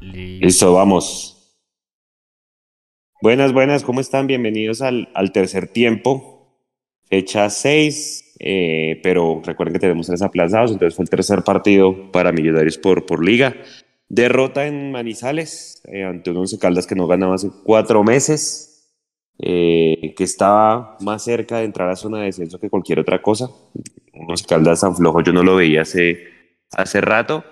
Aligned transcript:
Listo, 0.00 0.74
vamos. 0.74 1.32
Buenas, 3.22 3.52
buenas, 3.52 3.84
¿cómo 3.84 4.00
están? 4.00 4.26
Bienvenidos 4.26 4.82
al, 4.82 5.08
al 5.14 5.30
tercer 5.30 5.68
tiempo, 5.68 6.58
fecha 7.08 7.48
6, 7.48 8.34
eh, 8.40 9.00
pero 9.04 9.40
recuerden 9.44 9.74
que 9.74 9.78
tenemos 9.78 10.08
tres 10.08 10.22
aplazados, 10.22 10.72
entonces 10.72 10.96
fue 10.96 11.04
el 11.04 11.10
tercer 11.10 11.44
partido 11.44 12.10
para 12.10 12.32
Millonarios 12.32 12.78
por, 12.78 13.06
por 13.06 13.24
liga. 13.24 13.54
Derrota 14.08 14.66
en 14.66 14.90
Manizales 14.90 15.80
eh, 15.84 16.02
ante 16.02 16.32
un 16.32 16.38
Once 16.38 16.58
Caldas 16.58 16.88
que 16.88 16.96
no 16.96 17.06
ganaba 17.06 17.36
hace 17.36 17.50
cuatro 17.62 18.02
meses, 18.02 18.92
eh, 19.38 20.12
que 20.16 20.24
estaba 20.24 20.96
más 21.00 21.22
cerca 21.22 21.58
de 21.58 21.64
entrar 21.64 21.88
a 21.88 21.94
zona 21.94 22.18
de 22.18 22.24
descenso 22.24 22.58
que 22.58 22.68
cualquier 22.68 22.98
otra 22.98 23.22
cosa. 23.22 23.48
Un 24.14 24.28
Once 24.28 24.44
Caldas 24.44 24.80
tan 24.80 24.96
flojo 24.96 25.22
yo 25.22 25.32
no 25.32 25.44
lo 25.44 25.54
veía 25.54 25.82
hace, 25.82 26.18
hace 26.72 27.00
rato. 27.00 27.44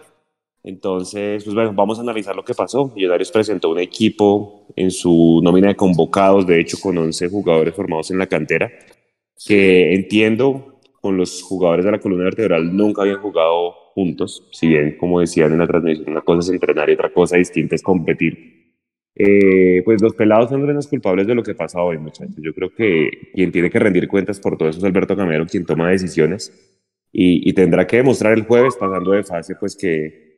Entonces, 0.63 1.45
pues 1.45 1.55
bueno, 1.55 1.73
vamos 1.75 1.99
a 1.99 2.03
analizar 2.03 2.37
lo 2.37 2.45
que 2.45 2.55
pasó. 2.55 2.93
Millonarios 2.95 3.31
presentó 3.31 3.71
un 3.71 3.79
equipo 3.79 4.67
en 4.77 4.91
su 4.91 5.41
nómina 5.43 5.69
de 5.69 5.77
convocados, 5.77 6.47
de 6.47 6.61
hecho 6.61 6.79
con 6.81 6.99
11 6.99 7.29
jugadores 7.29 7.75
formados 7.75 8.11
en 8.11 8.19
la 8.19 8.27
cantera, 8.27 8.71
que 9.47 9.95
entiendo 9.95 10.81
con 11.01 11.17
los 11.17 11.43
jugadores 11.43 11.85
de 11.85 11.93
la 11.93 12.01
columna 12.01 12.25
vertebral 12.25 12.77
nunca 12.77 13.03
habían 13.03 13.21
jugado 13.21 13.73
juntos, 13.95 14.47
si 14.53 14.69
bien, 14.69 14.97
como 14.99 15.21
decían 15.21 15.53
en 15.53 15.59
la 15.59 15.67
transmisión, 15.67 16.11
una 16.11 16.21
cosa 16.21 16.41
es 16.41 16.51
entrenar 16.51 16.91
y 16.91 16.93
otra 16.93 17.11
cosa 17.13 17.37
distinta 17.37 17.75
es 17.75 17.83
competir. 17.83 18.61
Eh, 19.15 19.83
pues 19.85 20.01
los 20.01 20.15
pelados 20.15 20.51
son 20.51 20.67
los 20.73 20.87
culpables 20.87 21.27
de 21.27 21.35
lo 21.35 21.43
que 21.43 21.55
pasa 21.55 21.83
hoy, 21.83 21.99
muchachos. 21.99 22.37
Yo 22.39 22.55
creo 22.55 22.73
que 22.75 23.11
quien 23.35 23.51
tiene 23.51 23.71
que 23.71 23.79
rendir 23.79 24.09
cuentas 24.09 24.41
por 24.41 24.57
todo 24.57 24.69
eso 24.69 24.79
es 24.79 24.85
Alberto 24.85 25.17
Camero, 25.17 25.47
quien 25.47 25.65
toma 25.65 25.91
decisiones 25.91 26.53
y, 27.13 27.49
y 27.49 27.53
tendrá 27.55 27.87
que 27.87 27.97
demostrar 27.97 28.35
el 28.35 28.45
jueves, 28.45 28.77
pasando 28.77 29.11
de 29.13 29.25
fase, 29.25 29.57
pues 29.59 29.77
que 29.77 30.30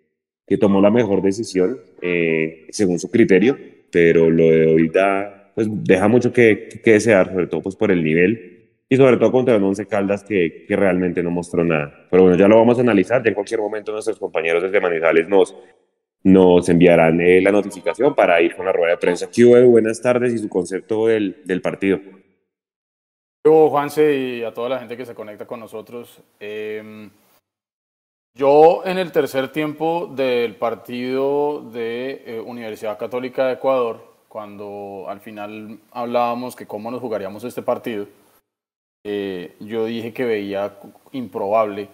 que 0.52 0.58
tomó 0.58 0.82
la 0.82 0.90
mejor 0.90 1.22
decisión 1.22 1.80
eh, 2.02 2.66
según 2.68 2.98
su 2.98 3.10
criterio, 3.10 3.56
pero 3.90 4.28
lo 4.28 4.44
de 4.44 4.66
hoy 4.66 4.88
da, 4.90 5.50
pues 5.54 5.66
deja 5.70 6.08
mucho 6.08 6.30
que, 6.30 6.68
que, 6.84 6.92
desear, 6.92 7.32
sobre 7.32 7.46
todo 7.46 7.62
pues 7.62 7.74
por 7.74 7.90
el 7.90 8.04
nivel 8.04 8.68
y 8.86 8.96
sobre 8.98 9.16
todo 9.16 9.32
contra 9.32 9.56
un 9.56 9.64
Once 9.64 9.86
Caldas 9.86 10.22
que, 10.22 10.66
que, 10.68 10.76
realmente 10.76 11.22
no 11.22 11.30
mostró 11.30 11.64
nada. 11.64 12.06
Pero 12.10 12.24
bueno, 12.24 12.36
ya 12.36 12.48
lo 12.48 12.58
vamos 12.58 12.76
a 12.76 12.82
analizar, 12.82 13.22
ya 13.22 13.30
en 13.30 13.34
cualquier 13.34 13.60
momento 13.60 13.92
nuestros 13.92 14.18
compañeros 14.18 14.62
desde 14.62 14.78
Manizales 14.78 15.26
nos, 15.26 15.56
nos 16.22 16.68
enviarán 16.68 17.18
eh, 17.22 17.40
la 17.40 17.50
notificación 17.50 18.14
para 18.14 18.38
ir 18.42 18.54
con 18.54 18.66
la 18.66 18.72
rueda 18.72 18.90
de 18.90 18.98
prensa. 18.98 19.30
QE, 19.34 19.64
buenas 19.64 20.02
tardes 20.02 20.34
y 20.34 20.38
su 20.38 20.50
concepto 20.50 21.06
del, 21.06 21.40
del 21.46 21.62
partido. 21.62 21.98
Yo, 23.42 23.70
Juanse, 23.70 24.14
y 24.14 24.42
a 24.42 24.52
toda 24.52 24.68
la 24.68 24.80
gente 24.80 24.98
que 24.98 25.06
se 25.06 25.14
conecta 25.14 25.46
con 25.46 25.60
nosotros. 25.60 26.22
Eh, 26.38 27.08
yo 28.34 28.82
en 28.84 28.98
el 28.98 29.12
tercer 29.12 29.52
tiempo 29.52 30.10
del 30.14 30.56
partido 30.56 31.60
de 31.70 32.22
eh, 32.26 32.40
Universidad 32.40 32.98
Católica 32.98 33.46
de 33.46 33.54
Ecuador, 33.54 34.02
cuando 34.28 35.04
al 35.08 35.20
final 35.20 35.78
hablábamos 35.90 36.56
que 36.56 36.66
cómo 36.66 36.90
nos 36.90 37.00
jugaríamos 37.00 37.44
este 37.44 37.62
partido, 37.62 38.06
eh, 39.04 39.54
yo 39.60 39.84
dije 39.84 40.12
que 40.12 40.24
veía 40.24 40.78
improbable 41.12 41.88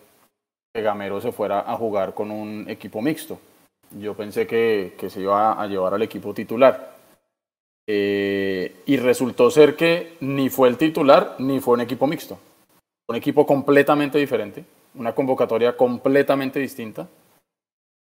que 0.73 0.83
Gamero 0.83 1.21
se 1.21 1.33
fuera 1.33 1.61
a 1.61 1.77
jugar 1.77 2.15
con 2.15 2.31
un 2.31 2.67
equipo 2.69 3.03
mixto. 3.03 3.41
Yo 3.99 4.15
pensé 4.15 4.47
que, 4.47 4.95
que 4.99 5.11
se 5.11 5.23
iba 5.23 5.61
a 5.61 5.67
llevar 5.67 5.95
al 5.95 6.03
equipo 6.03 6.35
titular. 6.35 6.97
Eh, 7.91 8.83
y 8.85 8.99
resultó 8.99 9.51
ser 9.51 9.75
que 9.75 10.19
ni 10.21 10.51
fue 10.51 10.69
el 10.69 10.77
titular 10.77 11.37
ni 11.39 11.59
fue 11.59 11.75
un 11.75 11.81
equipo 11.81 12.07
mixto. 12.07 12.39
Un 13.09 13.17
equipo 13.17 13.47
completamente 13.47 14.19
diferente 14.19 14.65
una 14.99 15.15
convocatoria 15.15 15.77
completamente 15.77 16.59
distinta. 16.59 17.09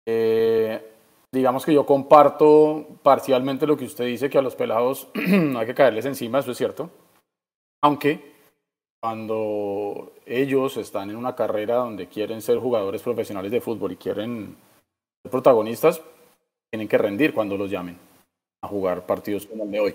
Eh, 0.06 0.82
digamos 1.30 1.64
que 1.64 1.74
yo 1.74 1.84
comparto 1.84 2.86
parcialmente 3.02 3.66
lo 3.66 3.76
que 3.76 3.84
usted 3.84 4.06
dice, 4.06 4.30
que 4.30 4.38
a 4.38 4.42
los 4.42 4.56
pelados 4.56 5.08
no 5.14 5.58
hay 5.58 5.66
que 5.66 5.74
caerles 5.74 6.06
encima, 6.06 6.38
eso 6.38 6.52
es 6.52 6.58
cierto. 6.58 6.90
Aunque 7.82 8.32
cuando 9.00 10.14
ellos 10.26 10.76
están 10.76 11.10
en 11.10 11.16
una 11.16 11.36
carrera 11.36 11.76
donde 11.76 12.08
quieren 12.08 12.42
ser 12.42 12.58
jugadores 12.58 13.02
profesionales 13.02 13.52
de 13.52 13.60
fútbol 13.60 13.92
y 13.92 13.96
quieren 13.96 14.56
ser 15.22 15.30
protagonistas, 15.30 16.02
tienen 16.70 16.88
que 16.88 16.98
rendir 16.98 17.32
cuando 17.32 17.56
los 17.56 17.70
llamen 17.70 17.96
a 18.62 18.68
jugar 18.68 19.06
partidos 19.06 19.46
como 19.46 19.64
el 19.64 19.70
de 19.70 19.80
hoy. 19.80 19.94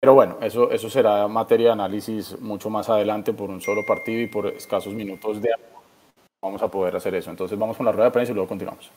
Pero 0.00 0.14
bueno, 0.14 0.38
eso, 0.40 0.70
eso 0.70 0.88
será 0.88 1.28
materia 1.28 1.66
de 1.66 1.72
análisis 1.72 2.40
mucho 2.40 2.70
más 2.70 2.88
adelante 2.88 3.34
por 3.34 3.50
un 3.50 3.60
solo 3.60 3.84
partido 3.84 4.20
y 4.20 4.26
por 4.26 4.46
escasos 4.46 4.94
minutos 4.94 5.42
de 5.42 5.52
vamos 6.42 6.62
a 6.62 6.68
poder 6.68 6.96
hacer 6.96 7.14
eso. 7.14 7.30
Entonces 7.30 7.58
vamos 7.58 7.76
con 7.76 7.86
la 7.86 7.92
rueda 7.92 8.06
de 8.06 8.12
prensa 8.12 8.32
y 8.32 8.34
luego 8.34 8.48
continuamos. 8.48 8.90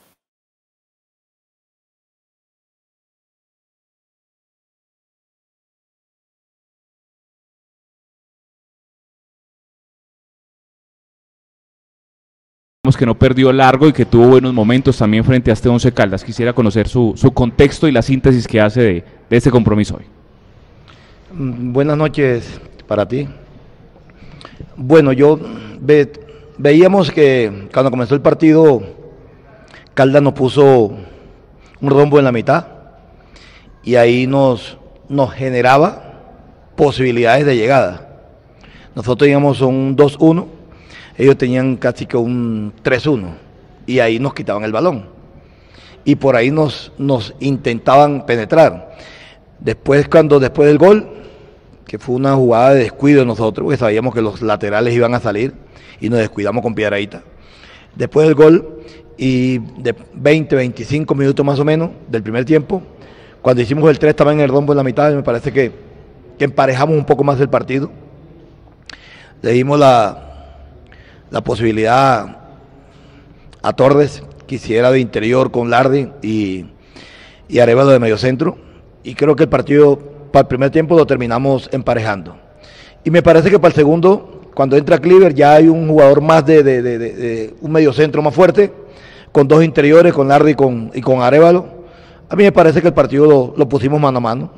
que 12.98 13.06
no 13.06 13.18
perdió 13.18 13.52
largo 13.52 13.88
y 13.88 13.94
que 13.94 14.06
tuvo 14.06 14.28
buenos 14.28 14.54
momentos 14.54 14.98
también 14.98 15.24
frente 15.24 15.50
a 15.50 15.54
este 15.54 15.70
Once 15.70 15.92
Caldas. 15.92 16.24
Quisiera 16.24 16.54
conocer 16.54 16.88
su, 16.88 17.14
su 17.16 17.32
contexto 17.32 17.88
y 17.88 17.92
la 17.92 18.02
síntesis 18.02 18.48
que 18.48 18.62
hace 18.62 18.82
de, 18.82 19.04
de 19.30 19.38
este 19.38 19.50
compromiso 19.50 19.98
hoy. 19.98 20.06
Mm, 21.34 21.74
buenas 21.74 21.98
noches 21.98 22.60
para 22.88 23.08
ti. 23.08 23.28
Bueno, 24.76 25.14
yo 25.14 25.40
veíamos 26.58 27.12
que 27.12 27.70
cuando 27.74 27.92
comenzó 27.92 28.16
el 28.16 28.22
partido, 28.22 28.84
Caldas 29.94 30.22
nos 30.22 30.34
puso 30.34 30.92
un 31.82 31.90
rombo 31.90 32.18
en 32.18 32.26
la 32.26 32.32
mitad 32.32 32.66
y 33.84 33.96
ahí 33.96 34.26
nos, 34.28 34.78
nos 35.10 35.32
generaba 35.34 36.14
posibilidades 36.76 37.46
de 37.46 37.56
llegada. 37.56 38.10
Nosotros 38.96 39.20
teníamos 39.20 39.62
un 39.62 39.96
2-1, 39.96 40.48
ellos 41.18 41.38
tenían 41.38 41.76
casi 41.78 42.06
que 42.06 42.18
un 42.18 42.74
3-1 42.84 43.28
y 43.86 44.00
ahí 44.00 44.20
nos 44.20 44.34
quitaban 44.34 44.64
el 44.64 44.72
balón. 44.72 45.08
Y 46.06 46.16
por 46.16 46.36
ahí 46.36 46.52
nos, 46.52 46.92
nos 46.98 47.34
intentaban 47.40 48.26
penetrar. 48.26 48.96
Después, 49.60 50.08
cuando 50.10 50.40
después 50.40 50.68
del 50.68 50.78
gol, 50.78 51.08
que 51.86 51.98
fue 51.98 52.16
una 52.16 52.36
jugada 52.36 52.72
de 52.72 52.84
descuido 52.84 53.22
de 53.22 53.26
nosotros, 53.26 53.64
porque 53.66 53.78
sabíamos 53.78 54.14
que 54.14 54.22
los 54.22 54.42
laterales 54.42 54.94
iban 54.94 55.14
a 55.14 55.20
salir, 55.20 55.54
y 56.00 56.10
nos 56.10 56.20
descuidamos 56.20 56.62
con 56.62 56.76
Piedraíta. 56.76 57.24
Después 57.96 58.28
del 58.28 58.36
gol 58.36 58.82
y 59.18 59.60
de 59.60 59.96
20, 60.14 60.56
25 60.56 61.16
minutos 61.16 61.46
más 61.46 61.60
o 61.60 61.66
menos 61.66 61.92
del 62.10 62.24
primer 62.24 62.46
tiempo, 62.46 62.82
cuando 63.42 63.62
hicimos 63.62 63.90
el 63.90 64.00
3 64.00 64.16
también 64.16 64.40
en 64.40 64.46
el 64.46 64.50
rombo 64.50 64.74
en 64.74 64.78
la 64.78 64.84
mitad, 64.84 65.14
me 65.14 65.22
parece 65.22 65.52
que, 65.52 65.94
emparejamos 66.40 66.98
un 66.98 67.06
poco 67.06 67.24
más 67.24 67.40
el 67.40 67.48
partido. 67.48 67.90
Le 69.42 69.52
dimos 69.52 69.80
la, 69.80 70.58
la 71.32 71.42
posibilidad 71.42 72.38
a 73.62 73.74
Torres, 73.74 74.24
que 74.46 74.56
hiciera 74.56 74.92
de 74.92 75.00
interior 75.00 75.52
con 75.52 75.70
Lardi 75.70 76.10
y, 76.22 76.66
y 77.48 77.60
Arevalo 77.60 77.92
de 77.92 78.00
medio 78.00 78.18
centro. 78.18 78.58
Y 79.04 79.16
creo 79.16 79.36
que 79.36 79.44
el 79.44 79.50
partido 79.50 79.98
para 80.32 80.42
el 80.42 80.48
primer 80.48 80.72
tiempo 80.72 80.96
lo 80.96 81.06
terminamos 81.06 81.70
emparejando. 81.72 82.38
Y 83.04 83.12
me 83.12 83.22
parece 83.22 83.50
que 83.50 83.60
para 83.60 83.70
el 83.70 83.76
segundo 83.76 84.33
cuando 84.54 84.78
entra 84.78 85.00
Cleaver 85.00 85.34
ya 85.34 85.54
hay 85.56 85.68
un 85.68 85.88
jugador 85.88 86.22
más 86.22 86.46
de, 86.46 86.64
de, 86.64 86.82
de, 86.82 86.98
de 86.98 87.56
un 87.62 87.72
mediocentro 87.72 88.22
más 88.22 88.34
fuerte, 88.34 88.72
con 89.32 89.48
dos 89.48 89.64
interiores, 89.64 90.14
con 90.14 90.28
Lardi 90.28 90.52
y 90.52 90.56
con, 90.56 90.92
y 90.94 91.02
con 91.02 91.22
Arevalo. 91.22 91.66
A 92.30 92.36
mí 92.36 92.44
me 92.44 92.52
parece 92.52 92.82
que 92.82 92.88
el 92.88 92.94
partido 92.94 93.26
lo, 93.26 93.54
lo, 93.58 93.68
pusimos 93.68 94.00
mano 94.00 94.18
a 94.18 94.22
mano. 94.22 94.52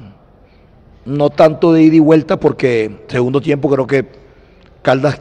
No 1.06 1.30
tanto 1.30 1.72
de 1.72 1.84
ida 1.84 1.96
y 1.96 2.00
vuelta, 2.00 2.40
porque 2.40 3.04
segundo 3.08 3.42
tiempo 3.42 3.70
creo 3.70 3.88
que 3.88 4.26
Caldas 4.82 5.20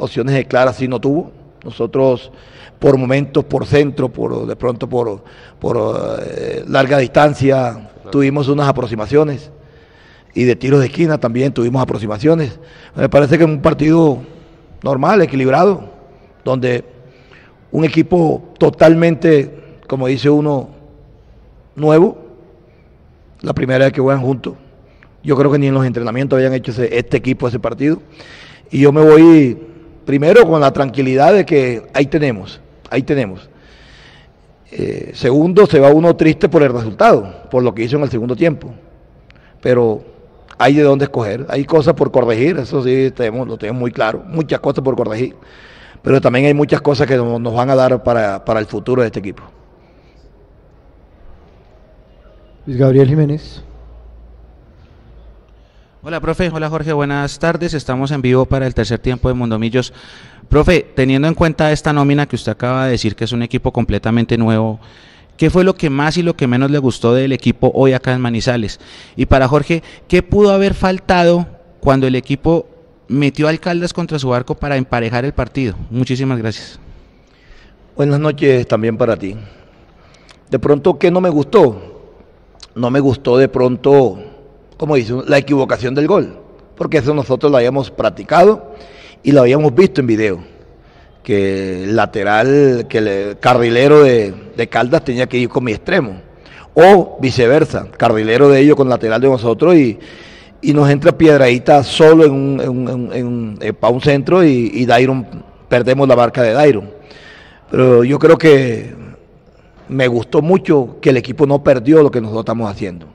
opciones 0.00 0.34
de 0.34 0.46
claras 0.46 0.76
sí 0.76 0.88
no 0.88 1.00
tuvo. 1.00 1.30
Nosotros 1.62 2.32
por 2.78 2.98
momentos, 2.98 3.44
por 3.44 3.66
centro, 3.66 4.08
por 4.08 4.46
de 4.46 4.56
pronto 4.56 4.88
por, 4.88 5.22
por 5.58 6.18
eh, 6.20 6.64
larga 6.66 6.98
distancia, 6.98 7.90
tuvimos 8.10 8.48
unas 8.48 8.68
aproximaciones 8.68 9.50
y 10.34 10.44
de 10.44 10.56
tiros 10.56 10.80
de 10.80 10.86
esquina 10.86 11.18
también 11.18 11.52
tuvimos 11.52 11.80
aproximaciones. 11.80 12.58
Me 12.96 13.08
parece 13.08 13.38
que 13.38 13.44
es 13.44 13.50
un 13.50 13.62
partido 13.62 14.18
normal, 14.82 15.22
equilibrado, 15.22 15.90
donde 16.44 16.84
un 17.70 17.84
equipo 17.84 18.52
totalmente, 18.58 19.78
como 19.86 20.08
dice 20.08 20.28
uno, 20.28 20.70
nuevo, 21.76 22.18
la 23.40 23.52
primera 23.52 23.84
vez 23.84 23.92
que 23.92 24.00
juegan 24.00 24.22
juntos. 24.22 24.54
Yo 25.22 25.36
creo 25.36 25.50
que 25.50 25.58
ni 25.58 25.68
en 25.68 25.74
los 25.74 25.86
entrenamientos 25.86 26.36
habían 26.36 26.52
hecho 26.52 26.72
este 26.82 27.16
equipo 27.16 27.48
ese 27.48 27.58
partido. 27.58 28.02
Y 28.70 28.80
yo 28.80 28.92
me 28.92 29.02
voy 29.02 29.58
primero 30.04 30.46
con 30.46 30.60
la 30.60 30.72
tranquilidad 30.72 31.32
de 31.32 31.46
que 31.46 31.86
ahí 31.94 32.06
tenemos, 32.06 32.60
ahí 32.90 33.02
tenemos. 33.02 33.48
Eh, 34.70 35.12
segundo, 35.14 35.66
se 35.66 35.78
va 35.78 35.88
uno 35.92 36.16
triste 36.16 36.48
por 36.48 36.62
el 36.62 36.72
resultado, 36.72 37.48
por 37.50 37.62
lo 37.62 37.74
que 37.74 37.84
hizo 37.84 37.96
en 37.96 38.02
el 38.02 38.10
segundo 38.10 38.34
tiempo. 38.34 38.74
Pero 39.60 40.13
hay 40.58 40.74
de 40.74 40.82
dónde 40.82 41.04
escoger, 41.04 41.46
hay 41.48 41.64
cosas 41.64 41.94
por 41.94 42.10
corregir, 42.10 42.58
eso 42.58 42.82
sí 42.82 43.10
tenemos, 43.10 43.46
lo 43.48 43.56
tenemos 43.56 43.80
muy 43.80 43.90
claro, 43.90 44.22
muchas 44.26 44.60
cosas 44.60 44.84
por 44.84 44.96
corregir, 44.96 45.36
pero 46.02 46.20
también 46.20 46.46
hay 46.46 46.54
muchas 46.54 46.80
cosas 46.80 47.06
que 47.06 47.16
nos, 47.16 47.54
van 47.54 47.70
a 47.70 47.74
dar 47.74 48.02
para, 48.02 48.44
para 48.44 48.60
el 48.60 48.66
futuro 48.66 49.02
de 49.02 49.06
este 49.06 49.20
equipo. 49.20 49.42
Luis 52.66 52.78
Gabriel 52.78 53.08
Jiménez. 53.08 53.62
Hola, 56.06 56.20
profe. 56.20 56.50
Hola, 56.52 56.68
Jorge. 56.68 56.92
Buenas 56.92 57.38
tardes. 57.38 57.72
Estamos 57.72 58.10
en 58.10 58.20
vivo 58.20 58.44
para 58.44 58.66
el 58.66 58.74
tercer 58.74 58.98
tiempo 58.98 59.28
de 59.28 59.34
Mundomillos. 59.34 59.92
Profe, 60.50 60.86
teniendo 60.94 61.26
en 61.28 61.34
cuenta 61.34 61.72
esta 61.72 61.94
nómina 61.94 62.26
que 62.26 62.36
usted 62.36 62.52
acaba 62.52 62.84
de 62.84 62.90
decir 62.90 63.16
que 63.16 63.24
es 63.24 63.32
un 63.32 63.42
equipo 63.42 63.72
completamente 63.72 64.36
nuevo, 64.36 64.80
¿qué 65.36 65.50
fue 65.50 65.64
lo 65.64 65.74
que 65.74 65.90
más 65.90 66.16
y 66.16 66.22
lo 66.22 66.36
que 66.36 66.46
menos 66.46 66.70
le 66.70 66.78
gustó 66.78 67.14
del 67.14 67.32
equipo 67.32 67.70
hoy 67.74 67.92
acá 67.92 68.12
en 68.12 68.20
Manizales? 68.20 68.80
Y 69.16 69.26
para 69.26 69.48
Jorge, 69.48 69.82
¿qué 70.08 70.22
pudo 70.22 70.52
haber 70.52 70.74
faltado 70.74 71.46
cuando 71.80 72.06
el 72.06 72.14
equipo 72.14 72.66
metió 73.08 73.48
alcaldes 73.48 73.92
contra 73.92 74.18
su 74.18 74.32
arco 74.34 74.54
para 74.54 74.76
emparejar 74.76 75.24
el 75.24 75.32
partido? 75.32 75.74
Muchísimas 75.90 76.38
gracias. 76.38 76.78
Buenas 77.96 78.20
noches 78.20 78.66
también 78.66 78.96
para 78.96 79.16
ti. 79.16 79.36
De 80.50 80.58
pronto, 80.58 80.98
¿qué 80.98 81.10
no 81.10 81.20
me 81.20 81.30
gustó? 81.30 81.92
No 82.74 82.90
me 82.90 83.00
gustó 83.00 83.36
de 83.36 83.48
pronto 83.48 84.18
como 84.76 84.96
dice, 84.96 85.14
la 85.26 85.38
equivocación 85.38 85.94
del 85.94 86.06
gol, 86.06 86.36
porque 86.76 86.98
eso 86.98 87.14
nosotros 87.14 87.50
lo 87.50 87.58
habíamos 87.58 87.90
practicado 87.90 88.74
y 89.22 89.32
lo 89.32 89.40
habíamos 89.40 89.74
visto 89.74 90.00
en 90.00 90.06
video, 90.06 90.44
que 91.24 91.84
el 91.84 91.96
lateral, 91.96 92.86
que 92.88 92.98
el 92.98 93.38
carrilero 93.38 94.04
de, 94.04 94.68
Caldas 94.70 95.02
tenía 95.04 95.26
que 95.26 95.38
ir 95.38 95.48
con 95.48 95.64
mi 95.64 95.72
extremo, 95.72 96.20
o 96.74 97.18
viceversa, 97.20 97.88
carrilero 97.96 98.48
de 98.48 98.60
ellos 98.60 98.76
con 98.76 98.88
lateral 98.88 99.20
de 99.20 99.28
nosotros 99.28 99.74
y, 99.74 99.98
nos 100.62 100.88
entra 100.88 101.12
Piedradita 101.12 101.82
solo 101.82 102.24
en 102.24 102.32
un, 102.32 103.58
eh, 103.60 103.72
para 103.74 103.92
un 103.92 104.00
centro 104.00 104.42
y, 104.42 104.70
y 104.72 104.86
Dairon, 104.86 105.26
perdemos 105.68 106.08
la 106.08 106.16
marca 106.16 106.42
de 106.42 106.52
Dairon. 106.52 106.90
Pero 107.70 108.02
yo 108.02 108.18
creo 108.18 108.38
que 108.38 108.94
me 109.88 110.08
gustó 110.08 110.40
mucho 110.40 110.96
que 111.02 111.10
el 111.10 111.18
equipo 111.18 111.46
no 111.46 111.62
perdió 111.62 112.02
lo 112.02 112.10
que 112.10 112.20
nosotros 112.20 112.44
estamos 112.44 112.70
haciendo 112.70 113.13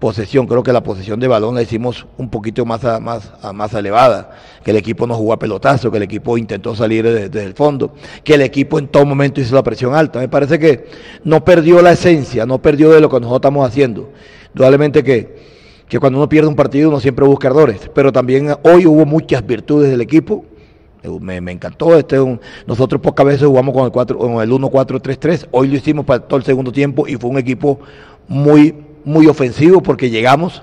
posesión. 0.00 0.46
Creo 0.46 0.64
que 0.64 0.72
la 0.72 0.82
posesión 0.82 1.20
de 1.20 1.28
balón 1.28 1.54
la 1.54 1.62
hicimos 1.62 2.06
un 2.16 2.30
poquito 2.30 2.64
más, 2.64 2.82
más, 3.00 3.30
más 3.54 3.74
elevada, 3.74 4.30
que 4.64 4.72
el 4.72 4.78
equipo 4.78 5.06
no 5.06 5.14
jugó 5.14 5.34
a 5.34 5.38
pelotazo, 5.38 5.90
que 5.90 5.98
el 5.98 6.02
equipo 6.02 6.36
intentó 6.36 6.74
salir 6.74 7.04
desde, 7.04 7.44
el 7.44 7.54
fondo, 7.54 7.94
que 8.24 8.34
el 8.34 8.40
equipo 8.40 8.78
en 8.78 8.88
todo 8.88 9.04
momento 9.04 9.40
hizo 9.40 9.54
la 9.54 9.62
presión 9.62 9.94
alta. 9.94 10.18
Me 10.18 10.28
parece 10.28 10.58
que 10.58 10.86
no 11.22 11.44
perdió 11.44 11.80
la 11.82 11.92
esencia, 11.92 12.46
no 12.46 12.60
perdió 12.60 12.90
de 12.90 13.00
lo 13.00 13.08
que 13.08 13.20
nosotros 13.20 13.38
estamos 13.38 13.68
haciendo. 13.68 14.10
Indudablemente 14.48 15.04
que, 15.04 15.36
que 15.86 16.00
cuando 16.00 16.18
uno 16.18 16.28
pierde 16.28 16.48
un 16.48 16.56
partido 16.56 16.88
uno 16.88 16.98
siempre 16.98 17.24
busca 17.24 17.48
errores, 17.48 17.88
pero 17.94 18.10
también 18.10 18.56
hoy 18.64 18.86
hubo 18.86 19.04
muchas 19.06 19.46
virtudes 19.46 19.90
del 19.90 20.00
equipo. 20.00 20.44
Me, 21.20 21.36
encantó. 21.36 21.96
Este 21.96 22.18
nosotros 22.66 23.00
pocas 23.00 23.24
veces 23.24 23.46
jugamos 23.46 23.74
con 23.74 23.84
el, 23.84 23.90
4, 23.90 24.18
con 24.18 24.42
el 24.42 24.50
1-4-3-3. 24.50 25.48
Hoy 25.50 25.68
lo 25.68 25.76
hicimos 25.76 26.04
para 26.04 26.20
todo 26.20 26.38
el 26.38 26.44
segundo 26.44 26.72
tiempo 26.72 27.08
y 27.08 27.16
fue 27.16 27.30
un 27.30 27.38
equipo 27.38 27.80
muy 28.28 28.74
muy 29.04 29.26
ofensivo 29.26 29.82
porque 29.82 30.10
llegamos. 30.10 30.62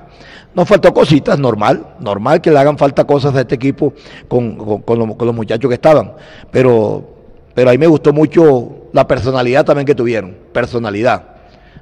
Nos 0.54 0.68
faltó 0.68 0.94
cositas, 0.94 1.38
normal, 1.38 1.95
normal 2.00 2.42
que 2.42 2.50
le 2.50 2.57
hagan 2.57 2.78
falta 2.78 3.06
cosas 3.06 3.36
a 3.36 3.42
este 3.42 3.56
equipo 3.56 3.94
con, 4.28 4.57
los, 4.57 5.36
muchachos 5.36 5.69
que 5.69 5.75
estaban. 5.75 6.13
Pero, 6.51 7.07
pero 7.54 7.69
ahí 7.69 7.78
me 7.78 7.86
gustó 7.86 8.12
mucho 8.12 8.89
la 8.92 9.07
personalidad 9.07 9.66
también 9.66 9.86
que 9.86 9.94
tuvieron, 9.94 10.36
personalidad, 10.51 11.36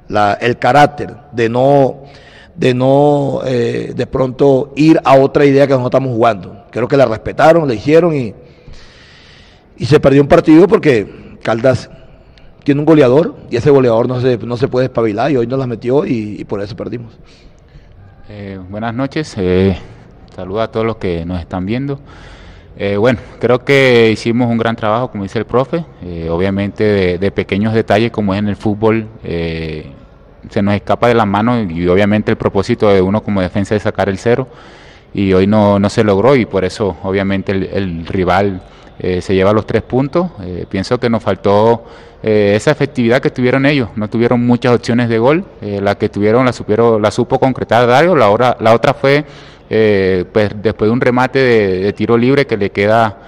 la, 0.08 0.34
el 0.34 0.58
carácter 0.58 1.16
de 1.32 1.48
no, 1.48 2.02
de 2.54 2.74
no 2.74 3.40
eh, 3.46 3.94
de 3.96 4.06
pronto 4.06 4.72
ir 4.76 5.00
a 5.04 5.16
otra 5.16 5.46
idea 5.46 5.66
que 5.66 5.72
nosotros 5.72 6.00
estamos 6.00 6.14
jugando. 6.14 6.66
Creo 6.70 6.86
que 6.86 6.98
la 6.98 7.06
respetaron, 7.06 7.66
la 7.66 7.74
hicieron 7.74 8.14
y, 8.14 8.34
y 9.78 9.86
se 9.86 10.00
perdió 10.00 10.20
un 10.20 10.28
partido 10.28 10.68
porque 10.68 11.38
Caldas 11.42 11.88
tiene 12.66 12.80
un 12.80 12.84
goleador 12.84 13.36
y 13.48 13.56
ese 13.56 13.70
goleador 13.70 14.08
no 14.08 14.20
se, 14.20 14.38
no 14.38 14.56
se 14.56 14.66
puede 14.66 14.86
espabilar 14.86 15.30
y 15.30 15.36
hoy 15.36 15.46
nos 15.46 15.56
la 15.56 15.68
metió 15.68 16.04
y, 16.04 16.44
por 16.48 16.60
eso 16.60 16.74
perdimos. 16.74 17.16
Eh, 18.28 18.58
buenas 18.68 18.92
noches, 18.92 19.36
eh, 19.38 19.78
saludo 20.34 20.62
a 20.62 20.72
todos 20.72 20.84
los 20.84 20.96
que 20.96 21.24
nos 21.24 21.38
están 21.38 21.64
viendo. 21.64 22.00
Eh, 22.76 22.96
bueno, 22.96 23.20
creo 23.38 23.64
que 23.64 24.10
hicimos 24.12 24.50
un 24.50 24.58
gran 24.58 24.74
trabajo, 24.74 25.12
como 25.12 25.22
dice 25.22 25.38
el 25.38 25.44
profe, 25.44 25.84
eh, 26.02 26.28
obviamente 26.28 27.18
de, 27.18 27.30
pequeños 27.30 27.72
detalles 27.72 28.10
como 28.10 28.34
es 28.34 28.40
en 28.40 28.48
el 28.48 28.56
fútbol, 28.56 29.06
se 29.22 30.60
nos 30.60 30.74
escapa 30.74 31.06
de 31.06 31.14
las 31.14 31.26
manos 31.28 31.70
y 31.70 31.86
obviamente 31.86 32.32
el 32.32 32.36
propósito 32.36 32.88
de 32.88 33.00
uno 33.00 33.22
como 33.22 33.42
defensa 33.42 33.76
es 33.76 33.84
sacar 33.84 34.08
el 34.08 34.18
cero 34.18 34.48
y 35.14 35.32
hoy 35.34 35.46
no, 35.46 35.78
no 35.78 35.88
se 35.88 36.02
logró 36.02 36.34
y 36.34 36.46
por 36.46 36.64
eso 36.64 36.96
obviamente 37.04 37.52
el 37.52 38.04
rival 38.06 38.60
se 38.98 39.34
lleva 39.34 39.52
los 39.52 39.66
tres 39.66 39.82
puntos. 39.82 40.30
pienso 40.68 40.98
que 40.98 41.10
nos 41.10 41.22
faltó 41.22 41.84
eh, 42.22 42.56
esa 42.56 42.70
efectividad 42.72 43.20
que 43.20 43.30
tuvieron 43.30 43.66
ellos. 43.66 43.90
No 43.94 44.08
tuvieron 44.08 44.44
muchas 44.44 44.74
opciones 44.74 45.08
de 45.08 45.18
gol, 45.18 45.44
eh, 45.60 45.80
la 45.80 45.96
que 45.96 46.08
tuvieron 46.08 46.44
la, 46.44 46.52
supieron, 46.52 47.00
la 47.00 47.12
supo 47.12 47.38
concretar 47.38 47.86
Dario, 47.86 48.16
la, 48.16 48.30
hora, 48.30 48.56
la 48.58 48.74
otra 48.74 48.94
fue 48.94 49.24
eh, 49.70 50.24
pues 50.32 50.50
después 50.60 50.88
de 50.88 50.92
un 50.92 51.00
remate 51.00 51.38
de, 51.38 51.92
tiro 51.92 52.16
libre 52.16 52.46
que 52.46 52.56
le 52.56 52.70
queda 52.70 53.18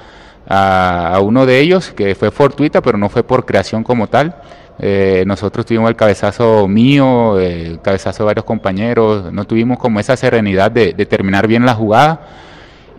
a, 0.49 1.21
uno 1.23 1.47
de 1.47 1.61
ellos, 1.61 1.93
que 1.93 2.17
fue 2.17 2.33
fortuita, 2.33 2.81
pero 2.81 2.99
no 2.99 3.09
fue 3.09 3.23
por 3.23 3.45
creación 3.47 3.85
como 3.85 4.09
tal. 4.09 4.35
nosotros 5.27 5.67
tuvimos 5.67 5.91
el 5.91 5.97
cabezazo 5.97 6.67
mío, 6.67 7.39
el 7.39 7.81
cabezazo 7.81 8.25
de 8.25 8.27
varios 8.27 8.45
compañeros, 8.45 9.33
no 9.33 9.45
tuvimos 9.45 9.79
como 9.79 10.01
esa 10.01 10.17
serenidad 10.17 10.71
de, 10.73 10.93
de 10.95 11.07
terminar 11.07 11.47
bien 11.47 11.65
la 11.67 11.75
jugada. 11.75 12.48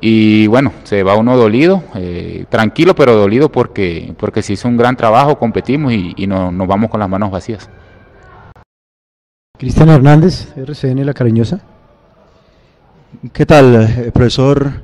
Y 0.01 0.47
bueno, 0.47 0.71
se 0.83 1.03
va 1.03 1.15
uno 1.15 1.35
dolido, 1.35 1.83
eh, 1.95 2.45
tranquilo 2.49 2.95
pero 2.95 3.15
dolido 3.15 3.51
porque, 3.51 4.13
porque 4.17 4.41
se 4.41 4.53
hizo 4.53 4.67
un 4.67 4.77
gran 4.77 4.95
trabajo, 4.95 5.37
competimos 5.37 5.91
y, 5.93 6.25
no, 6.27 6.51
nos 6.51 6.67
vamos 6.67 6.89
con 6.89 6.99
las 6.99 7.09
manos 7.09 7.31
vacías. 7.31 7.69
Cristian 9.57 9.89
Hernández, 9.89 10.55
RCN 10.55 11.05
La 11.05 11.13
Cariñosa. 11.13 11.59
¿Qué 13.33 13.45
tal, 13.45 13.75
eh, 13.75 14.11
profesor 14.13 14.83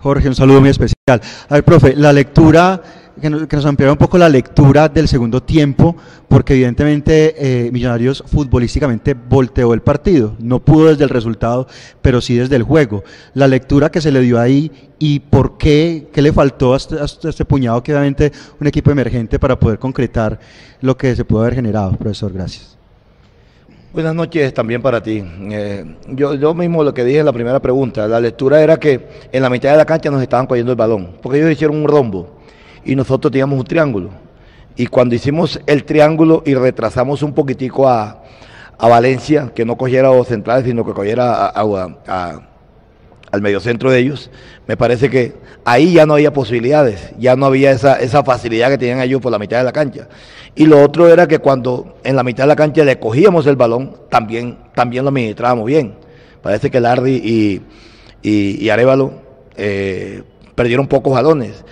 Jorge? 0.00 0.28
Un 0.28 0.34
saludo 0.34 0.60
muy 0.60 0.70
especial. 0.70 1.20
A 1.48 1.54
ver, 1.54 1.64
profe, 1.64 1.94
la 1.94 2.12
lectura 2.12 2.82
que 3.20 3.30
nos, 3.30 3.46
que 3.46 3.56
un 3.56 3.96
poco 3.96 4.18
la 4.18 4.28
lectura 4.28 4.88
del 4.88 5.08
segundo 5.08 5.42
tiempo, 5.42 5.96
porque 6.28 6.54
evidentemente 6.54 7.34
eh, 7.38 7.70
Millonarios 7.72 8.24
futbolísticamente 8.26 9.14
volteó 9.14 9.74
el 9.74 9.80
partido, 9.80 10.34
no 10.38 10.60
pudo 10.60 10.88
desde 10.88 11.04
el 11.04 11.10
resultado, 11.10 11.66
pero 12.02 12.20
sí 12.20 12.36
desde 12.36 12.56
el 12.56 12.62
juego. 12.62 13.04
La 13.34 13.48
lectura 13.48 13.90
que 13.90 14.00
se 14.00 14.12
le 14.12 14.20
dio 14.20 14.38
ahí 14.40 14.70
y 14.98 15.20
por 15.20 15.58
qué, 15.58 16.08
qué 16.12 16.22
le 16.22 16.32
faltó 16.32 16.74
a 16.74 16.76
este, 16.76 16.96
este, 17.28 17.44
puñado, 17.44 17.82
que 17.82 17.92
obviamente 17.92 18.32
un 18.60 18.66
equipo 18.66 18.90
emergente 18.90 19.38
para 19.38 19.58
poder 19.58 19.78
concretar 19.78 20.38
lo 20.80 20.96
que 20.96 21.14
se 21.14 21.24
pudo 21.24 21.42
haber 21.42 21.54
generado, 21.54 21.92
profesor, 21.92 22.32
gracias. 22.32 22.76
Buenas 23.92 24.14
noches 24.14 24.52
también 24.52 24.82
para 24.82 25.02
ti. 25.02 25.24
Eh, 25.50 25.96
yo, 26.08 26.34
yo 26.34 26.54
mismo 26.54 26.84
lo 26.84 26.92
que 26.92 27.04
dije 27.04 27.20
en 27.20 27.26
la 27.26 27.32
primera 27.32 27.58
pregunta, 27.60 28.06
la 28.06 28.20
lectura 28.20 28.62
era 28.62 28.78
que 28.78 29.08
en 29.32 29.42
la 29.42 29.50
mitad 29.50 29.70
de 29.70 29.78
la 29.78 29.86
cancha 29.86 30.10
nos 30.10 30.22
estaban 30.22 30.46
cogiendo 30.46 30.72
el 30.72 30.76
balón, 30.76 31.16
porque 31.22 31.38
ellos 31.38 31.50
hicieron 31.50 31.76
un 31.76 31.88
rombo 31.88 32.37
y 32.84 32.96
nosotros 32.96 33.30
teníamos 33.30 33.58
un 33.58 33.64
triángulo. 33.64 34.10
Y 34.76 34.86
cuando 34.86 35.14
hicimos 35.14 35.60
el 35.66 35.84
triángulo 35.84 36.42
y 36.46 36.54
retrasamos 36.54 37.22
un 37.22 37.32
poquitico 37.34 37.88
a, 37.88 38.22
Valencia, 38.80 39.50
que 39.54 39.64
no 39.64 39.76
cogiera 39.76 40.08
a 40.08 40.14
los 40.14 40.28
centrales, 40.28 40.64
sino 40.64 40.84
que 40.86 40.92
cogiera 40.92 41.48
a, 41.48 42.40
al 43.32 43.42
mediocentro 43.42 43.90
de 43.90 43.98
ellos, 43.98 44.30
me 44.68 44.76
parece 44.76 45.10
que 45.10 45.34
ahí 45.64 45.94
ya 45.94 46.06
no 46.06 46.14
había 46.14 46.32
posibilidades, 46.32 47.12
ya 47.18 47.34
no 47.34 47.46
había 47.46 47.72
esa, 47.72 47.96
esa 47.96 48.22
facilidad 48.22 48.70
que 48.70 48.78
tenían 48.78 49.00
ellos 49.00 49.20
por 49.20 49.32
la 49.32 49.38
mitad 49.38 49.58
de 49.58 49.64
la 49.64 49.72
cancha. 49.72 50.08
Y 50.54 50.66
lo 50.66 50.82
otro 50.82 51.08
era 51.08 51.26
que 51.26 51.38
cuando 51.38 51.96
en 52.04 52.16
la 52.16 52.22
mitad 52.22 52.44
de 52.44 52.48
la 52.48 52.56
cancha 52.56 52.84
le 52.84 52.98
cogíamos 52.98 53.46
el 53.46 53.56
balón, 53.56 53.96
también, 54.08 54.58
también 54.74 55.04
lo 55.04 55.08
administrábamos 55.08 55.66
bien. 55.66 55.94
Parece 56.42 56.70
que 56.70 56.80
Lardi 56.80 57.14
y, 57.14 57.62
y, 58.22 58.68
Arevalo 58.68 59.12
eh, 59.56 60.22
perdieron 60.54 60.86
pocos 60.86 61.12
balones 61.12 61.64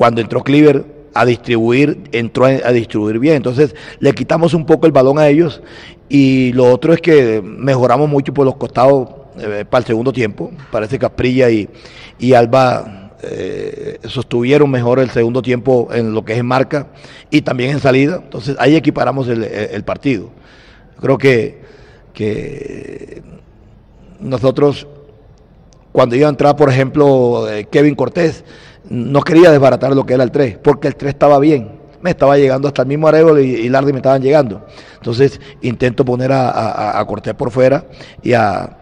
cuando 0.00 0.22
entró 0.22 0.42
Cleaver 0.42 0.86
a 1.12 1.26
distribuir, 1.26 2.04
entró 2.12 2.46
a, 2.46 2.72
distribuir 2.72 3.18
bien. 3.18 3.34
Entonces 3.34 3.74
le 3.98 4.14
quitamos 4.14 4.54
un 4.54 4.64
poco 4.64 4.86
el 4.86 4.92
balón 4.92 5.18
a 5.18 5.28
ellos 5.28 5.60
y 6.08 6.54
lo 6.54 6.72
otro 6.72 6.94
es 6.94 7.02
que 7.02 7.42
mejoramos 7.44 8.08
mucho 8.08 8.32
por 8.32 8.46
los 8.46 8.56
costados 8.56 9.10
eh, 9.38 9.66
para 9.68 9.80
el 9.80 9.86
segundo 9.86 10.10
tiempo. 10.10 10.52
Parece 10.72 10.98
que 10.98 11.04
Asprilla 11.04 11.50
y, 11.50 11.68
y 12.18 12.32
Alba 12.32 13.12
eh, 13.22 13.98
sostuvieron 14.04 14.70
mejor 14.70 15.00
el 15.00 15.10
segundo 15.10 15.42
tiempo 15.42 15.90
en 15.92 16.14
lo 16.14 16.24
que 16.24 16.32
es 16.32 16.38
en 16.38 16.46
marca 16.46 16.86
y 17.28 17.42
también 17.42 17.72
en 17.72 17.80
salida. 17.80 18.22
Entonces 18.24 18.56
ahí 18.58 18.76
equiparamos 18.76 19.28
el, 19.28 19.84
partido. 19.84 20.30
Creo 20.98 21.18
que, 21.18 21.60
que 22.14 23.22
nosotros, 24.18 24.86
cuando 25.92 26.16
iba 26.16 26.26
a 26.26 26.30
entrar, 26.30 26.56
por 26.56 26.70
ejemplo, 26.70 27.50
eh, 27.50 27.66
Kevin 27.70 27.94
Cortés, 27.94 28.44
no 28.88 29.22
quería 29.22 29.50
desbaratar 29.50 29.94
lo 29.94 30.04
que 30.04 30.14
era 30.14 30.24
el 30.24 30.30
3, 30.30 30.58
porque 30.62 30.88
el 30.88 30.96
3 30.96 31.10
estaba 31.10 31.38
bien. 31.38 31.80
Me 32.02 32.10
estaba 32.10 32.38
llegando 32.38 32.66
hasta 32.66 32.82
el 32.82 32.88
mismo 32.88 33.08
Arevalo 33.08 33.40
y, 33.40 33.68
Lardi 33.68 33.92
me 33.92 33.98
estaban 33.98 34.22
llegando. 34.22 34.64
Entonces 34.96 35.38
intento 35.60 36.04
poner 36.04 36.30
a, 36.32 37.04
Cortés 37.06 37.34
por 37.34 37.50
fuera 37.50 37.84
y 38.22 38.32
a, 38.32 38.76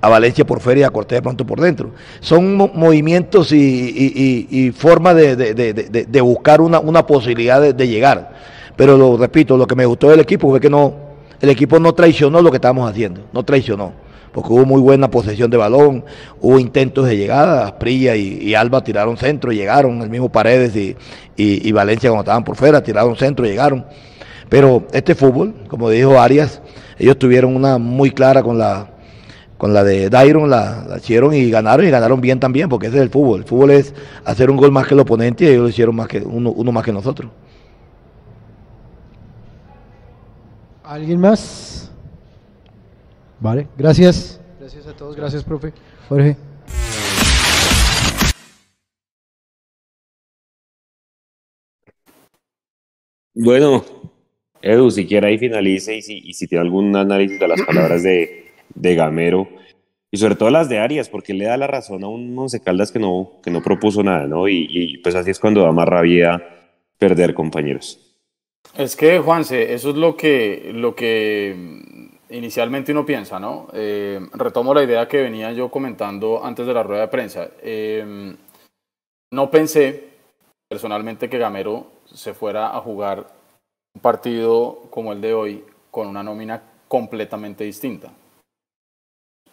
Valencia 0.00 0.46
por 0.46 0.60
fuera 0.60 0.80
y 0.80 0.82
a 0.84 0.90
Cortés 0.90 1.16
de 1.16 1.22
pronto 1.22 1.44
por 1.44 1.60
dentro. 1.60 1.90
Son 2.20 2.56
movimientos 2.56 3.52
y, 3.52 4.72
formas 4.76 5.16
de, 5.16 6.20
buscar 6.22 6.60
una, 6.60 7.06
posibilidad 7.06 7.74
de, 7.74 7.88
llegar. 7.88 8.32
Pero 8.76 8.96
lo 8.96 9.16
repito, 9.16 9.56
lo 9.56 9.66
que 9.66 9.74
me 9.74 9.84
gustó 9.84 10.08
del 10.10 10.20
equipo 10.20 10.48
fue 10.48 10.60
que 10.60 10.70
no, 10.70 10.94
el 11.40 11.50
equipo 11.50 11.80
no 11.80 11.92
traicionó 11.94 12.40
lo 12.40 12.50
que 12.50 12.58
estábamos 12.58 12.88
haciendo, 12.88 13.22
no 13.32 13.44
traicionó, 13.44 13.92
porque 14.38 14.52
hubo 14.52 14.64
muy 14.64 14.80
buena 14.80 15.10
posesión 15.10 15.50
de 15.50 15.56
balón, 15.56 16.04
hubo 16.40 16.60
intentos 16.60 17.08
de 17.08 17.16
llegada, 17.16 17.76
Prilla 17.76 18.14
y, 18.14 18.54
Alba 18.54 18.84
tiraron 18.84 19.16
centro, 19.16 19.50
llegaron, 19.50 20.00
el 20.00 20.10
mismo 20.10 20.28
Paredes 20.28 20.76
y, 20.76 20.96
y, 21.36 21.72
Valencia 21.72 22.08
cuando 22.08 22.22
estaban 22.22 22.44
por 22.44 22.54
fuera, 22.54 22.80
tiraron 22.80 23.16
centro, 23.16 23.44
llegaron. 23.44 23.84
Pero 24.48 24.86
este 24.92 25.16
fútbol, 25.16 25.54
como 25.66 25.90
dijo 25.90 26.20
Arias, 26.20 26.62
ellos 27.00 27.18
tuvieron 27.18 27.56
una 27.56 27.78
muy 27.78 28.12
clara 28.12 28.44
con 28.44 28.58
la, 28.58 28.90
con 29.56 29.74
la 29.74 29.82
de 29.82 30.08
Dairon, 30.08 30.48
la, 30.48 30.86
hicieron 30.98 31.34
y 31.34 31.50
ganaron 31.50 31.84
y 31.84 31.90
ganaron 31.90 32.20
bien 32.20 32.38
también, 32.38 32.68
porque 32.68 32.86
ese 32.86 32.98
es 32.98 33.02
el 33.02 33.10
fútbol. 33.10 33.40
El 33.40 33.44
fútbol 33.44 33.72
es 33.72 33.92
hacer 34.24 34.52
un 34.52 34.56
gol 34.56 34.70
más 34.70 34.86
que 34.86 34.94
el 34.94 35.00
oponente 35.00 35.46
y 35.46 35.48
ellos 35.48 35.62
lo 35.62 35.68
hicieron 35.68 35.96
más 35.96 36.06
que 36.06 36.20
uno, 36.20 36.52
uno 36.52 36.70
más 36.70 36.84
que 36.84 36.92
nosotros. 36.92 37.28
¿Alguien 40.84 41.20
más? 41.20 41.87
Vale, 43.40 43.68
gracias. 43.76 44.40
Gracias 44.58 44.86
a 44.86 44.96
todos, 44.96 45.14
gracias, 45.16 45.44
profe. 45.44 45.72
Jorge. 46.08 46.36
Bueno, 53.34 53.84
Edu, 54.60 54.90
si 54.90 55.06
quiere 55.06 55.28
ahí 55.28 55.38
finalice 55.38 55.96
y 55.96 56.02
si, 56.02 56.18
y 56.18 56.32
si 56.34 56.48
tiene 56.48 56.62
algún 56.62 56.96
análisis 56.96 57.38
de 57.38 57.46
las 57.46 57.62
palabras 57.62 58.02
de, 58.02 58.50
de 58.74 58.94
Gamero 58.96 59.48
y 60.10 60.16
sobre 60.16 60.34
todo 60.34 60.50
las 60.50 60.68
de 60.68 60.78
Arias, 60.78 61.08
porque 61.08 61.34
le 61.34 61.44
da 61.44 61.56
la 61.56 61.68
razón 61.68 62.02
a 62.02 62.08
un 62.08 62.36
Once 62.36 62.60
Caldas 62.60 62.90
que 62.90 62.98
no, 62.98 63.38
que 63.42 63.50
no 63.52 63.62
propuso 63.62 64.02
nada, 64.02 64.26
¿no? 64.26 64.48
Y, 64.48 64.66
y, 64.68 64.98
pues 64.98 65.14
así 65.14 65.30
es 65.30 65.38
cuando 65.38 65.62
da 65.62 65.70
más 65.70 65.86
rabia 65.86 66.42
perder 66.98 67.34
compañeros. 67.34 68.00
Es 68.76 68.96
que, 68.96 69.20
Juanse, 69.20 69.72
eso 69.72 69.90
es 69.90 69.96
lo 69.96 70.16
que, 70.16 70.72
lo 70.74 70.96
que 70.96 71.54
inicialmente 72.30 72.92
uno 72.92 73.06
piensa, 73.06 73.38
¿no? 73.38 73.68
Eh, 73.72 74.20
retomo 74.32 74.74
la 74.74 74.82
idea 74.82 75.08
que 75.08 75.22
venía 75.22 75.52
yo 75.52 75.70
comentando 75.70 76.44
antes 76.44 76.66
de 76.66 76.74
la 76.74 76.82
rueda 76.82 77.02
de 77.02 77.08
prensa. 77.08 77.48
Eh, 77.62 78.34
no 79.32 79.50
pensé 79.50 80.08
personalmente 80.68 81.28
que 81.28 81.38
Gamero 81.38 81.86
se 82.06 82.34
fuera 82.34 82.76
a 82.76 82.80
jugar 82.80 83.26
un 83.94 84.00
partido 84.00 84.82
como 84.90 85.12
el 85.12 85.20
de 85.20 85.34
hoy 85.34 85.64
con 85.90 86.06
una 86.06 86.22
nómina 86.22 86.62
completamente 86.88 87.64
distinta. 87.64 88.12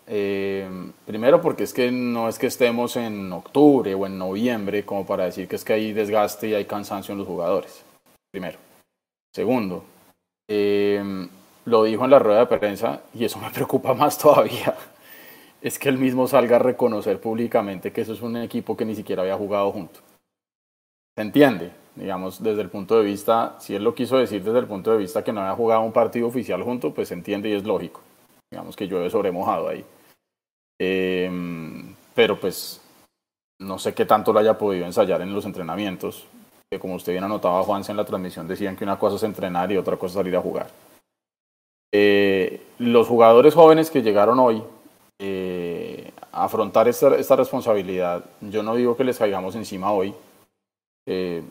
Eh, 0.08 0.70
primero 1.06 1.42
porque 1.42 1.64
es 1.64 1.74
que 1.74 1.92
no 1.92 2.30
es 2.30 2.38
que 2.38 2.48
estemos 2.48 2.96
en 2.96 3.32
octubre 3.34 3.96
o 3.96 4.06
en 4.06 4.20
noviembre 4.20 4.86
como 4.86 5.04
para 5.06 5.26
decir 5.26 5.48
que 5.48 5.56
es 5.56 5.66
que 5.66 5.74
hay 5.74 5.94
desgaste 5.94 6.50
y 6.50 6.54
hay 6.54 6.66
cansancio 6.66 7.14
en 7.14 7.20
los 7.20 7.28
jugadores. 7.28 7.84
Primero. 8.32 8.60
Segundo, 9.34 9.84
eh, 10.48 11.28
lo 11.66 11.84
dijo 11.84 12.06
en 12.06 12.12
la 12.12 12.20
rueda 12.20 12.46
de 12.46 12.58
prensa 12.58 13.02
y 13.14 13.26
eso 13.26 13.40
me 13.40 13.50
preocupa 13.52 13.94
más 13.94 14.18
todavía. 14.18 14.76
Es 15.62 15.80
que 15.80 15.90
él 15.90 15.98
mismo 15.98 16.28
salga 16.28 16.58
a 16.58 16.60
reconocer 16.60 17.20
públicamente 17.20 17.92
que 17.92 18.02
eso 18.02 18.14
es 18.14 18.22
un 18.22 18.38
equipo 18.38 18.78
que 18.78 18.86
ni 18.86 18.96
siquiera 18.96 19.24
había 19.24 19.36
jugado 19.36 19.72
junto. 19.72 20.00
¿Se 21.16 21.22
entiende? 21.22 21.72
Digamos, 21.96 22.44
desde 22.44 22.62
el 22.62 22.70
punto 22.70 22.98
de 22.98 23.06
vista, 23.06 23.56
si 23.60 23.74
él 23.74 23.84
lo 23.84 23.96
quiso 23.96 24.18
decir 24.18 24.44
desde 24.44 24.60
el 24.60 24.68
punto 24.68 24.92
de 24.92 24.98
vista 24.98 25.24
que 25.24 25.32
no 25.32 25.42
había 25.42 25.56
jugado 25.56 25.82
un 25.82 25.94
partido 25.94 26.28
oficial 26.28 26.62
junto, 26.62 26.94
pues 26.94 27.08
se 27.08 27.14
entiende 27.14 27.50
y 27.50 27.54
es 27.54 27.64
lógico. 27.64 28.02
Digamos 28.52 28.76
que 28.76 28.88
llueve 28.88 29.10
sobre 29.10 29.32
mojado 29.32 29.70
ahí. 29.70 29.84
Em, 30.78 31.96
pero 32.14 32.38
pues 32.40 32.82
no 33.60 33.80
sé 33.80 33.94
qué 33.94 34.06
tanto 34.06 34.34
lo 34.34 34.40
haya 34.40 34.58
podido 34.58 34.86
ensayar 34.86 35.22
en 35.22 35.34
los 35.34 35.46
entrenamientos, 35.46 36.28
que 36.70 36.80
como 36.80 36.96
usted 36.96 37.14
bien 37.14 37.24
anotaba, 37.24 37.64
Juanse, 37.64 37.92
en 37.92 37.98
la 37.98 38.06
transmisión 38.06 38.48
decían 38.48 38.76
que 38.76 38.84
una 38.84 39.00
cosa 39.00 39.16
es 39.16 39.24
entrenar 39.24 39.72
y 39.72 39.78
otra 39.78 39.96
cosa 39.96 40.08
es 40.08 40.14
salir 40.16 40.36
a 40.36 40.42
jugar. 40.42 40.68
Eh, 41.92 42.62
los 42.80 43.08
jugadores 43.08 43.54
jóvenes 43.54 43.90
que 43.90 44.02
llegaron 44.02 44.40
hoy 44.40 44.64
eh, 45.20 46.12
a 46.32 46.46
afrontar 46.46 46.88
esta, 46.88 47.16
esta, 47.16 47.36
responsabilidad, 47.36 48.26
yo 48.42 48.64
no 48.64 48.76
digo 48.76 48.98
que 48.98 49.04
les 49.06 49.18
caigamos 49.18 49.56
encima 49.56 49.92
hoy. 49.92 50.14
Eh, 51.08 51.44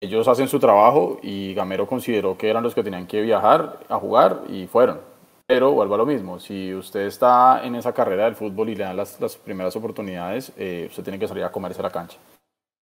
ellos 0.00 0.28
hacen 0.28 0.48
su 0.48 0.60
trabajo 0.60 1.18
y 1.22 1.54
Gamero 1.54 1.86
consideró 1.86 2.36
que 2.36 2.50
eran 2.50 2.62
los 2.62 2.74
que 2.74 2.84
tenían 2.84 3.06
que 3.06 3.22
viajar 3.22 3.80
a 3.88 3.96
jugar 3.96 4.42
y 4.48 4.66
fueron. 4.66 5.00
Pero 5.46 5.72
vuelvo 5.72 5.94
a 5.94 5.98
lo 5.98 6.06
mismo, 6.06 6.40
si 6.40 6.74
usted 6.74 7.06
está 7.06 7.64
en 7.64 7.76
esa 7.76 7.92
carrera 7.92 8.24
del 8.24 8.34
fútbol 8.34 8.68
y 8.68 8.74
le 8.74 8.84
dan 8.84 8.96
las, 8.96 9.20
las 9.20 9.36
primeras 9.36 9.74
oportunidades, 9.76 10.52
eh, 10.56 10.86
usted 10.90 11.04
tiene 11.04 11.18
que 11.18 11.28
salir 11.28 11.44
a 11.44 11.52
comerse 11.52 11.82
la 11.82 11.90
cancha. 11.90 12.18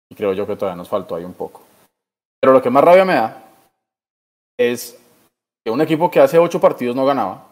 Y 0.10 0.16
creo 0.16 0.34
yo 0.34 0.46
que 0.46 0.56
todavía 0.56 0.76
nos 0.76 0.90
faltó 0.90 1.16
ahí 1.16 1.24
un 1.24 1.34
poco. 1.34 1.62
Pero 2.40 2.54
lo 2.54 2.62
que 2.62 2.70
más 2.70 2.84
rabia 2.84 3.06
me 3.06 3.14
da 3.14 3.44
es 4.58 5.00
un 5.66 5.82
equipo 5.82 6.10
que 6.10 6.20
hace 6.20 6.40
ocho 6.40 6.60
partidos 6.60 6.96
no 6.96 7.06
ganaba, 7.06 7.48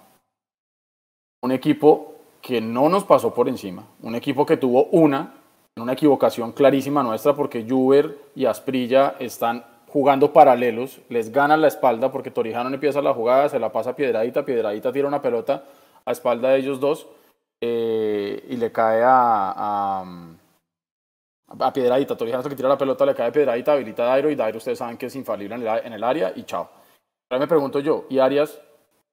un 1.42 1.52
equipo 1.52 2.16
que 2.42 2.62
no 2.62 2.90
nos 2.90 3.04
pasó 3.04 3.34
por 3.34 3.50
encima, 3.50 3.86
un 4.02 4.16
equipo 4.16 4.46
que 4.46 4.58
tuvo 4.58 4.86
una, 4.86 5.34
una 5.76 5.94
equivocación 5.94 6.52
clarísima 6.52 7.04
nuestra 7.04 7.34
porque 7.34 7.66
Juber 7.68 8.18
y 8.36 8.46
Asprilla 8.46 9.16
están 9.20 9.64
jugando 9.88 10.34
paralelos, 10.34 11.00
les 11.10 11.32
ganan 11.32 11.62
la 11.62 11.68
espalda 11.68 12.12
porque 12.12 12.32
Torijano 12.32 12.70
empieza 12.74 13.02
la 13.02 13.14
jugada, 13.14 13.50
se 13.50 13.60
la 13.60 13.72
pasa 13.72 13.92
a 13.92 13.96
Piedradita, 13.96 14.46
Piedradita 14.46 14.92
tira 14.92 15.08
una 15.08 15.22
pelota 15.22 15.64
a 16.06 16.12
espalda 16.12 16.50
de 16.50 16.60
ellos 16.60 16.80
dos 16.80 17.08
eh, 17.62 18.46
y 18.50 18.58
le 18.58 18.72
cae 18.72 19.02
a, 19.04 20.04
a, 21.48 21.74
Piedradita. 21.74 22.16
Torijano 22.16 22.44
que 22.44 22.56
tira 22.56 22.70
la 22.70 22.78
pelota, 22.78 23.06
le 23.06 23.16
cae 23.16 23.30
a 23.30 23.32
Piedradita, 23.32 23.74
habilita 23.74 24.04
a 24.04 24.08
Dairo 24.08 24.30
y 24.30 24.36
Dairo 24.36 24.58
ustedes 24.58 24.78
saben 24.78 24.98
que 24.98 25.08
es 25.08 25.16
infalible 25.16 25.56
en 25.56 25.94
el 25.94 26.04
área 26.04 26.34
y 26.36 26.44
chao. 26.44 26.70
Ahora 27.30 27.42
me 27.42 27.48
pregunto 27.48 27.80
yo, 27.80 28.06
¿y 28.10 28.20
Arias? 28.20 28.62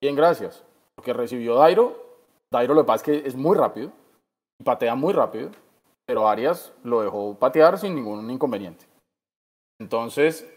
Bien, 0.01 0.15
gracias. 0.15 0.65
Porque 0.95 1.13
recibió 1.13 1.57
Dairo, 1.57 2.05
Dairo 2.51 2.75
lo 2.75 2.83
que 2.83 2.87
pasa 2.87 2.97
es 2.97 3.23
que 3.23 3.29
es 3.29 3.35
muy 3.35 3.57
rápido, 3.57 3.91
patea 4.63 4.95
muy 4.95 5.13
rápido, 5.13 5.51
pero 6.07 6.29
Arias 6.29 6.73
lo 6.85 7.03
dejó 7.03 7.35
patear 7.35 7.79
sin 7.79 7.95
ningún 7.95 8.31
inconveniente. 8.31 8.87
Entonces, 9.81 10.49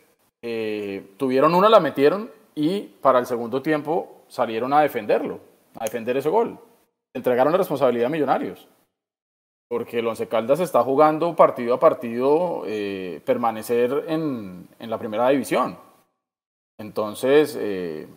eh, 0.43 1.15
tuvieron 1.17 1.55
una, 1.55 1.69
la 1.69 1.79
metieron 1.79 2.31
y 2.53 2.81
para 2.81 3.19
el 3.19 3.25
segundo 3.25 3.61
tiempo 3.61 4.21
salieron 4.27 4.73
a 4.73 4.81
defenderlo, 4.81 5.39
a 5.79 5.85
defender 5.85 6.17
ese 6.17 6.29
gol. 6.29 6.59
Entregaron 7.13 7.51
la 7.51 7.57
responsabilidad 7.57 8.07
a 8.07 8.09
Millonarios. 8.09 8.67
Porque 9.69 9.99
el 9.99 10.07
Once 10.07 10.27
Caldas 10.27 10.59
está 10.59 10.83
jugando 10.83 11.35
partido 11.35 11.73
a 11.73 11.79
partido 11.79 12.63
eh, 12.65 13.21
permanecer 13.25 14.05
en, 14.07 14.67
en, 14.79 14.89
la 14.89 14.97
primera 14.97 15.27
división. 15.29 15.77
Entonces, 16.77 17.57
eh, 17.59 18.07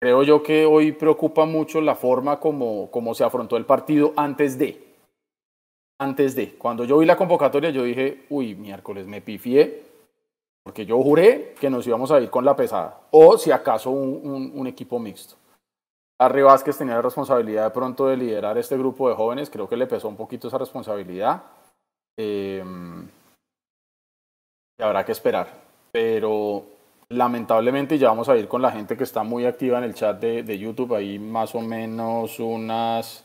creo 0.00 0.22
yo 0.22 0.42
que 0.42 0.66
hoy 0.66 0.92
preocupa 0.92 1.44
mucho 1.44 1.80
la 1.80 1.94
forma 1.94 2.38
como, 2.40 2.90
como 2.90 3.14
se 3.14 3.24
afrontó 3.24 3.56
el 3.56 3.66
partido 3.66 4.12
antes 4.16 4.58
de. 4.58 4.82
Antes 5.98 6.34
de. 6.34 6.54
Cuando 6.54 6.84
yo 6.84 6.98
vi 6.98 7.06
la 7.06 7.16
convocatoria, 7.16 7.70
yo 7.70 7.82
dije, 7.82 8.26
uy, 8.30 8.54
miércoles, 8.54 9.06
me 9.06 9.20
pifié 9.20 9.90
porque 10.62 10.86
yo 10.86 11.02
juré 11.02 11.54
que 11.58 11.70
nos 11.70 11.86
íbamos 11.86 12.10
a 12.10 12.20
ir 12.20 12.30
con 12.30 12.44
la 12.44 12.54
pesada, 12.54 13.00
o 13.10 13.38
si 13.38 13.50
acaso 13.50 13.90
un, 13.90 14.66
equipo 14.66 14.98
mixto. 14.98 15.36
Harry 16.18 16.42
Vázquez 16.42 16.76
tenía 16.76 16.94
la 16.94 17.02
responsabilidad 17.02 17.64
de 17.64 17.70
pronto 17.70 18.06
de 18.06 18.16
liderar 18.16 18.58
este 18.58 18.76
grupo 18.76 19.08
de 19.08 19.14
jóvenes, 19.14 19.48
creo 19.48 19.68
que 19.68 19.76
le 19.76 19.86
pesó 19.86 20.08
un 20.08 20.16
poquito 20.16 20.48
esa 20.48 20.58
responsabilidad. 20.58 21.42
Eh, 22.18 22.62
y 24.78 24.82
habrá 24.82 25.04
que 25.04 25.12
esperar. 25.12 25.48
Pero 25.90 26.64
lamentablemente 27.10 27.98
ya 27.98 28.08
vamos 28.08 28.28
a 28.28 28.36
ir 28.36 28.48
con 28.48 28.62
la 28.62 28.72
gente 28.72 28.96
que 28.96 29.04
está 29.04 29.22
muy 29.22 29.44
activa 29.44 29.78
en 29.78 29.84
el 29.84 29.94
chat 29.94 30.18
de, 30.20 30.58
YouTube, 30.58 30.94
ahí 30.94 31.18
más 31.18 31.54
o 31.54 31.60
menos 31.60 32.38
unas... 32.40 33.24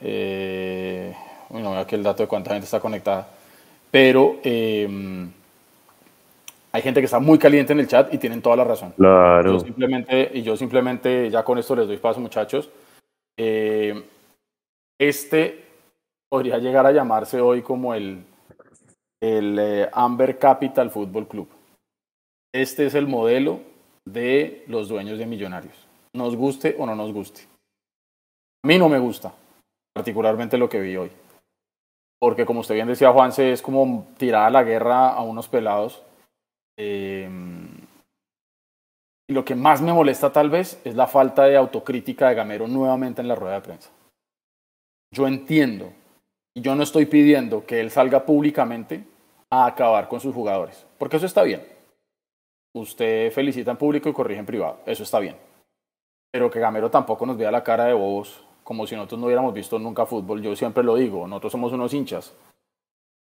Eh, 0.00 1.14
bueno, 1.48 1.72
veo 1.72 1.80
aquí 1.80 1.94
el 1.94 2.02
dato 2.02 2.22
de 2.22 2.28
cuánta 2.28 2.50
gente 2.50 2.66
está 2.66 2.80
conectada. 2.80 3.28
Pero... 3.90 4.36
Eh, 4.42 5.28
hay 6.72 6.80
gente 6.80 7.00
que 7.00 7.04
está 7.04 7.20
muy 7.20 7.38
caliente 7.38 7.74
en 7.74 7.80
el 7.80 7.86
chat 7.86 8.12
y 8.14 8.18
tienen 8.18 8.40
toda 8.40 8.56
la 8.56 8.64
razón. 8.64 8.92
Claro. 8.96 9.60
simplemente, 9.60 10.30
y 10.32 10.42
yo 10.42 10.56
simplemente, 10.56 11.30
ya 11.30 11.44
con 11.44 11.58
esto 11.58 11.76
les 11.76 11.86
doy 11.86 11.98
paso, 11.98 12.18
muchachos. 12.18 12.70
Eh, 13.38 14.02
este 14.98 15.64
podría 16.30 16.56
llegar 16.58 16.86
a 16.86 16.92
llamarse 16.92 17.42
hoy 17.42 17.60
como 17.60 17.92
el, 17.92 18.24
el 19.20 19.58
eh, 19.58 19.90
Amber 19.92 20.38
Capital 20.38 20.90
Football 20.90 21.28
Club. 21.28 21.48
Este 22.52 22.86
es 22.86 22.94
el 22.94 23.06
modelo 23.06 23.60
de 24.04 24.64
los 24.68 24.88
dueños 24.88 25.18
de 25.18 25.26
Millonarios. 25.26 25.86
Nos 26.12 26.36
guste 26.36 26.76
o 26.78 26.86
no 26.86 26.94
nos 26.94 27.12
guste. 27.12 27.42
A 28.64 28.68
mí 28.68 28.78
no 28.78 28.88
me 28.88 28.98
gusta, 28.98 29.32
particularmente 29.94 30.58
lo 30.58 30.68
que 30.68 30.80
vi 30.80 30.96
hoy. 30.96 31.10
Porque 32.20 32.46
como 32.46 32.60
usted 32.60 32.74
bien 32.74 32.86
decía, 32.86 33.12
Juanse, 33.12 33.52
es 33.52 33.62
como 33.62 34.06
tirar 34.18 34.46
a 34.46 34.50
la 34.50 34.62
guerra 34.62 35.08
a 35.08 35.22
unos 35.22 35.48
pelados 35.48 36.02
Em, 36.76 37.68
y 39.28 39.34
lo 39.34 39.44
que 39.44 39.54
más 39.54 39.80
me 39.82 39.92
molesta 39.92 40.32
tal 40.32 40.50
vez 40.50 40.80
es 40.84 40.94
la 40.94 41.06
falta 41.06 41.44
de 41.44 41.56
autocrítica 41.56 42.28
de 42.28 42.34
Gamero 42.34 42.66
nuevamente 42.66 43.20
en 43.20 43.28
la 43.28 43.34
rueda 43.34 43.54
de 43.54 43.60
prensa. 43.60 43.90
Yo 45.14 45.26
entiendo 45.26 45.92
y 46.54 46.62
yo 46.62 46.74
no 46.74 46.82
estoy 46.82 47.06
pidiendo 47.06 47.66
que 47.66 47.80
él 47.80 47.90
salga 47.90 48.24
públicamente 48.24 49.04
a 49.50 49.66
acabar 49.66 50.08
con 50.08 50.20
sus 50.20 50.34
jugadores, 50.34 50.86
porque 50.98 51.16
eso 51.16 51.26
está 51.26 51.42
bien. 51.42 51.62
Usted 52.74 53.30
felicita 53.32 53.70
en 53.70 53.76
público 53.76 54.08
y 54.08 54.12
corrige 54.12 54.40
en 54.40 54.46
privado, 54.46 54.78
eso 54.86 55.02
está 55.02 55.18
bien. 55.18 55.36
pero 56.30 56.50
que 56.50 56.60
Gamero 56.60 56.90
tampoco 56.90 57.26
nos 57.26 57.36
vea 57.36 57.50
la 57.50 57.62
cara 57.62 57.84
de 57.84 57.92
bobos, 57.92 58.42
como 58.64 58.86
si 58.86 58.96
nosotros 58.96 59.20
no 59.20 59.26
hubiéramos 59.26 59.52
visto 59.52 59.78
nunca 59.78 60.06
fútbol. 60.06 60.40
Yo 60.40 60.56
siempre 60.56 60.82
lo 60.82 60.96
digo, 60.96 61.28
nosotros 61.28 61.52
somos 61.52 61.72
unos 61.72 61.92
hinchas, 61.92 62.34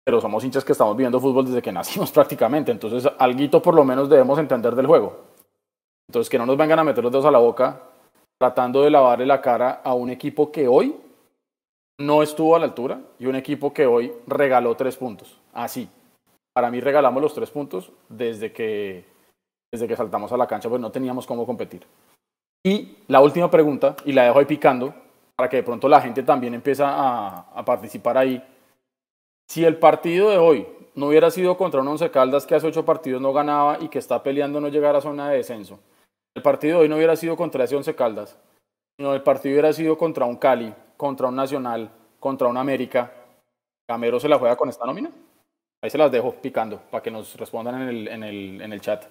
pero 0.04 0.22
somos 0.22 0.44
hinchas 0.44 0.64
que 0.64 0.74
estamos 0.74 0.96
viendo 0.96 1.20
fútbol 1.20 1.46
desde 1.46 1.64
que 1.64 1.72
nacimos 1.80 2.12
prácticamente, 2.12 2.72
entonces 2.72 3.12
algo 3.18 3.62
por 3.62 3.74
lo 3.74 3.84
menos 3.84 4.10
debemos 4.10 4.38
entender 4.38 4.76
del 4.76 4.86
juego. 4.86 5.32
Entonces 6.08 6.30
que 6.30 6.38
no 6.38 6.46
nos 6.46 6.58
vengan 6.58 6.78
a 6.78 6.84
meter 6.84 7.04
los 7.04 7.12
dedos 7.12 7.26
a 7.26 7.32
la 7.32 7.40
boca 7.40 7.82
tratando 8.38 8.82
de 8.82 8.90
lavarle 8.90 9.26
la 9.26 9.40
cara 9.40 9.82
a 9.84 9.94
un 9.94 10.10
equipo 10.10 10.52
que 10.52 10.68
hoy 10.68 10.96
no 12.00 12.24
estuvo 12.24 12.56
a 12.56 12.60
la 12.60 12.66
altura 12.66 13.00
y 13.20 13.28
un 13.28 13.36
equipo 13.36 13.72
que 13.72 13.86
hoy 13.86 14.12
regaló 14.28 14.76
tres 14.76 14.98
puntos. 14.98 15.40
Así. 15.54 15.88
Para 16.54 16.70
mí 16.70 16.82
regalamos 16.82 17.22
los 17.22 17.34
tres 17.34 17.50
puntos 17.50 17.92
desde 18.10 18.52
que, 18.52 19.06
desde 19.72 19.88
que 19.88 19.96
saltamos 19.96 20.32
a 20.32 20.38
la 20.38 20.48
cancha, 20.48 20.70
pues 20.70 20.82
no 20.82 20.92
teníamos 20.92 21.26
cómo 21.26 21.46
competir. 21.46 21.86
Y 22.64 22.98
la 23.08 23.22
última 23.22 23.50
pregunta, 23.50 23.96
y 24.06 24.12
la 24.12 24.26
dejo 24.26 24.40
ahí 24.40 24.46
picando, 24.46 24.94
para 25.36 25.50
que 25.50 25.58
de 25.58 25.64
pronto 25.64 25.88
la 25.88 26.02
gente 26.02 26.24
también 26.24 26.54
empiece 26.54 26.84
a, 26.86 27.64
participar 27.66 28.18
ahí. 28.18 28.44
Si 29.50 29.66
el 29.66 29.78
partido 29.78 30.30
de 30.30 30.38
hoy 30.38 30.68
no 30.96 31.08
hubiera 31.08 31.32
sido 31.32 31.58
contra 31.58 31.82
un 31.82 31.88
Once 31.88 32.12
Caldas 32.12 32.46
que 32.46 32.56
hace 32.56 32.68
ocho 32.68 32.86
partidos 32.86 33.22
no 33.22 33.34
ganaba 33.34 33.78
y 33.80 33.88
que 33.88 34.00
está 34.00 34.22
peleando 34.22 34.62
no 34.62 34.68
llegar 34.68 34.96
a 34.96 35.02
zona 35.02 35.30
de 35.30 35.38
descenso, 35.38 35.80
el 36.36 36.44
partido 36.44 36.78
de 36.78 36.84
hoy 36.84 36.90
no 36.90 36.98
hubiera 36.98 37.16
sido 37.16 37.36
contra 37.36 37.64
ese 37.64 37.76
Once 37.76 37.96
Caldas, 37.96 38.38
sino 38.98 39.14
el 39.14 39.24
partido 39.24 39.54
hubiera 39.54 39.74
sido 39.74 39.98
contra 39.98 40.26
un 40.26 40.36
Cali, 40.36 40.74
contra 40.98 41.28
un 41.28 41.36
Nacional, 41.36 41.90
contra 42.20 42.48
un 42.48 42.58
América, 42.58 43.12
¿Camero 43.92 44.22
se 44.22 44.30
la 44.30 44.40
juega 44.40 44.56
con 44.56 44.70
esta 44.70 44.86
nómina? 44.86 45.12
Ahí 45.84 45.90
se 45.90 45.98
las 45.98 46.10
dejo 46.10 46.34
picando 46.36 46.80
para 46.90 47.04
que 47.04 47.12
nos 47.12 47.36
respondan 47.36 47.82
en 47.82 47.90
el, 47.90 48.08
en 48.08 48.24
el, 48.24 48.62
en 48.62 48.72
el 48.72 48.80
chat. 48.80 49.04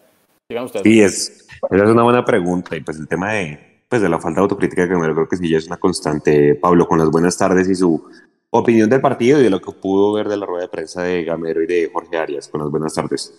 Ustedes. 0.58 0.82
Sí, 0.82 1.00
es, 1.00 1.46
esa 1.70 1.84
es 1.84 1.90
una 1.90 2.02
buena 2.02 2.24
pregunta. 2.24 2.76
Y 2.76 2.80
pues 2.80 2.98
el 2.98 3.06
tema 3.06 3.32
de, 3.32 3.84
pues 3.88 4.02
de 4.02 4.08
la 4.08 4.18
falta 4.18 4.40
de 4.40 4.42
autocrítica 4.42 4.82
de 4.82 4.88
Gamero 4.88 5.14
creo 5.14 5.28
que 5.28 5.36
sí 5.36 5.48
ya 5.48 5.58
es 5.58 5.66
una 5.66 5.76
constante. 5.76 6.54
Pablo, 6.56 6.86
con 6.88 6.98
las 6.98 7.10
buenas 7.10 7.36
tardes 7.38 7.68
y 7.68 7.74
su 7.74 8.04
opinión 8.50 8.90
del 8.90 9.00
partido 9.00 9.40
y 9.40 9.44
de 9.44 9.50
lo 9.50 9.60
que 9.60 9.72
pudo 9.72 10.12
ver 10.12 10.28
de 10.28 10.36
la 10.36 10.46
rueda 10.46 10.62
de 10.62 10.68
prensa 10.68 11.02
de 11.02 11.24
Gamero 11.24 11.62
y 11.62 11.66
de 11.66 11.90
Jorge 11.92 12.16
Arias. 12.16 12.48
Con 12.48 12.60
las 12.60 12.70
buenas 12.70 12.94
tardes. 12.94 13.32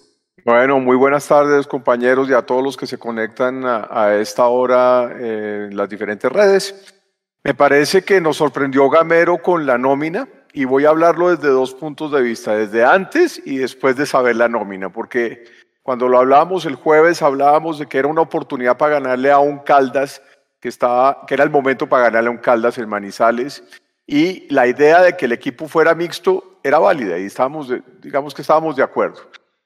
Bueno, 0.45 0.79
muy 0.79 0.95
buenas 0.95 1.27
tardes 1.27 1.67
compañeros 1.67 2.29
y 2.29 2.33
a 2.33 2.41
todos 2.43 2.63
los 2.63 2.77
que 2.77 2.87
se 2.87 2.97
conectan 2.97 3.65
a, 3.65 3.87
a 3.91 4.15
esta 4.15 4.47
hora 4.47 5.11
en 5.19 5.75
las 5.75 5.89
diferentes 5.89 6.31
redes. 6.31 6.95
Me 7.43 7.53
parece 7.53 8.03
que 8.03 8.21
nos 8.21 8.37
sorprendió 8.37 8.89
Gamero 8.89 9.39
con 9.39 9.65
la 9.65 9.77
nómina 9.77 10.27
y 10.53 10.65
voy 10.65 10.85
a 10.85 10.89
hablarlo 10.89 11.29
desde 11.29 11.49
dos 11.49 11.73
puntos 11.73 12.11
de 12.11 12.21
vista, 12.21 12.55
desde 12.55 12.83
antes 12.83 13.41
y 13.45 13.57
después 13.57 13.95
de 13.95 14.05
saber 14.05 14.35
la 14.35 14.47
nómina, 14.47 14.91
porque 14.91 15.43
cuando 15.83 16.07
lo 16.07 16.19
hablábamos 16.19 16.65
el 16.65 16.75
jueves 16.75 17.21
hablábamos 17.21 17.79
de 17.79 17.87
que 17.87 17.97
era 17.97 18.07
una 18.07 18.21
oportunidad 18.21 18.77
para 18.77 18.99
ganarle 18.99 19.31
a 19.31 19.39
un 19.39 19.59
Caldas, 19.59 20.21
que, 20.59 20.69
estaba, 20.69 21.25
que 21.25 21.33
era 21.33 21.43
el 21.43 21.49
momento 21.49 21.87
para 21.87 22.03
ganarle 22.03 22.29
a 22.29 22.31
un 22.31 22.37
Caldas 22.37 22.77
en 22.77 22.87
Manizales, 22.87 23.63
y 24.05 24.47
la 24.53 24.67
idea 24.67 25.01
de 25.01 25.15
que 25.15 25.25
el 25.25 25.31
equipo 25.31 25.67
fuera 25.67 25.95
mixto 25.95 26.59
era 26.63 26.79
válida 26.79 27.17
y 27.17 27.25
estábamos, 27.25 27.73
digamos 28.01 28.33
que 28.33 28.41
estábamos 28.41 28.75
de 28.75 28.83
acuerdo. 28.83 29.21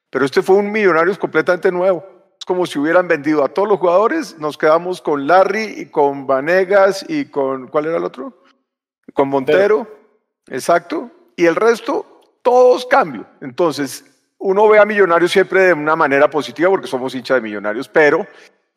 Pero 0.10 0.24
este 0.24 0.42
fue 0.42 0.56
un 0.56 0.72
Millonarios 0.72 1.18
completamente 1.18 1.72
nuevo. 1.72 2.06
Es 2.40 2.46
como 2.46 2.66
si 2.66 2.80
hubieran 2.80 3.08
vendido 3.08 3.44
a 3.44 3.50
todos 3.50 3.68
los 3.68 3.80
jugadores, 3.80 4.38
nos 4.40 4.58
quedamos 4.58 5.02
con 5.02 5.28
Larry 5.28 5.74
y 5.78 5.86
con 5.88 6.28
Vanegas 6.28 7.06
y 7.10 7.26
con, 7.26 7.68
¿cuál 7.68 7.86
era 7.86 7.98
el 7.98 8.04
otro? 8.04 8.44
Con 9.14 9.30
Montero. 9.30 9.88
Exacto. 10.48 11.10
Y 11.36 11.46
el 11.46 11.56
resto, 11.56 12.06
todos 12.42 12.86
cambio. 12.86 13.26
Entonces, 13.42 14.06
uno 14.38 14.68
ve 14.68 14.80
a 14.80 14.86
Millonarios 14.86 15.32
siempre 15.32 15.62
de 15.62 15.74
una 15.74 15.96
manera 15.96 16.30
positiva 16.30 16.70
porque 16.70 16.88
somos 16.88 17.16
hinchas 17.16 17.36
de 17.36 17.42
Millonarios, 17.42 17.90
pero 17.90 18.28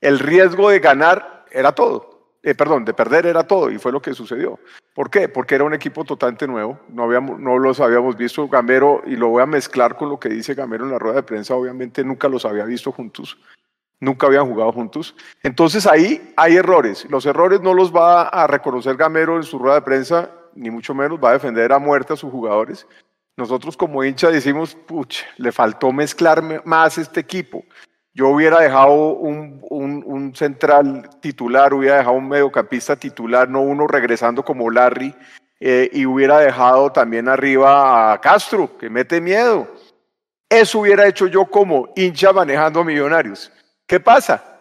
el 0.01 0.19
riesgo 0.19 0.71
de 0.71 0.81
ganar 0.81 1.45
era 1.51 1.73
todo. 1.73 2.19
Eh, 2.43 2.55
perdón, 2.55 2.85
de 2.85 2.95
perder 2.95 3.27
era 3.27 3.43
todo 3.43 3.71
y 3.71 3.79
fue 3.79 3.91
lo 3.91 4.01
que 4.01 4.15
sucedió. 4.15 4.61
¿Por 4.95 5.11
qué? 5.11 5.29
Porque 5.29 5.57
era 5.57 5.65
un 5.65 5.75
equipo 5.75 6.05
totalmente 6.05 6.47
nuevo, 6.47 6.79
no, 6.89 7.09
no 7.21 7.59
los 7.59 7.81
habíamos 7.81 8.17
visto. 8.17 8.49
Gamero, 8.49 9.03
y 9.07 9.17
lo 9.17 9.29
voy 9.29 9.43
a 9.43 9.47
mezclar 9.47 9.97
con 9.97 10.09
lo 10.09 10.21
que 10.21 10.29
dice 10.29 10.55
Gamero 10.55 10.85
en 10.85 10.93
la 10.93 10.99
rueda 10.99 11.17
de 11.17 11.23
prensa, 11.25 11.55
obviamente 11.55 12.05
nunca 12.05 12.29
los 12.29 12.45
había 12.45 12.65
visto 12.65 12.93
juntos, 12.93 13.37
nunca 14.01 14.29
habían 14.29 14.47
jugado 14.47 14.73
juntos. 14.73 15.17
Entonces 15.43 15.87
ahí 15.87 16.33
hay 16.37 16.57
errores. 16.57 17.07
Los 17.11 17.27
errores 17.27 17.61
no 17.61 17.75
los 17.75 17.95
va 17.95 18.29
a 18.29 18.47
reconocer 18.47 18.97
Gamero 18.97 19.37
en 19.37 19.43
su 19.43 19.59
rueda 19.59 19.75
de 19.75 19.83
prensa, 19.83 20.31
ni 20.55 20.71
mucho 20.71 20.95
menos 20.95 21.19
va 21.23 21.31
a 21.31 21.35
defender 21.35 21.73
a 21.73 21.79
muerte 21.79 22.13
a 22.13 22.17
sus 22.17 22.31
jugadores. 22.31 22.87
Nosotros 23.39 23.77
como 23.77 24.03
hincha 24.03 24.31
decimos, 24.31 24.75
pucha, 24.75 25.25
le 25.37 25.53
faltó 25.53 25.93
mezclar 25.93 26.43
más 26.67 26.99
este 26.99 27.21
equipo. 27.21 27.63
Yo 28.13 28.31
hubiera 28.31 28.59
dejado 28.59 29.15
un, 29.15 29.61
un, 29.71 30.03
un, 30.05 30.35
central 30.35 31.09
titular, 31.21 31.73
hubiera 31.73 31.99
dejado 31.99 32.17
un 32.17 32.29
mediocampista 32.29 32.97
titular, 32.97 33.49
no 33.49 33.61
uno 33.61 33.87
regresando 33.87 34.45
como 34.45 34.69
Larry, 34.69 35.15
eh, 35.61 35.89
y 35.93 36.05
hubiera 36.05 36.41
dejado 36.41 36.91
también 36.91 37.29
arriba 37.29 38.13
a 38.13 38.21
Castro, 38.21 38.77
que 38.77 38.91
mete 38.91 39.21
miedo. 39.21 39.69
Eso 40.49 40.81
hubiera 40.81 41.07
hecho 41.07 41.29
yo 41.29 41.47
como 41.47 41.93
hincha 41.95 42.33
manejando 42.33 42.81
a 42.81 42.85
Millonarios. 42.85 43.53
¿Qué 43.87 44.01
pasa? 44.01 44.58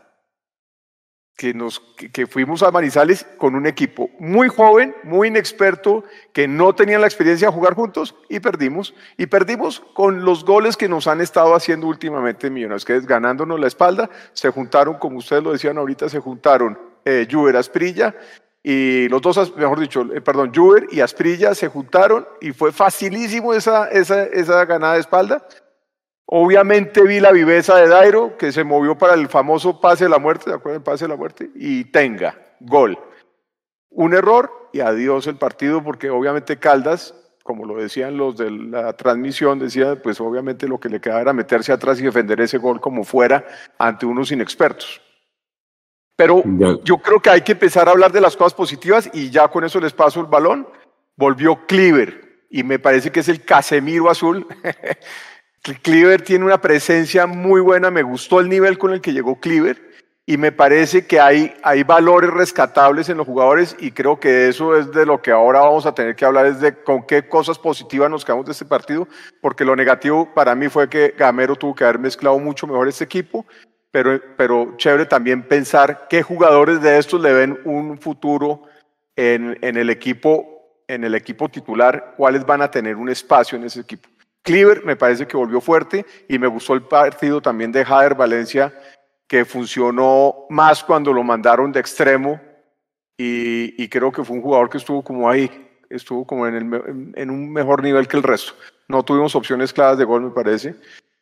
Que, 1.37 1.53
nos, 1.53 1.79
que, 1.79 2.25
fuimos 2.25 2.63
a 2.63 2.71
Manizales 2.71 3.25
con 3.37 3.55
un 3.55 3.67
equipo 3.67 4.09
muy 4.19 4.49
joven, 4.49 4.95
muy 5.03 5.27
inexperto, 5.27 6.03
que 6.33 6.47
no 6.47 6.73
tenían 6.73 7.01
la 7.01 7.07
experiencia 7.07 7.47
de 7.47 7.53
jugar 7.53 7.75
juntos 7.75 8.15
y 8.27 8.39
perdimos. 8.39 8.95
Y 9.17 9.27
perdimos 9.27 9.79
con 9.93 10.25
los 10.25 10.43
goles 10.43 10.75
que 10.75 10.89
nos 10.89 11.07
han 11.07 11.21
estado 11.21 11.55
haciendo 11.55 11.87
últimamente 11.87 12.49
Millonarios, 12.49 12.85
que 12.85 12.95
es 12.95 13.05
ganándonos 13.05 13.59
la 13.59 13.67
espalda. 13.67 14.09
Se 14.33 14.49
juntaron, 14.49 14.95
como 14.95 15.19
ustedes 15.19 15.43
lo 15.43 15.53
decían 15.53 15.77
ahorita, 15.77 16.09
se 16.09 16.19
juntaron 16.19 16.77
eh, 17.05 17.27
Juber 17.31 17.55
Asprilla 17.55 18.15
y 18.69 19.07
los 19.07 19.21
dos, 19.21 19.55
mejor 19.55 19.79
dicho, 19.79 20.05
eh, 20.13 20.19
perdón, 20.19 20.51
Juber 20.53 20.87
y 20.91 20.99
Asprilla 20.99 21.55
se 21.55 21.69
juntaron 21.69 22.27
y 22.41 22.51
fue 22.51 22.73
facilísimo 22.73 23.53
esa, 23.53 23.87
esa, 23.87 24.23
esa 24.23 24.65
ganada 24.65 24.95
de 24.95 24.99
espalda. 24.99 25.47
Obviamente 26.29 27.03
vi 27.03 27.21
la 27.21 27.31
viveza 27.31 27.77
de 27.77 27.87
Dairo, 27.87 28.35
que 28.37 28.51
se 28.51 28.65
movió 28.65 28.97
para 28.97 29.13
el 29.13 29.29
famoso 29.29 29.79
pase 29.79 30.03
de 30.03 30.09
la 30.09 30.19
muerte, 30.19 30.49
¿de 30.49 30.57
acuerdo? 30.57 30.77
El 30.77 30.83
pase 30.83 31.05
de 31.05 31.09
la 31.09 31.15
muerte, 31.15 31.49
y 31.55 31.85
tenga, 31.85 32.37
gol. 32.59 32.99
Un 33.89 34.13
error 34.13 34.69
y 34.73 34.81
adiós 34.81 35.25
el 35.27 35.37
partido, 35.37 35.81
porque 35.81 36.09
obviamente 36.09 36.59
Caldas, 36.59 37.15
como 37.43 37.65
lo 37.65 37.77
decían 37.77 38.17
los 38.17 38.35
de 38.35 38.51
la 38.51 38.91
transmisión, 38.97 39.57
decía, 39.57 40.01
pues 40.03 40.19
obviamente 40.19 40.67
lo 40.67 40.81
que 40.81 40.89
le 40.89 40.99
quedaba 40.99 41.21
era 41.21 41.31
meterse 41.31 41.71
atrás 41.71 41.97
y 42.01 42.03
defender 42.03 42.41
ese 42.41 42.57
gol 42.57 42.81
como 42.81 43.05
fuera 43.05 43.45
ante 43.77 44.05
unos 44.05 44.29
inexpertos. 44.29 45.01
Pero 46.17 46.43
yo 46.83 46.97
creo 46.97 47.21
que 47.21 47.29
hay 47.29 47.41
que 47.41 47.53
empezar 47.53 47.87
a 47.87 47.91
hablar 47.91 48.11
de 48.11 48.19
las 48.19 48.35
cosas 48.35 48.53
positivas 48.53 49.09
y 49.13 49.29
ya 49.29 49.47
con 49.47 49.63
eso 49.63 49.79
les 49.79 49.93
paso 49.93 50.19
el 50.19 50.25
balón. 50.25 50.67
Volvió 51.15 51.65
Cleaver 51.67 52.47
y 52.49 52.63
me 52.63 52.79
parece 52.79 53.11
que 53.11 53.21
es 53.21 53.29
el 53.29 53.45
Casemiro 53.45 54.09
azul. 54.09 54.45
Cleaver 55.81 56.21
tiene 56.21 56.45
una 56.45 56.61
presencia 56.61 57.27
muy 57.27 57.61
buena, 57.61 57.91
me 57.91 58.03
gustó 58.03 58.39
el 58.39 58.49
nivel 58.49 58.77
con 58.77 58.93
el 58.93 59.01
que 59.01 59.13
llegó 59.13 59.39
Cleaver 59.39 59.87
y 60.25 60.37
me 60.37 60.51
parece 60.51 61.07
que 61.07 61.19
hay, 61.19 61.53
hay 61.63 61.83
valores 61.83 62.29
rescatables 62.29 63.07
en 63.07 63.17
los 63.17 63.25
jugadores 63.25 63.75
y 63.79 63.91
creo 63.91 64.19
que 64.19 64.49
eso 64.49 64.75
es 64.77 64.91
de 64.91 65.05
lo 65.05 65.21
que 65.21 65.31
ahora 65.31 65.61
vamos 65.61 65.85
a 65.85 65.93
tener 65.93 66.15
que 66.15 66.25
hablar, 66.25 66.45
es 66.45 66.59
de 66.59 66.83
con 66.83 67.05
qué 67.05 67.27
cosas 67.27 67.57
positivas 67.57 68.09
nos 68.09 68.25
quedamos 68.25 68.45
de 68.45 68.51
este 68.51 68.65
partido, 68.65 69.07
porque 69.41 69.63
lo 69.63 69.75
negativo 69.75 70.33
para 70.33 70.53
mí 70.53 70.67
fue 70.67 70.89
que 70.89 71.15
Gamero 71.17 71.55
tuvo 71.55 71.75
que 71.75 71.85
haber 71.85 71.99
mezclado 71.99 72.37
mucho 72.39 72.67
mejor 72.67 72.89
este 72.89 73.05
equipo, 73.05 73.45
pero, 73.89 74.19
pero 74.35 74.75
chévere 74.75 75.05
también 75.05 75.43
pensar 75.43 76.07
qué 76.09 76.21
jugadores 76.23 76.81
de 76.81 76.97
estos 76.97 77.21
le 77.21 77.33
ven 77.33 77.59
un 77.63 77.97
futuro 77.97 78.63
en, 79.15 79.57
en 79.61 79.77
el 79.77 79.89
equipo 79.89 80.57
en 80.87 81.03
el 81.03 81.15
equipo 81.15 81.49
titular, 81.49 82.13
cuáles 82.15 82.45
van 82.45 82.61
a 82.61 82.71
tener 82.71 82.95
un 82.95 83.09
espacio 83.09 83.57
en 83.57 83.65
ese 83.65 83.81
equipo. 83.81 84.07
Cleaver 84.47 84.85
me 84.85 84.95
parece 84.95 85.27
que 85.27 85.35
volvió 85.35 85.59
fuerte 85.59 86.05
y 86.29 86.39
me 86.39 86.47
gustó 86.47 86.73
el 86.73 86.81
partido 86.81 87.41
también 87.41 87.69
de 87.73 87.83
Jader 87.83 88.15
Valencia, 88.15 88.73
que 89.27 89.43
funcionó 89.43 90.45
más 90.49 90.85
cuando 90.85 91.11
lo 91.11 91.21
mandaron 91.21 91.73
de 91.73 91.81
extremo 91.81 92.39
y, 93.17 93.89
creo 93.89 94.09
que 94.09 94.23
fue 94.23 94.37
un 94.37 94.41
jugador 94.41 94.69
que 94.69 94.77
estuvo 94.77 95.03
como 95.03 95.29
ahí, 95.29 95.51
estuvo 95.89 96.25
como 96.25 96.47
en, 96.47 97.11
en 97.13 97.29
un 97.29 97.51
mejor 97.51 97.83
nivel 97.83 98.07
que 98.07 98.15
el 98.15 98.23
resto. 98.23 98.53
No 98.87 99.03
tuvimos 99.03 99.35
opciones 99.35 99.73
claras 99.73 99.97
de 99.97 100.05
gol, 100.05 100.21
me 100.21 100.29
parece, 100.29 100.75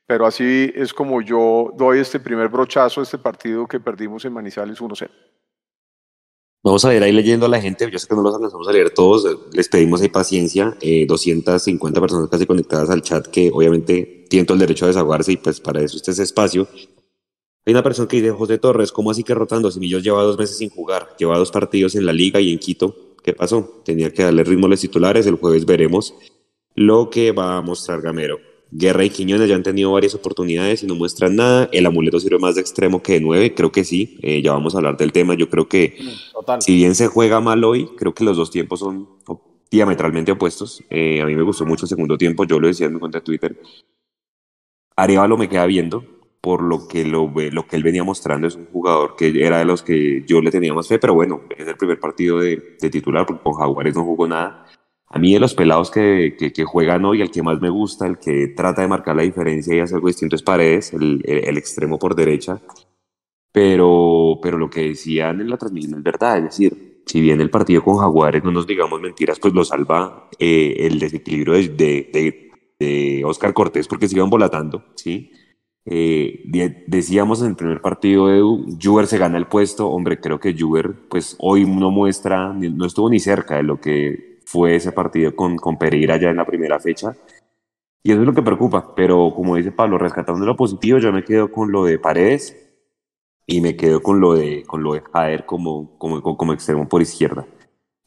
pero 0.05 0.27
así 0.27 0.71
es 0.75 0.93
como 0.93 1.19
yo 1.19 1.73
doy 1.75 2.01
este 2.01 2.19
primer 2.19 2.47
brochazo 2.49 2.99
a 2.99 3.03
este 3.05 3.17
partido 3.17 3.65
que 3.65 3.79
perdimos 3.79 4.23
en 4.25 4.33
Manizales 4.33 4.79
1-0. 4.79 5.09
Vamos 6.65 6.83
a 6.83 6.95
ir 6.95 7.03
ahí 7.03 7.11
leyendo 7.11 7.45
a 7.45 7.49
la 7.49 7.61
gente, 7.61 7.87
yo 7.91 7.99
sé 7.99 8.07
que 8.07 8.15
no 8.15 8.23
los 8.23 8.33
alcanzamos 8.33 8.67
a 8.67 8.71
leer 8.71 8.89
todos, 8.89 9.37
les 9.53 9.69
pedimos 9.69 10.01
ahí 10.01 10.09
paciencia, 10.09 10.75
eh, 10.81 11.05
250 11.05 12.01
personas 12.01 12.27
casi 12.27 12.47
conectadas 12.47 12.89
al 12.89 13.03
chat 13.03 13.27
que 13.27 13.51
obviamente 13.53 14.25
tienen 14.27 14.47
todo 14.47 14.55
el 14.55 14.61
derecho 14.61 14.85
a 14.85 14.87
desahogarse 14.87 15.33
y 15.33 15.37
pues 15.37 15.61
para 15.61 15.83
eso 15.83 15.95
este 15.95 16.09
es 16.09 16.17
espacio. 16.17 16.67
Hay 17.67 17.71
una 17.71 17.83
persona 17.83 18.07
que 18.07 18.17
dice, 18.17 18.31
José 18.31 18.57
Torres, 18.57 18.91
¿cómo 18.91 19.11
así 19.11 19.21
que 19.21 19.35
rotando? 19.35 19.69
Si 19.69 19.79
Millos 19.79 20.01
lleva 20.01 20.23
dos 20.23 20.39
meses 20.39 20.57
sin 20.57 20.71
jugar, 20.71 21.15
lleva 21.19 21.37
dos 21.37 21.51
partidos 21.51 21.93
en 21.93 22.03
la 22.07 22.13
liga 22.13 22.41
y 22.41 22.51
en 22.51 22.57
Quito, 22.57 23.13
¿qué 23.23 23.33
pasó? 23.33 23.83
Tenía 23.85 24.11
que 24.11 24.23
darle 24.23 24.43
ritmo 24.43 24.65
a 24.65 24.69
los 24.69 24.81
titulares, 24.81 25.27
el 25.27 25.35
jueves 25.35 25.67
veremos 25.67 26.15
lo 26.73 27.11
que 27.11 27.31
va 27.31 27.57
a 27.57 27.61
mostrar 27.61 28.01
Gamero. 28.01 28.39
Guerra 28.77 29.05
y 29.05 29.09
Quiñones 29.09 29.47
ya 29.47 29.55
han 29.55 29.63
tenido 29.63 29.91
varias 29.93 30.15
oportunidades 30.15 30.83
y 30.83 30.87
no 30.87 30.95
muestran 30.95 31.35
nada. 31.37 31.69
El 31.71 31.85
amuleto 31.85 32.19
sirve 32.19 32.39
más 32.39 32.55
de 32.55 32.61
extremo 32.61 33.01
que 33.01 33.13
de 33.13 33.21
nueve, 33.21 33.53
creo 33.53 33.71
que 33.71 33.85
sí. 33.85 34.17
Eh, 34.21 34.41
ya 34.41 34.51
vamos 34.51 34.75
a 34.75 34.79
hablar 34.79 34.97
del 34.97 35.13
tema. 35.13 35.33
Yo 35.35 35.49
creo 35.49 35.69
que 35.69 35.97
Total. 36.33 36.61
si 36.61 36.75
bien 36.75 36.93
se 36.93 37.07
juega 37.07 37.39
mal 37.39 37.63
hoy, 37.63 37.87
creo 37.97 38.13
que 38.13 38.25
los 38.25 38.35
dos 38.35 38.51
tiempos 38.51 38.81
son 38.81 39.07
diametralmente 39.71 40.33
opuestos. 40.33 40.83
Eh, 40.89 41.21
a 41.21 41.25
mí 41.25 41.35
me 41.35 41.43
gustó 41.43 41.65
mucho 41.65 41.85
el 41.85 41.89
segundo 41.89 42.17
tiempo, 42.17 42.43
yo 42.43 42.59
lo 42.59 42.67
decía 42.67 42.87
en 42.87 42.93
mi 42.93 42.99
cuenta 42.99 43.19
de 43.19 43.23
Twitter. 43.25 43.57
Arevalo 44.97 45.37
me 45.37 45.47
queda 45.47 45.65
viendo 45.65 46.03
por 46.41 46.61
lo 46.61 46.87
que, 46.87 47.05
lo, 47.05 47.31
lo 47.33 47.67
que 47.67 47.75
él 47.75 47.83
venía 47.83 48.03
mostrando. 48.03 48.47
Es 48.47 48.55
un 48.55 48.65
jugador 48.67 49.15
que 49.15 49.45
era 49.45 49.59
de 49.59 49.65
los 49.65 49.81
que 49.83 50.23
yo 50.27 50.41
le 50.41 50.51
tenía 50.51 50.73
más 50.73 50.87
fe, 50.87 50.99
pero 50.99 51.13
bueno, 51.13 51.41
es 51.57 51.67
el 51.67 51.75
primer 51.77 51.99
partido 51.99 52.39
de, 52.39 52.75
de 52.79 52.89
titular 52.89 53.25
porque 53.25 53.41
con 53.41 53.53
Jaguares 53.53 53.95
no 53.95 54.03
jugó 54.03 54.27
nada. 54.27 54.64
A 55.07 55.19
mí 55.19 55.33
de 55.33 55.39
los 55.39 55.53
pelados 55.53 55.91
que, 55.91 56.35
que, 56.37 56.63
juegan 56.65 57.05
hoy, 57.05 57.21
el 57.21 57.31
que 57.31 57.43
más 57.43 57.61
me 57.61 57.69
gusta, 57.69 58.07
el 58.07 58.17
que 58.17 58.47
trata 58.49 58.81
de 58.81 58.87
marcar 58.87 59.15
la 59.15 59.23
diferencia 59.23 59.75
y 59.75 59.79
hacer 59.79 59.95
algo 59.95 60.07
distinto 60.07 60.35
es 60.35 60.43
Paredes, 60.43 60.93
el, 60.93 61.21
extremo 61.57 61.99
por 61.99 62.15
derecha. 62.15 62.59
Pero, 63.51 64.39
pero 64.41 64.57
lo 64.57 64.69
que 64.69 64.89
decían 64.89 65.39
en 65.39 65.49
la 65.49 65.57
transmisión 65.57 65.95
es 65.95 66.03
verdad, 66.03 66.39
es 66.39 66.43
decir, 66.45 67.01
si 67.05 67.21
bien 67.21 67.39
el 67.39 67.49
partido 67.49 67.83
con 67.83 67.97
Jaguares, 67.97 68.43
no 68.43 68.51
nos 68.51 68.67
digamos 68.67 68.99
mentiras, 68.99 69.39
pues 69.39 69.53
lo 69.53 69.63
salva 69.63 70.29
eh, 70.39 70.75
el 70.79 70.99
desequilibrio 70.99 71.53
de, 71.53 71.69
de, 71.69 72.51
de, 72.79 73.23
Oscar 73.23 73.53
Cortés 73.53 73.87
porque 73.87 74.09
se 74.09 74.15
iban 74.17 74.29
volatando, 74.29 74.83
¿sí? 74.95 75.31
Eh, 75.85 76.41
de- 76.45 76.83
decíamos 76.87 77.41
en 77.41 77.49
el 77.49 77.55
primer 77.55 77.79
partido, 77.79 78.33
Edu, 78.33 78.77
Juber 78.81 79.07
se 79.07 79.19
gana 79.19 79.37
el 79.37 79.47
puesto. 79.47 79.87
Hombre, 79.87 80.19
creo 80.19 80.39
que 80.39 80.55
Juber, 80.57 80.93
pues 81.09 81.35
hoy 81.39 81.65
no 81.65 81.91
muestra, 81.91 82.51
no 82.53 82.85
estuvo 82.85 83.09
ni 83.09 83.19
cerca 83.19 83.55
de 83.57 83.63
lo 83.63 83.79
que 83.79 84.34
fue 84.45 84.75
ese 84.75 84.91
partido 84.91 85.35
con, 85.35 85.57
con 85.57 85.77
Pereira 85.77 86.17
ya 86.17 86.29
en 86.29 86.37
la 86.37 86.45
primera 86.45 86.79
fecha. 86.79 87.15
Y 88.03 88.11
eso 88.11 88.21
es 88.21 88.27
lo 88.27 88.33
que 88.33 88.41
preocupa. 88.41 88.93
Pero 88.95 89.33
como 89.35 89.55
dice 89.55 89.71
Pablo, 89.71 89.97
rescatando 89.97 90.45
lo 90.45 90.55
positivo, 90.55 90.99
yo 90.99 91.11
me 91.11 91.23
quedo 91.23 91.51
con 91.51 91.71
lo 91.71 91.83
de 91.85 91.99
Paredes 91.99 92.55
y 93.47 93.61
me 93.61 93.75
quedo 93.75 94.01
con 94.01 94.19
lo 94.19 94.33
de, 94.33 94.63
con 94.65 94.83
lo 94.83 94.93
de 94.93 95.01
Jader 95.01 95.45
como, 95.45 95.97
como, 95.97 96.21
como 96.21 96.53
extremo 96.53 96.87
por 96.87 97.01
izquierda. 97.01 97.45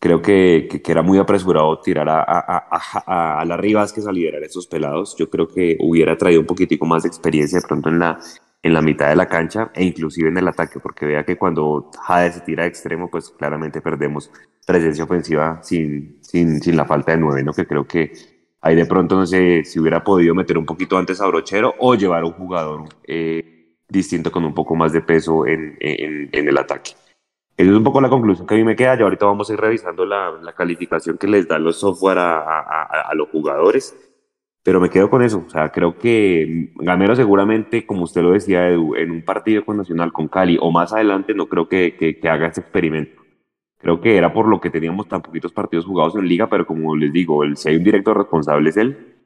Creo 0.00 0.22
que, 0.22 0.68
que, 0.70 0.80
que 0.80 0.92
era 0.92 1.02
muy 1.02 1.18
apresurado 1.18 1.80
tirar 1.80 2.08
a, 2.08 2.20
a, 2.20 2.68
a, 2.70 3.02
a, 3.06 3.40
a 3.40 3.44
Larry 3.44 3.74
Vázquez 3.74 4.06
a 4.06 4.12
liderar 4.12 4.42
estos 4.44 4.68
pelados. 4.68 5.16
Yo 5.16 5.28
creo 5.28 5.48
que 5.48 5.76
hubiera 5.80 6.16
traído 6.16 6.40
un 6.40 6.46
poquitico 6.46 6.86
más 6.86 7.02
de 7.02 7.08
experiencia 7.08 7.58
de 7.58 7.66
pronto 7.66 7.88
en 7.88 7.98
la, 7.98 8.20
en 8.62 8.72
la 8.72 8.82
mitad 8.82 9.08
de 9.08 9.16
la 9.16 9.26
cancha 9.26 9.70
e 9.74 9.84
inclusive 9.84 10.28
en 10.28 10.38
el 10.38 10.48
ataque, 10.48 10.80
porque 10.80 11.06
vea 11.06 11.24
que 11.24 11.36
cuando 11.36 11.90
Jade 12.06 12.32
se 12.32 12.40
tira 12.40 12.64
de 12.64 12.68
extremo, 12.68 13.08
pues 13.10 13.30
claramente 13.30 13.80
perdemos 13.80 14.30
presencia 14.66 15.04
ofensiva 15.04 15.60
sin, 15.62 16.18
sin, 16.22 16.76
la 16.76 16.84
falta 16.84 17.12
de 17.12 17.18
nueve, 17.18 17.42
¿no? 17.42 17.52
Que 17.52 17.66
creo 17.66 17.86
que 17.86 18.12
ahí 18.60 18.74
de 18.74 18.86
pronto 18.86 19.16
no 19.16 19.26
sé 19.26 19.64
si 19.64 19.78
hubiera 19.78 20.04
podido 20.04 20.34
meter 20.34 20.58
un 20.58 20.66
poquito 20.66 20.98
antes 20.98 21.20
a 21.20 21.26
Brochero 21.26 21.74
o 21.78 21.94
llevar 21.94 22.24
un 22.24 22.32
jugador 22.32 22.84
eh, 23.06 23.76
distinto 23.88 24.30
con 24.30 24.44
un 24.44 24.54
poco 24.54 24.74
más 24.74 24.92
de 24.92 25.00
peso 25.00 25.46
en, 25.46 25.76
en, 25.80 26.48
el 26.48 26.58
ataque. 26.58 26.92
Esa 27.56 27.70
es 27.70 27.76
un 27.76 27.82
poco 27.82 28.00
la 28.00 28.10
conclusión 28.10 28.46
que 28.46 28.54
a 28.54 28.58
mí 28.58 28.64
me 28.64 28.76
queda. 28.76 28.96
Ya 28.96 29.04
ahorita 29.04 29.26
vamos 29.26 29.48
a 29.48 29.54
ir 29.54 29.60
revisando 29.60 30.04
la, 30.04 30.52
calificación 30.56 31.16
que 31.16 31.26
les 31.26 31.48
dan 31.48 31.64
los 31.64 31.80
software 31.80 32.18
a, 32.18 32.82
a, 32.82 33.14
los 33.14 33.28
jugadores, 33.30 33.96
pero 34.68 34.82
me 34.82 34.90
quedo 34.90 35.08
con 35.08 35.22
eso. 35.22 35.44
O 35.46 35.48
sea, 35.48 35.70
creo 35.70 35.96
que 35.96 36.72
Gamero 36.74 37.16
seguramente, 37.16 37.86
como 37.86 38.02
usted 38.02 38.20
lo 38.20 38.32
decía, 38.32 38.68
Edu, 38.68 38.96
en 38.96 39.10
un 39.10 39.22
partido 39.22 39.64
con 39.64 39.78
Nacional, 39.78 40.12
con 40.12 40.28
Cali 40.28 40.58
o 40.60 40.70
más 40.70 40.92
adelante, 40.92 41.32
no 41.32 41.46
creo 41.46 41.66
que, 41.70 41.96
que, 41.96 42.28
haga 42.28 42.48
ese 42.48 42.60
experimento. 42.60 43.22
Creo 43.78 44.02
que 44.02 44.18
era 44.18 44.30
por 44.30 44.46
lo 44.46 44.60
que 44.60 44.68
teníamos 44.68 45.08
tan 45.08 45.22
poquitos 45.22 45.54
partidos 45.54 45.86
jugados 45.86 46.16
en 46.16 46.28
liga, 46.28 46.50
pero 46.50 46.66
como 46.66 46.94
les 46.94 47.10
digo, 47.14 47.42
si 47.54 47.70
hay 47.70 47.76
un 47.76 47.82
director 47.82 48.14
responsable 48.14 48.68
es 48.68 48.76
él 48.76 49.16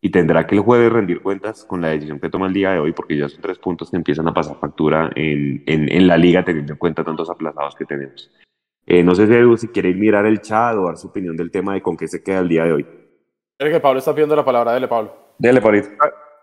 y 0.00 0.10
tendrá 0.10 0.46
que 0.46 0.54
el 0.54 0.60
jueves 0.60 0.92
rendir 0.92 1.20
cuentas 1.20 1.64
con 1.64 1.80
la 1.80 1.88
decisión 1.88 2.20
que 2.20 2.30
toma 2.30 2.46
el 2.46 2.52
día 2.52 2.70
de 2.70 2.78
hoy, 2.78 2.92
porque 2.92 3.16
ya 3.16 3.28
son 3.28 3.40
tres 3.40 3.58
puntos 3.58 3.90
que 3.90 3.96
empiezan 3.96 4.28
a 4.28 4.32
pasar 4.32 4.56
factura 4.60 5.10
en, 5.16 5.64
en, 5.66 6.06
la 6.06 6.16
liga, 6.16 6.44
teniendo 6.44 6.74
en 6.74 6.78
cuenta 6.78 7.02
tantos 7.02 7.28
aplazados 7.28 7.74
que 7.74 7.86
tenemos. 7.86 8.30
Eh, 8.86 9.02
no 9.02 9.16
sé 9.16 9.24
Edu, 9.24 9.56
si 9.56 9.66
quiere 9.66 9.92
mirar 9.94 10.26
el 10.26 10.40
chat 10.40 10.76
o 10.76 10.84
dar 10.84 10.96
su 10.96 11.08
opinión 11.08 11.36
del 11.36 11.50
tema 11.50 11.74
de 11.74 11.82
con 11.82 11.96
qué 11.96 12.06
se 12.06 12.22
queda 12.22 12.38
el 12.38 12.48
día 12.48 12.62
de 12.66 12.72
hoy. 12.72 12.86
Que 13.70 13.80
Pablo 13.80 13.98
está 13.98 14.12
pidiendo 14.12 14.34
la 14.34 14.44
palabra, 14.44 14.72
dele 14.72 14.88
Pablo. 14.88 15.14
Dele, 15.38 15.60
Pablo. 15.60 15.82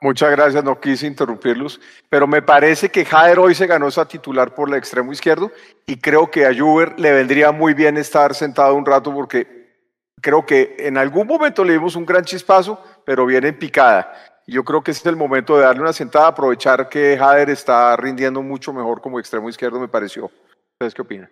Muchas 0.02 0.32
gracias, 0.32 0.64
no 0.64 0.80
quise 0.80 1.08
interrumpirlos, 1.08 1.82
pero 2.08 2.26
me 2.26 2.42
parece 2.42 2.90
que 2.90 3.04
Jader 3.04 3.38
hoy 3.38 3.54
se 3.54 3.68
ganó 3.68 3.90
esa 3.90 4.08
titular 4.08 4.56
por 4.56 4.70
el 4.70 4.76
extremo 4.76 5.12
izquierdo 5.12 5.52
y 5.86 6.00
creo 6.00 6.32
que 6.32 6.46
a 6.46 6.58
Juber 6.58 6.98
le 6.98 7.12
vendría 7.12 7.52
muy 7.52 7.74
bien 7.74 7.98
estar 7.98 8.34
sentado 8.34 8.76
un 8.76 8.86
rato 8.86 9.14
porque 9.14 9.60
creo 10.22 10.46
que 10.46 10.78
en 10.80 10.98
algún 10.98 11.28
momento 11.28 11.66
le 11.66 11.74
dimos 11.74 11.98
un 11.98 12.06
gran 12.06 12.24
chispazo, 12.24 12.82
pero 13.06 13.26
viene 13.26 13.50
en 13.50 13.60
picada. 13.60 14.14
Y 14.48 14.54
yo 14.54 14.64
creo 14.64 14.82
que 14.82 14.92
ese 14.92 15.02
es 15.02 15.06
el 15.08 15.18
momento 15.18 15.58
de 15.58 15.64
darle 15.64 15.82
una 15.82 15.94
sentada, 15.94 16.28
aprovechar 16.28 16.88
que 16.88 17.18
Jader 17.18 17.50
está 17.50 17.96
rindiendo 17.98 18.42
mucho 18.42 18.72
mejor 18.72 19.02
como 19.02 19.20
extremo 19.20 19.50
izquierdo, 19.50 19.82
me 19.82 19.90
pareció. 19.90 20.32
¿Ustedes 20.74 20.94
qué 20.94 21.02
opinan? 21.02 21.30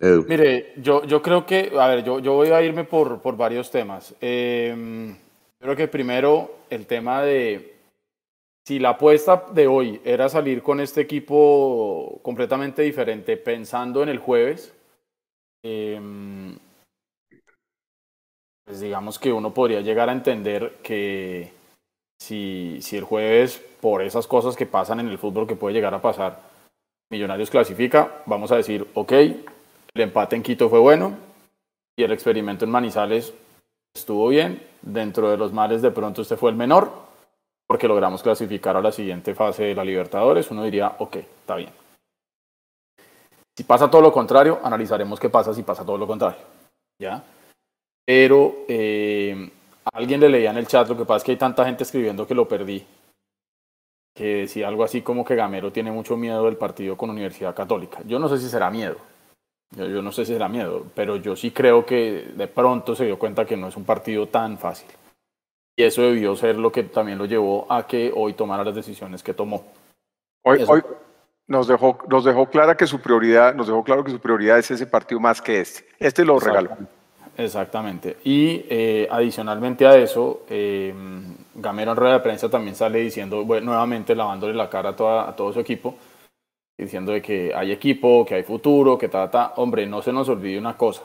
Edu. 0.00 0.24
Mire, 0.28 0.74
yo, 0.76 1.04
yo 1.04 1.20
creo 1.22 1.44
que, 1.44 1.72
a 1.78 1.88
ver, 1.88 2.04
yo, 2.04 2.20
yo 2.20 2.34
voy 2.34 2.48
a 2.48 2.62
irme 2.62 2.84
por, 2.84 3.20
por 3.20 3.36
varios 3.36 3.70
temas. 3.70 4.14
Eh, 4.20 5.16
creo 5.58 5.76
que 5.76 5.88
primero 5.88 6.50
el 6.70 6.86
tema 6.86 7.22
de 7.22 7.74
si 8.66 8.78
la 8.78 8.90
apuesta 8.90 9.46
de 9.52 9.66
hoy 9.66 10.00
era 10.04 10.28
salir 10.28 10.62
con 10.62 10.80
este 10.80 11.00
equipo 11.00 12.20
completamente 12.22 12.82
diferente, 12.82 13.36
pensando 13.36 14.02
en 14.02 14.10
el 14.10 14.18
jueves, 14.18 14.74
eh, 15.64 15.98
pues 18.66 18.80
digamos 18.80 19.18
que 19.18 19.32
uno 19.32 19.54
podría 19.54 19.80
llegar 19.80 20.10
a 20.10 20.12
entender 20.12 20.76
que 20.82 21.50
si, 22.20 22.78
si 22.82 22.98
el 22.98 23.04
jueves, 23.04 23.64
por 23.80 24.02
esas 24.02 24.26
cosas 24.26 24.54
que 24.54 24.66
pasan 24.66 25.00
en 25.00 25.08
el 25.08 25.16
fútbol 25.16 25.46
que 25.46 25.56
puede 25.56 25.74
llegar 25.74 25.94
a 25.94 26.02
pasar, 26.02 26.46
Millonarios 27.10 27.48
clasifica, 27.48 28.22
vamos 28.26 28.52
a 28.52 28.56
decir, 28.56 28.86
ok, 28.92 29.12
el 29.98 30.04
empate 30.04 30.36
en 30.36 30.42
Quito 30.42 30.70
fue 30.70 30.78
bueno 30.78 31.16
y 31.96 32.04
el 32.04 32.12
experimento 32.12 32.64
en 32.64 32.70
Manizales 32.70 33.34
estuvo 33.94 34.28
bien. 34.28 34.62
Dentro 34.80 35.28
de 35.28 35.36
los 35.36 35.52
males, 35.52 35.82
de 35.82 35.90
pronto 35.90 36.22
este 36.22 36.36
fue 36.36 36.50
el 36.50 36.56
menor, 36.56 36.92
porque 37.66 37.88
logramos 37.88 38.22
clasificar 38.22 38.76
a 38.76 38.80
la 38.80 38.92
siguiente 38.92 39.34
fase 39.34 39.64
de 39.64 39.74
la 39.74 39.84
Libertadores. 39.84 40.50
Uno 40.52 40.62
diría, 40.62 40.94
ok, 41.00 41.16
está 41.16 41.56
bien. 41.56 41.70
Si 43.56 43.64
pasa 43.64 43.90
todo 43.90 44.02
lo 44.02 44.12
contrario, 44.12 44.60
analizaremos 44.62 45.18
qué 45.18 45.28
pasa 45.28 45.52
si 45.52 45.64
pasa 45.64 45.84
todo 45.84 45.98
lo 45.98 46.06
contrario. 46.06 46.38
¿Ya? 47.00 47.24
Pero 48.06 48.58
eh, 48.68 49.50
alguien 49.92 50.20
le 50.20 50.28
leía 50.28 50.50
en 50.50 50.58
el 50.58 50.68
chat, 50.68 50.88
lo 50.88 50.96
que 50.96 51.04
pasa 51.04 51.16
es 51.18 51.24
que 51.24 51.32
hay 51.32 51.38
tanta 51.38 51.64
gente 51.64 51.82
escribiendo 51.82 52.24
que 52.24 52.36
lo 52.36 52.46
perdí, 52.46 52.86
que 54.14 54.24
decía 54.24 54.68
algo 54.68 54.84
así 54.84 55.02
como 55.02 55.24
que 55.24 55.34
Gamero 55.34 55.72
tiene 55.72 55.90
mucho 55.90 56.16
miedo 56.16 56.44
del 56.44 56.56
partido 56.56 56.96
con 56.96 57.10
Universidad 57.10 57.54
Católica. 57.54 57.98
Yo 58.06 58.20
no 58.20 58.28
sé 58.28 58.38
si 58.38 58.48
será 58.48 58.70
miedo, 58.70 58.96
yo, 59.76 59.86
yo, 59.86 60.02
no 60.02 60.12
sé 60.12 60.24
si 60.24 60.32
será 60.32 60.48
miedo, 60.48 60.86
pero 60.94 61.16
yo 61.16 61.36
sí 61.36 61.50
creo 61.50 61.84
que 61.84 62.32
de 62.34 62.46
pronto 62.46 62.94
se 62.94 63.04
dio 63.04 63.18
cuenta 63.18 63.44
que 63.44 63.56
no 63.56 63.68
es 63.68 63.76
un 63.76 63.84
partido 63.84 64.28
tan 64.28 64.58
fácil. 64.58 64.88
Y 65.76 65.84
eso 65.84 66.02
debió 66.02 66.34
ser 66.34 66.56
lo 66.56 66.72
que 66.72 66.82
también 66.82 67.18
lo 67.18 67.26
llevó 67.26 67.70
a 67.70 67.86
que 67.86 68.12
hoy 68.14 68.32
tomara 68.32 68.64
las 68.64 68.74
decisiones 68.74 69.22
que 69.22 69.34
tomó. 69.34 69.64
Hoy, 70.42 70.64
hoy 70.66 70.82
nos, 71.46 71.68
dejó, 71.68 71.98
nos 72.08 72.24
dejó 72.24 72.46
clara 72.46 72.76
que 72.76 72.86
su 72.86 73.00
prioridad, 73.00 73.54
nos 73.54 73.68
dejó 73.68 73.84
claro 73.84 74.02
que 74.02 74.10
su 74.10 74.18
prioridad 74.18 74.58
es 74.58 74.70
ese 74.70 74.86
partido 74.86 75.20
más 75.20 75.40
que 75.40 75.60
este. 75.60 75.84
Este 75.98 76.24
lo 76.24 76.40
regaló. 76.40 76.70
Exactamente. 77.38 78.16
Y 78.24 78.64
eh, 78.68 79.06
adicionalmente 79.08 79.86
a 79.86 79.96
eso, 79.96 80.42
eh, 80.48 80.92
Gamero 81.54 81.92
en 81.92 81.96
rueda 81.96 82.14
de 82.14 82.20
prensa 82.20 82.50
también 82.50 82.74
sale 82.74 82.98
diciendo, 82.98 83.44
bueno, 83.44 83.66
nuevamente 83.66 84.16
lavándole 84.16 84.54
la 84.54 84.68
cara 84.68 84.90
a, 84.90 84.96
toda, 84.96 85.28
a 85.28 85.36
todo 85.36 85.52
su 85.52 85.60
equipo, 85.60 85.96
diciendo 86.78 87.12
de 87.12 87.20
que 87.20 87.52
hay 87.54 87.72
equipo, 87.72 88.24
que 88.24 88.36
hay 88.36 88.42
futuro, 88.44 88.96
que 88.96 89.08
ta, 89.08 89.30
ta. 89.30 89.54
Hombre, 89.56 89.86
no 89.86 90.00
se 90.00 90.12
nos 90.12 90.28
olvide 90.28 90.58
una 90.58 90.76
cosa. 90.76 91.02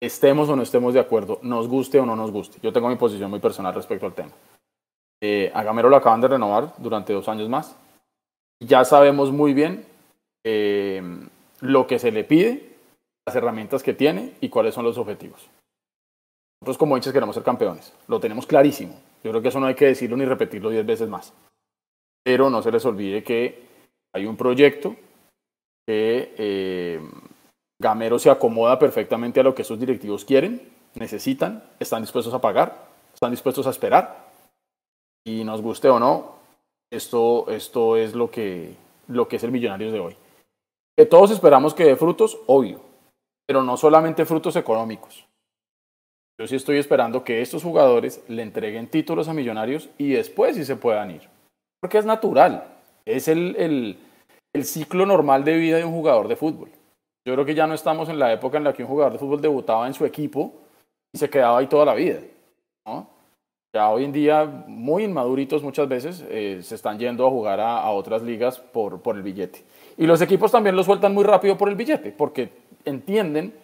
Estemos 0.00 0.48
o 0.48 0.56
no 0.56 0.62
estemos 0.62 0.94
de 0.94 1.00
acuerdo, 1.00 1.38
nos 1.42 1.68
guste 1.68 1.98
o 1.98 2.06
no 2.06 2.14
nos 2.14 2.30
guste. 2.30 2.58
Yo 2.62 2.72
tengo 2.72 2.88
mi 2.88 2.96
posición 2.96 3.30
muy 3.30 3.40
personal 3.40 3.74
respecto 3.74 4.06
al 4.06 4.14
tema. 4.14 4.32
Eh, 5.22 5.50
a 5.54 5.62
Gamero 5.62 5.88
lo 5.88 5.96
acaban 5.96 6.20
de 6.20 6.28
renovar 6.28 6.74
durante 6.78 7.12
dos 7.12 7.28
años 7.28 7.48
más. 7.48 7.76
Ya 8.60 8.84
sabemos 8.84 9.32
muy 9.32 9.54
bien 9.54 9.86
eh, 10.44 11.02
lo 11.60 11.86
que 11.86 11.98
se 11.98 12.10
le 12.10 12.24
pide 12.24 12.72
las 13.26 13.36
herramientas 13.36 13.82
que 13.82 13.94
tiene 13.94 14.32
y 14.40 14.48
cuáles 14.48 14.74
son 14.74 14.84
los 14.84 14.98
objetivos. 14.98 15.48
Nosotros 16.60 16.78
como 16.78 16.96
hinchas 16.96 17.12
queremos 17.12 17.34
ser 17.34 17.44
campeones, 17.44 17.92
lo 18.08 18.20
tenemos 18.20 18.46
clarísimo. 18.46 18.94
Yo 19.22 19.30
creo 19.30 19.42
que 19.42 19.48
eso 19.48 19.60
no 19.60 19.66
hay 19.66 19.74
que 19.74 19.86
decirlo 19.86 20.16
ni 20.16 20.24
repetirlo 20.24 20.70
diez 20.70 20.84
veces 20.84 21.08
más. 21.08 21.32
Pero 22.24 22.50
no 22.50 22.62
se 22.62 22.72
les 22.72 22.84
olvide 22.84 23.22
que 23.22 23.71
hay 24.14 24.26
un 24.26 24.36
proyecto 24.36 24.96
que 25.86 26.34
eh, 26.36 27.00
Gamero 27.80 28.18
se 28.18 28.30
acomoda 28.30 28.78
perfectamente 28.78 29.40
a 29.40 29.42
lo 29.42 29.54
que 29.54 29.62
esos 29.62 29.78
directivos 29.78 30.24
quieren, 30.24 30.70
necesitan, 30.94 31.64
están 31.80 32.02
dispuestos 32.02 32.34
a 32.34 32.40
pagar, 32.40 32.88
están 33.12 33.30
dispuestos 33.30 33.66
a 33.66 33.70
esperar. 33.70 34.30
Y 35.24 35.44
nos 35.44 35.62
guste 35.62 35.88
o 35.88 35.98
no, 35.98 36.36
esto, 36.90 37.50
esto 37.50 37.96
es 37.96 38.14
lo 38.14 38.30
que, 38.30 38.74
lo 39.08 39.28
que 39.28 39.36
es 39.36 39.44
el 39.44 39.52
Millonarios 39.52 39.92
de 39.92 40.00
hoy. 40.00 40.16
Que 40.96 41.06
todos 41.06 41.30
esperamos 41.30 41.74
que 41.74 41.84
dé 41.84 41.96
frutos, 41.96 42.38
obvio 42.46 42.92
pero 43.46 43.62
no 43.62 43.76
solamente 43.76 44.24
frutos 44.24 44.56
económicos. 44.56 45.26
Yo 46.40 46.46
sí 46.46 46.56
estoy 46.56 46.78
esperando 46.78 47.22
que 47.22 47.42
estos 47.42 47.62
jugadores 47.62 48.24
le 48.28 48.42
entreguen 48.42 48.88
títulos 48.88 49.28
a 49.28 49.34
Millonarios 49.34 49.90
y 49.98 50.12
después 50.12 50.56
sí 50.56 50.64
se 50.64 50.76
puedan 50.76 51.10
ir. 51.10 51.28
Porque 51.80 51.98
es 51.98 52.06
natural. 52.06 52.64
Es 53.04 53.28
el, 53.28 53.56
el, 54.54 54.64
ciclo 54.64 55.06
normal 55.06 55.44
de 55.44 55.56
vida 55.56 55.78
de 55.78 55.84
un 55.84 55.92
jugador 55.92 56.28
de 56.28 56.36
fútbol. 56.36 56.68
Yo 57.26 57.34
creo 57.34 57.44
que 57.44 57.54
ya 57.54 57.66
no 57.66 57.74
estamos 57.74 58.08
en 58.08 58.18
la 58.18 58.32
época 58.32 58.58
en 58.58 58.64
la 58.64 58.72
que 58.72 58.82
un 58.82 58.88
jugador 58.88 59.12
de 59.12 59.18
fútbol 59.18 59.40
debutaba 59.40 59.86
en 59.86 59.94
su 59.94 60.04
equipo 60.04 60.52
y 61.12 61.18
se 61.18 61.30
quedaba 61.30 61.58
ahí 61.58 61.66
toda 61.66 61.84
la 61.84 61.94
vida. 61.94 62.20
Ya 63.74 63.88
hoy 63.88 64.04
en 64.04 64.12
día, 64.12 64.44
muy 64.66 65.04
inmaduritos 65.04 65.62
muchas 65.62 65.88
veces, 65.88 66.24
eh, 66.28 66.60
se 66.62 66.74
están 66.74 66.98
yendo 66.98 67.26
a 67.26 67.30
jugar 67.30 67.58
a, 67.58 67.78
a, 67.78 67.90
otras 67.90 68.22
ligas 68.22 68.58
por, 68.58 69.00
por 69.00 69.16
el 69.16 69.22
billete. 69.22 69.64
Y 69.96 70.06
los 70.06 70.20
equipos 70.20 70.52
también 70.52 70.76
lo 70.76 70.82
sueltan 70.82 71.14
muy 71.14 71.24
rápido 71.24 71.56
por 71.56 71.70
el 71.70 71.74
billete, 71.74 72.12
porque 72.12 72.50
entienden 72.84 73.54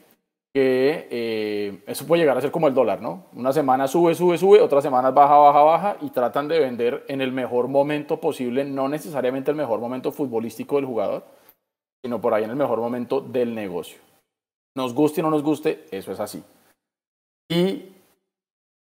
que 0.54 1.08
eh, 1.10 1.82
eso 1.86 2.06
puede 2.06 2.22
llegar 2.22 2.36
a 2.36 2.40
ser 2.40 2.50
como 2.50 2.68
el 2.68 2.74
dólar, 2.74 3.00
¿no? 3.00 3.26
Una 3.34 3.52
semana 3.52 3.86
sube, 3.86 4.14
sube, 4.14 4.38
sube, 4.38 4.60
otras 4.60 4.82
semanas 4.82 5.12
baja, 5.14 5.36
baja, 5.36 5.62
baja, 5.62 5.96
y 6.00 6.10
tratan 6.10 6.48
de 6.48 6.58
vender 6.58 7.04
en 7.08 7.20
el 7.20 7.32
mejor 7.32 7.68
momento 7.68 8.18
posible, 8.20 8.64
no 8.64 8.88
necesariamente 8.88 9.50
el 9.50 9.56
mejor 9.56 9.80
momento 9.80 10.10
futbolístico 10.10 10.76
del 10.76 10.86
jugador, 10.86 11.24
sino 12.02 12.20
por 12.20 12.34
ahí 12.34 12.44
en 12.44 12.50
el 12.50 12.56
mejor 12.56 12.80
momento 12.80 13.20
del 13.20 13.54
negocio. 13.54 13.98
Nos 14.76 14.94
guste 14.94 15.20
o 15.20 15.24
no 15.24 15.30
nos 15.30 15.42
guste, 15.42 15.86
eso 15.90 16.12
es 16.12 16.20
así. 16.20 16.42
Y 17.50 17.92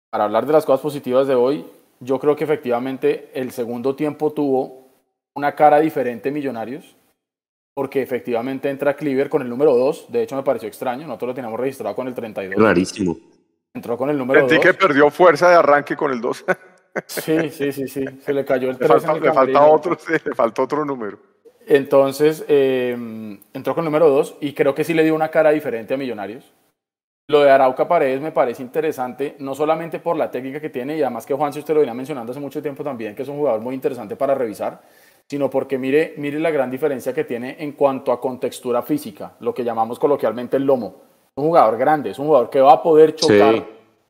para 0.09 0.25
hablar 0.25 0.45
de 0.45 0.53
las 0.53 0.65
cosas 0.65 0.81
positivas 0.81 1.27
de 1.27 1.35
hoy, 1.35 1.65
yo 1.99 2.19
creo 2.19 2.35
que 2.35 2.43
efectivamente 2.43 3.29
el 3.33 3.51
segundo 3.51 3.95
tiempo 3.95 4.31
tuvo 4.31 4.87
una 5.35 5.55
cara 5.55 5.79
diferente 5.79 6.31
Millonarios, 6.31 6.95
porque 7.73 8.01
efectivamente 8.01 8.69
entra 8.69 8.95
Cleaver 8.95 9.29
con 9.29 9.41
el 9.41 9.49
número 9.49 9.75
2, 9.75 10.11
de 10.11 10.23
hecho 10.23 10.35
me 10.35 10.43
pareció 10.43 10.67
extraño, 10.67 11.07
nosotros 11.07 11.29
lo 11.29 11.33
teníamos 11.35 11.59
registrado 11.59 11.95
con 11.95 12.07
el 12.07 12.13
32. 12.13 12.61
Rarísimo. 12.61 13.17
Entró 13.73 13.97
con 13.97 14.09
el 14.09 14.17
número 14.17 14.41
2. 14.41 14.49
Sentí 14.49 14.67
que 14.67 14.73
perdió 14.73 15.09
fuerza 15.09 15.49
de 15.49 15.55
arranque 15.55 15.95
con 15.95 16.11
el 16.11 16.19
2. 16.19 16.45
sí, 17.05 17.49
sí, 17.49 17.71
sí, 17.71 17.87
sí, 17.87 18.05
se 18.19 18.33
le 18.33 18.43
cayó 18.43 18.69
el 18.69 18.77
3 18.79 18.89
le, 18.89 18.99
falta, 18.99 19.25
le 19.25 19.33
falta 19.33 19.65
otro, 19.65 19.97
sí, 19.97 20.13
le 20.23 20.35
faltó 20.35 20.63
otro 20.63 20.83
número. 20.83 21.19
Entonces, 21.67 22.43
eh, 22.47 23.37
entró 23.53 23.73
con 23.73 23.83
el 23.83 23.85
número 23.85 24.09
2 24.09 24.37
y 24.41 24.53
creo 24.53 24.75
que 24.75 24.83
sí 24.83 24.93
le 24.93 25.03
dio 25.03 25.15
una 25.15 25.29
cara 25.29 25.51
diferente 25.51 25.93
a 25.93 25.97
Millonarios. 25.97 26.51
Lo 27.29 27.41
de 27.41 27.49
Arauca 27.49 27.87
Paredes 27.87 28.19
me 28.19 28.33
parece 28.33 28.61
interesante, 28.61 29.37
no 29.39 29.55
solamente 29.55 29.99
por 29.99 30.17
la 30.17 30.29
técnica 30.29 30.59
que 30.59 30.69
tiene, 30.69 30.97
y 30.97 31.01
además 31.01 31.25
que 31.25 31.33
Juan, 31.33 31.53
si 31.53 31.59
usted 31.59 31.73
lo 31.73 31.79
venía 31.79 31.93
mencionando 31.93 32.31
hace 32.31 32.41
mucho 32.41 32.61
tiempo 32.61 32.83
también, 32.83 33.15
que 33.15 33.21
es 33.21 33.29
un 33.29 33.37
jugador 33.37 33.61
muy 33.61 33.73
interesante 33.73 34.17
para 34.17 34.35
revisar, 34.35 34.81
sino 35.31 35.49
porque 35.49 35.77
mire, 35.77 36.13
mire 36.17 36.37
la 36.41 36.51
gran 36.51 36.69
diferencia 36.69 37.13
que 37.13 37.23
tiene 37.23 37.55
en 37.57 37.71
cuanto 37.71 38.11
a 38.11 38.19
contextura 38.19 38.81
física, 38.81 39.31
lo 39.39 39.53
que 39.53 39.63
llamamos 39.63 39.97
coloquialmente 39.97 40.57
el 40.57 40.65
lomo. 40.65 41.03
Un 41.35 41.45
jugador 41.45 41.77
grande, 41.77 42.09
es 42.09 42.19
un 42.19 42.25
jugador 42.25 42.49
que 42.49 42.59
va 42.59 42.73
a 42.73 42.83
poder 42.83 43.15
chocar 43.15 43.55
sí. 43.55 43.63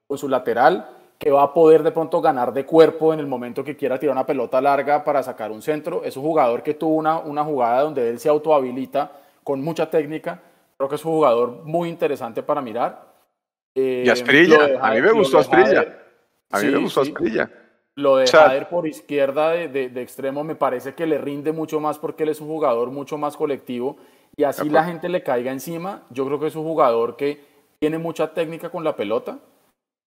con 0.08 0.18
su 0.18 0.28
lateral, 0.28 0.84
que 1.20 1.30
va 1.30 1.44
a 1.44 1.54
poder 1.54 1.84
de 1.84 1.92
pronto 1.92 2.22
ganar 2.22 2.52
de 2.52 2.66
cuerpo 2.66 3.14
en 3.14 3.20
el 3.20 3.28
momento 3.28 3.64
que 3.64 3.78
quiera 3.78 4.00
tirar 4.00 4.16
una 4.16 4.26
pelota 4.26 4.60
larga 4.60 5.04
para 5.04 5.22
sacar 5.22 5.52
un 5.52 5.62
centro. 5.62 6.04
Es 6.04 6.18
un 6.18 6.24
jugador 6.24 6.64
que 6.64 6.74
tuvo 6.74 6.96
una, 6.96 7.20
una 7.20 7.44
jugada 7.44 7.84
donde 7.84 8.10
él 8.10 8.18
se 8.18 8.28
autohabilita 8.28 9.12
con 9.44 9.62
mucha 9.62 9.92
técnica. 9.92 10.42
Creo 10.76 10.90
que 10.90 10.96
es 10.96 11.06
un 11.06 11.12
jugador 11.12 11.62
muy 11.66 11.90
interesante 11.90 12.42
para 12.42 12.64
mirar. 12.64 13.00
Eh, 13.76 14.06
y 14.08 14.10
Asprilla, 14.10 14.80
a 14.82 14.92
mí 14.96 15.02
me 15.02 15.12
gustó 15.12 15.38
Asprilla. 15.38 16.00
A 16.50 16.58
mí 16.58 16.66
sí, 16.66 16.72
me 16.72 16.78
gustó 16.80 17.06
sí. 17.06 17.12
Asprilla. 17.12 17.48
Lo 17.96 18.16
de 18.18 18.28
Jader 18.28 18.70
por 18.70 18.88
izquierda 18.88 19.52
de, 19.52 19.68
de, 19.68 19.90
de, 19.90 20.02
extremo 20.02 20.44
me 20.44 20.56
parece 20.56 20.94
que 20.94 21.06
le 21.06 21.18
rinde 21.18 21.52
mucho 21.52 21.80
más 21.80 22.00
porque 22.00 22.24
él 22.24 22.30
es 22.30 22.40
un 22.40 22.48
jugador 22.48 22.90
mucho 22.90 23.18
más 23.18 23.36
colectivo 23.36 23.98
y 24.36 24.44
así 24.44 24.70
la 24.70 24.84
gente 24.86 25.10
le 25.10 25.24
caiga 25.24 25.52
encima. 25.52 26.04
Yo 26.10 26.26
creo 26.26 26.40
que 26.40 26.48
es 26.48 26.56
un 26.56 26.64
jugador 26.64 27.18
que 27.18 27.44
tiene 27.80 27.98
mucha 27.98 28.34
técnica 28.34 28.70
con 28.70 28.84
la 28.84 28.96
pelota 28.96 29.40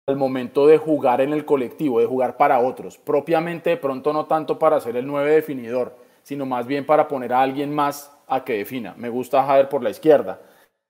al 0.07 0.15
momento 0.15 0.67
de 0.67 0.77
jugar 0.77 1.19
en 1.21 1.33
el 1.33 1.45
colectivo, 1.45 1.99
de 1.99 2.05
jugar 2.05 2.37
para 2.37 2.59
otros. 2.59 2.97
Propiamente 2.97 3.71
de 3.71 3.77
pronto 3.77 4.13
no 4.13 4.25
tanto 4.25 4.59
para 4.59 4.79
ser 4.79 4.95
el 4.95 5.07
9 5.07 5.31
definidor, 5.31 5.95
sino 6.23 6.45
más 6.45 6.67
bien 6.67 6.85
para 6.85 7.07
poner 7.07 7.33
a 7.33 7.41
alguien 7.41 7.73
más 7.73 8.15
a 8.27 8.43
que 8.43 8.53
defina. 8.53 8.93
Me 8.97 9.09
gusta 9.09 9.43
Jader 9.43 9.67
por 9.67 9.83
la 9.83 9.89
izquierda. 9.89 10.39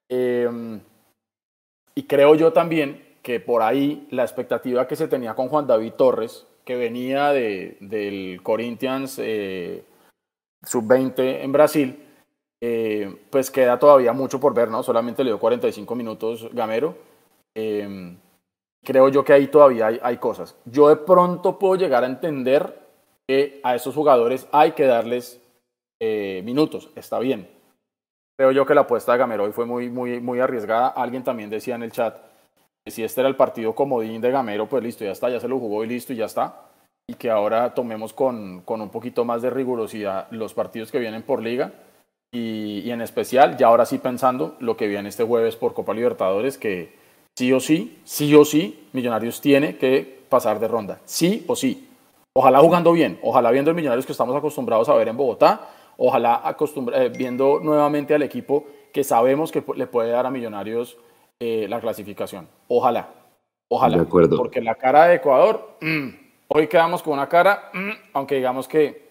Eh, 0.10 0.80
y 1.96 2.04
creo 2.04 2.36
yo 2.36 2.52
también 2.54 3.16
que 3.24 3.40
por 3.40 3.64
ahí 3.64 4.06
la 4.12 4.24
expectativa 4.24 4.88
que 4.88 4.96
se 4.96 5.08
tenía 5.08 5.34
con 5.34 5.48
Juan 5.48 5.66
David 5.66 5.94
Torres, 5.94 6.46
que 6.66 6.76
venía 6.76 7.32
de, 7.32 7.78
del 7.80 8.42
Corinthians 8.44 9.20
eh, 9.20 9.84
sub-20 10.64 11.44
en 11.44 11.52
Brasil, 11.52 12.04
eh, 12.62 13.16
pues 13.30 13.52
queda 13.52 13.78
todavía 13.78 14.14
mucho 14.14 14.40
por 14.40 14.54
ver, 14.54 14.70
¿no? 14.70 14.84
Solamente 14.84 15.24
le 15.24 15.30
dio 15.30 15.40
45 15.40 15.96
minutos 15.96 16.50
Gamero. 16.52 16.96
Eh, 17.56 18.18
creo 18.84 19.10
yo 19.10 19.24
que 19.24 19.34
ahí 19.34 19.48
todavía 19.48 19.88
hay, 19.88 20.00
hay, 20.02 20.18
cosas. 20.18 20.56
Yo 20.66 20.90
de 20.90 20.96
pronto 20.98 21.60
puedo 21.60 21.76
llegar 21.76 22.04
a 22.04 22.08
entender 22.08 22.86
que 23.28 23.60
a 23.64 23.76
esos 23.76 23.96
jugadores 23.96 24.48
hay 24.52 24.72
que 24.74 24.86
darles 24.86 25.42
eh, 26.00 26.42
minutos, 26.44 26.90
está 26.96 27.20
bien. 27.20 27.50
Creo 28.38 28.52
yo 28.52 28.66
que 28.66 28.76
la 28.76 28.82
apuesta 28.82 29.14
de 29.14 29.18
Gamero 29.18 29.46
hoy 29.46 29.54
fue 29.54 29.66
muy, 29.66 29.90
muy, 29.90 30.20
muy 30.20 30.40
arriesgada. 30.40 30.90
Alguien 30.90 31.24
también 31.24 31.50
decía 31.50 31.76
en 31.76 31.84
el 31.84 31.92
chat 31.92 32.18
si 32.92 33.04
este 33.04 33.22
era 33.22 33.30
el 33.30 33.36
partido 33.36 33.74
comodín 33.74 34.22
de 34.22 34.32
Gamero, 34.32 34.68
pues 34.68 34.84
listo, 34.84 35.04
ya 35.04 35.12
está, 35.12 35.30
ya 35.30 35.40
se 35.40 35.48
lo 35.48 35.60
jugó 35.60 35.84
y 35.84 35.88
listo 35.88 36.14
y 36.14 36.18
ya 36.18 36.26
está. 36.26 36.62
Y 37.08 37.16
que 37.16 37.30
ahora 37.30 37.74
tomemos 37.74 38.14
con, 38.14 38.62
con 38.62 38.82
un 38.82 38.90
poquito 38.90 39.26
más 39.26 39.42
de 39.42 39.50
rigurosidad 39.50 40.28
los 40.32 40.54
partidos 40.54 40.92
que 40.92 41.00
vienen 41.00 41.24
por 41.24 41.42
liga. 41.42 41.74
Y, 42.36 42.92
en 42.92 43.02
especial, 43.02 43.56
ya 43.58 43.68
ahora 43.68 43.86
sí 43.86 43.98
pensando 43.98 44.56
lo 44.60 44.76
que 44.76 44.88
viene 44.88 45.08
este 45.08 45.24
jueves 45.24 45.56
por 45.56 45.74
Copa 45.74 45.94
Libertadores, 45.94 46.58
que 46.58 46.94
sí 47.38 47.54
o 47.54 47.62
sí, 47.62 48.02
sí 48.04 48.36
o 48.36 48.44
sí, 48.44 48.88
Millonarios 48.92 49.40
tiene 49.40 49.78
que 49.78 50.20
pasar 50.28 50.60
de 50.60 50.68
ronda. 50.68 51.00
Sí 51.06 51.46
o 51.48 51.56
sí. 51.56 51.88
Ojalá 52.34 52.60
jugando 52.60 52.92
bien, 52.92 53.18
ojalá 53.24 53.52
viendo 53.52 53.72
el 53.72 53.76
Millonarios 53.76 54.06
que 54.06 54.12
estamos 54.12 54.36
acostumbrados 54.36 54.90
a 54.90 54.96
ver 54.96 55.08
en 55.08 55.16
Bogotá, 55.16 55.70
ojalá 55.96 56.58
eh, 56.94 57.12
viendo 57.18 57.62
nuevamente 57.62 58.14
al 58.14 58.24
equipo 58.24 58.66
que 58.92 59.06
sabemos 59.06 59.54
que 59.54 59.64
le 59.76 59.88
puede 59.88 60.12
dar 60.12 60.26
a 60.26 60.32
Millonarios 60.32 60.98
eh, 61.40 61.68
la 61.70 61.80
clasificación. 61.80 62.48
Ojalá, 62.68 63.10
ojalá. 63.70 63.98
De 63.98 64.04
acuerdo. 64.04 64.38
Porque 64.38 64.62
la 64.62 64.76
cara 64.76 65.08
de 65.08 65.16
Ecuador, 65.16 65.78
mmm, 65.82 66.10
hoy 66.48 66.68
quedamos 66.68 67.04
con 67.04 67.14
una 67.14 67.28
cara, 67.28 67.72
mmm, 67.74 67.92
aunque 68.14 68.36
digamos 68.36 68.68
que 68.68 69.06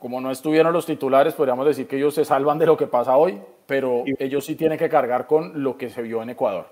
como 0.00 0.20
no 0.20 0.30
estuvieron 0.30 0.72
los 0.72 0.86
titulares, 0.86 1.34
podríamos 1.34 1.66
decir 1.66 1.86
que 1.86 1.96
ellos 1.96 2.14
se 2.14 2.24
salvan 2.24 2.58
de 2.58 2.66
lo 2.66 2.76
que 2.76 2.86
pasa 2.86 3.16
hoy, 3.16 3.38
pero 3.66 4.02
ellos 4.18 4.44
sí 4.46 4.56
tienen 4.56 4.78
que 4.78 4.88
cargar 4.88 5.26
con 5.26 5.62
lo 5.62 5.76
que 5.76 5.90
se 5.90 6.02
vio 6.02 6.22
en 6.22 6.30
Ecuador. 6.30 6.66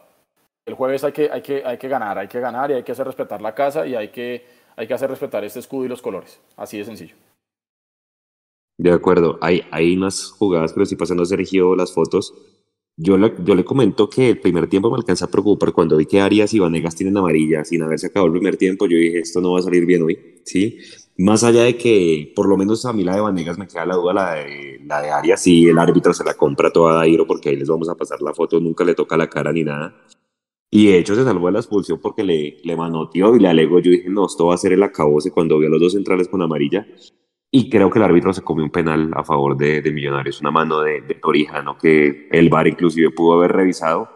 El 0.67 0.75
jueves 0.75 1.05
hay 1.05 1.13
que, 1.13 1.31
hay 1.31 1.43
que, 1.43 1.63
hay 1.65 1.79
que 1.79 1.89
ganar, 1.89 2.19
hay 2.19 2.27
que 2.27 2.41
ganar 2.41 2.71
y 2.71 2.75
hay 2.75 2.83
que 2.83 2.93
hacer 2.93 3.07
respetar 3.07 3.41
la 3.41 3.55
casa 3.55 3.87
y 3.87 3.95
hay 3.95 4.09
que, 4.09 4.47
hay 4.77 4.87
que 4.87 4.95
hacer 4.95 5.11
respetar 5.11 5.45
este 5.45 5.61
escudo 5.61 5.85
y 5.85 5.89
los 5.89 6.03
colores. 6.03 6.41
Así 6.57 6.79
de 6.79 6.85
sencillo. 6.85 7.15
De 8.79 8.93
acuerdo, 8.93 9.39
hay, 9.41 9.67
hay 9.71 9.97
unas 9.97 10.31
jugadas, 10.31 10.73
pero 10.73 10.85
estoy 10.85 10.99
pasando 10.99 11.25
Sergio 11.25 11.77
las 11.77 11.93
fotos. 11.93 12.33
Yo 13.01 13.17
le, 13.17 13.33
yo 13.45 13.65
comento 13.65 14.11
que 14.11 14.31
el 14.31 14.41
primer 14.41 14.69
tiempo 14.69 14.91
me 14.91 14.97
alcanza 14.97 15.27
a 15.27 15.31
preocupar 15.31 15.73
cuando 15.73 15.97
vi 15.97 16.07
que 16.07 16.21
Arias 16.21 16.53
y 16.53 16.59
Vanegas 16.59 16.97
tienen 16.97 17.17
amarilla 17.17 17.65
sin 17.65 17.81
haberse 17.83 18.09
acabado 18.09 18.27
el 18.27 18.33
primer 18.33 18.57
tiempo. 18.57 18.87
Yo 18.87 18.97
dije, 18.97 19.21
esto 19.21 19.41
no 19.41 19.53
va 19.53 19.61
a 19.61 19.63
salir 19.63 19.87
bien 19.87 20.03
hoy, 20.03 20.19
¿sí? 20.45 20.79
Más 21.17 21.45
allá 21.45 21.63
de 21.63 21.77
que, 21.77 22.33
por 22.35 22.49
lo 22.49 22.57
menos 22.57 22.85
a 22.87 22.93
mí 22.93 23.05
la 23.05 23.15
de 23.15 23.21
Vanegas 23.21 23.57
me 23.57 23.69
queda 23.69 23.87
la 23.87 23.95
duda, 23.95 24.13
la 24.15 24.35
de, 24.35 24.81
la 24.85 25.01
de 25.01 25.11
Arias, 25.11 25.41
sí, 25.41 25.69
el 25.69 25.79
árbitro 25.79 26.13
se 26.13 26.25
la 26.25 26.35
compra 26.35 26.73
toda 26.73 26.95
a 26.95 26.97
Dairo 26.97 27.25
porque 27.25 27.51
ahí 27.51 27.57
les 27.57 27.69
vamos 27.69 27.89
a 27.89 27.95
pasar 27.95 28.21
la 28.21 28.35
foto, 28.35 28.59
nunca 28.59 28.83
le 28.85 28.97
toca 28.97 29.17
la 29.17 29.29
cara 29.29 29.53
ni 29.53 29.63
nada. 29.63 29.95
Y 30.71 30.89
de 30.89 30.99
hecho 30.99 31.15
se 31.15 31.25
salvó 31.25 31.47
de 31.47 31.53
la 31.53 31.61
expulsión 31.61 32.01
porque 32.01 32.25
le, 32.25 32.57
le 32.65 32.77
manoteó 32.77 33.35
y 33.37 33.41
le 33.41 33.49
alegó. 33.49 33.79
Yo 33.79 33.93
dije, 33.93 34.09
no, 34.09 34.27
esto 34.27 34.47
va 34.47 34.55
a 34.55 34.59
ser 34.59 34.73
el 34.73 34.83
acabose 34.83 35.31
cuando 35.31 35.59
vi 35.59 35.67
a 35.67 35.71
los 35.71 35.81
dos 35.81 35.93
centrales 35.93 36.29
con 36.29 36.43
amarilla. 36.43 36.87
Y 37.51 37.71
creo 37.71 37.91
que 37.91 37.99
el 37.99 38.05
árbitro 38.05 38.33
se 38.33 38.43
comió 38.43 38.65
un 38.65 38.71
penal 38.71 39.11
a 39.15 39.25
favor 39.25 39.57
de, 39.57 39.81
de 39.81 39.91
Millonarios, 39.91 40.41
una 40.41 40.51
mano 40.51 40.81
de, 40.81 41.01
de 41.01 41.15
Torijano 41.15 41.79
que 41.79 42.29
el 42.31 42.51
VAR 42.51 42.69
inclusive 42.69 43.11
pudo 43.11 43.39
haber 43.39 43.53
revisado. 43.53 44.09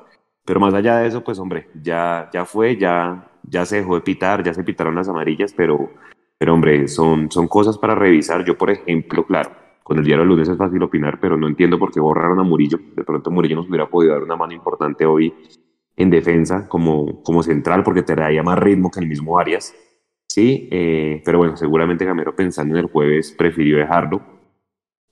Pero 0.45 0.61
más 0.61 0.75
allá 0.75 0.99
de 0.99 1.09
eso, 1.09 1.25
pues 1.25 1.38
hombre, 1.38 1.68
ya, 1.83 2.29
ya 2.33 2.45
fue, 2.45 2.77
ya, 2.77 3.31
ya 3.45 3.64
se 3.64 3.77
dejó 3.77 3.95
de 3.95 4.01
pitar, 4.03 4.42
ya 4.42 4.53
se 4.53 4.64
pitaron 4.64 4.95
las 4.95 5.09
amarillas, 5.09 5.55
pero, 5.57 5.90
pero 6.37 6.53
hombre, 6.53 6.88
son, 6.88 7.31
son 7.31 7.49
cosas 7.49 7.79
para 7.79 7.95
revisar. 7.95 8.45
Yo, 8.45 8.59
por 8.59 8.71
ejemplo, 8.71 9.25
claro, 9.25 9.53
con 9.83 9.99
el 9.99 10.05
diario 10.05 10.23
del 10.23 10.29
lunes 10.29 10.49
es 10.49 10.59
fácil 10.59 10.83
opinar, 10.83 11.18
pero 11.21 11.37
no 11.37 11.47
entiendo 11.47 11.79
por 11.79 11.92
qué 11.92 12.01
borraron 12.01 12.38
a 12.40 12.42
Murillo. 12.42 12.79
De 12.95 13.05
pronto 13.05 13.31
Murillo 13.31 13.57
nos 13.57 13.68
hubiera 13.68 13.88
podido 13.88 14.14
dar 14.14 14.25
una 14.25 14.37
mano 14.37 14.53
importante 14.53 15.07
hoy 15.07 15.33
en 15.97 16.11
defensa 16.11 16.68
como, 16.68 17.23
como 17.23 17.42
central 17.42 17.83
porque 17.83 18.03
te 18.03 18.14
daría 18.14 18.42
más 18.42 18.59
ritmo 18.59 18.90
que 18.90 19.01
el 19.01 19.09
mismo 19.09 19.38
Arias. 19.38 19.75
Sí, 20.33 20.66
eh, 20.73 21.21
pero 21.27 21.37
bueno, 21.37 21.59
seguramente 21.59 22.07
Gamero 22.07 22.35
pensando 22.35 22.75
en 22.75 22.85
el 22.87 22.90
jueves 22.90 23.35
prefirió 23.37 23.77
dejarlo 23.77 24.23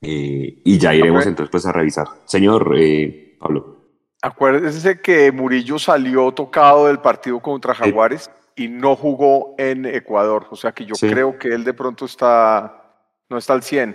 eh, 0.00 0.62
y 0.64 0.78
ya 0.78 0.94
iremos 0.94 1.26
entonces 1.26 1.50
pues 1.50 1.66
a 1.66 1.72
revisar. 1.72 2.06
Señor 2.24 2.74
eh, 2.78 3.36
Pablo. 3.38 3.76
Acuérdense 4.22 5.02
que 5.02 5.30
Murillo 5.30 5.78
salió 5.78 6.32
tocado 6.32 6.86
del 6.86 7.00
partido 7.00 7.38
contra 7.40 7.74
Jaguares 7.74 8.30
y 8.56 8.68
no 8.68 8.96
jugó 8.96 9.54
en 9.58 9.84
Ecuador, 9.84 10.46
o 10.48 10.56
sea 10.56 10.72
que 10.72 10.86
yo 10.86 10.94
sí. 10.94 11.10
creo 11.10 11.38
que 11.38 11.48
él 11.48 11.64
de 11.64 11.74
pronto 11.74 12.06
está, 12.06 12.94
no 13.28 13.36
está 13.36 13.52
al 13.52 13.62
100. 13.62 13.94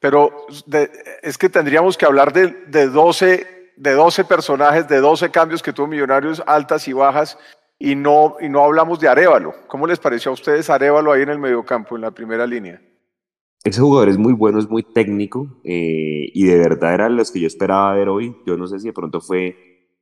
Pero 0.00 0.46
de, 0.66 0.90
es 1.22 1.38
que 1.38 1.48
tendríamos 1.48 1.96
que 1.96 2.06
hablar 2.06 2.32
de, 2.32 2.48
de 2.66 2.88
12 2.88 3.56
de 3.76 3.92
12 3.92 4.24
personajes, 4.24 4.88
de 4.88 5.00
12 5.00 5.30
cambios 5.30 5.62
que 5.62 5.72
tuvo 5.72 5.86
Millonarios, 5.86 6.42
altas 6.46 6.88
y 6.88 6.92
bajas, 6.92 7.38
y 7.78 7.94
no, 7.94 8.36
y 8.40 8.48
no 8.48 8.64
hablamos 8.64 9.00
de 9.00 9.08
Arevalo. 9.08 9.54
¿Cómo 9.66 9.86
les 9.86 9.98
pareció 9.98 10.30
a 10.30 10.34
ustedes 10.34 10.70
Arevalo 10.70 11.12
ahí 11.12 11.22
en 11.22 11.30
el 11.30 11.38
mediocampo, 11.38 11.96
en 11.96 12.02
la 12.02 12.10
primera 12.10 12.46
línea? 12.46 12.80
Ese 13.64 13.80
jugador 13.80 14.08
es 14.08 14.18
muy 14.18 14.32
bueno, 14.32 14.58
es 14.58 14.68
muy 14.68 14.82
técnico 14.82 15.48
eh, 15.64 16.30
y 16.32 16.46
de 16.46 16.56
verdad 16.56 16.94
eran 16.94 17.16
los 17.16 17.32
que 17.32 17.40
yo 17.40 17.46
esperaba 17.46 17.94
ver 17.94 18.08
hoy. 18.08 18.36
Yo 18.46 18.56
no 18.56 18.66
sé 18.66 18.78
si 18.78 18.86
de 18.86 18.92
pronto 18.92 19.20
fue 19.20 19.56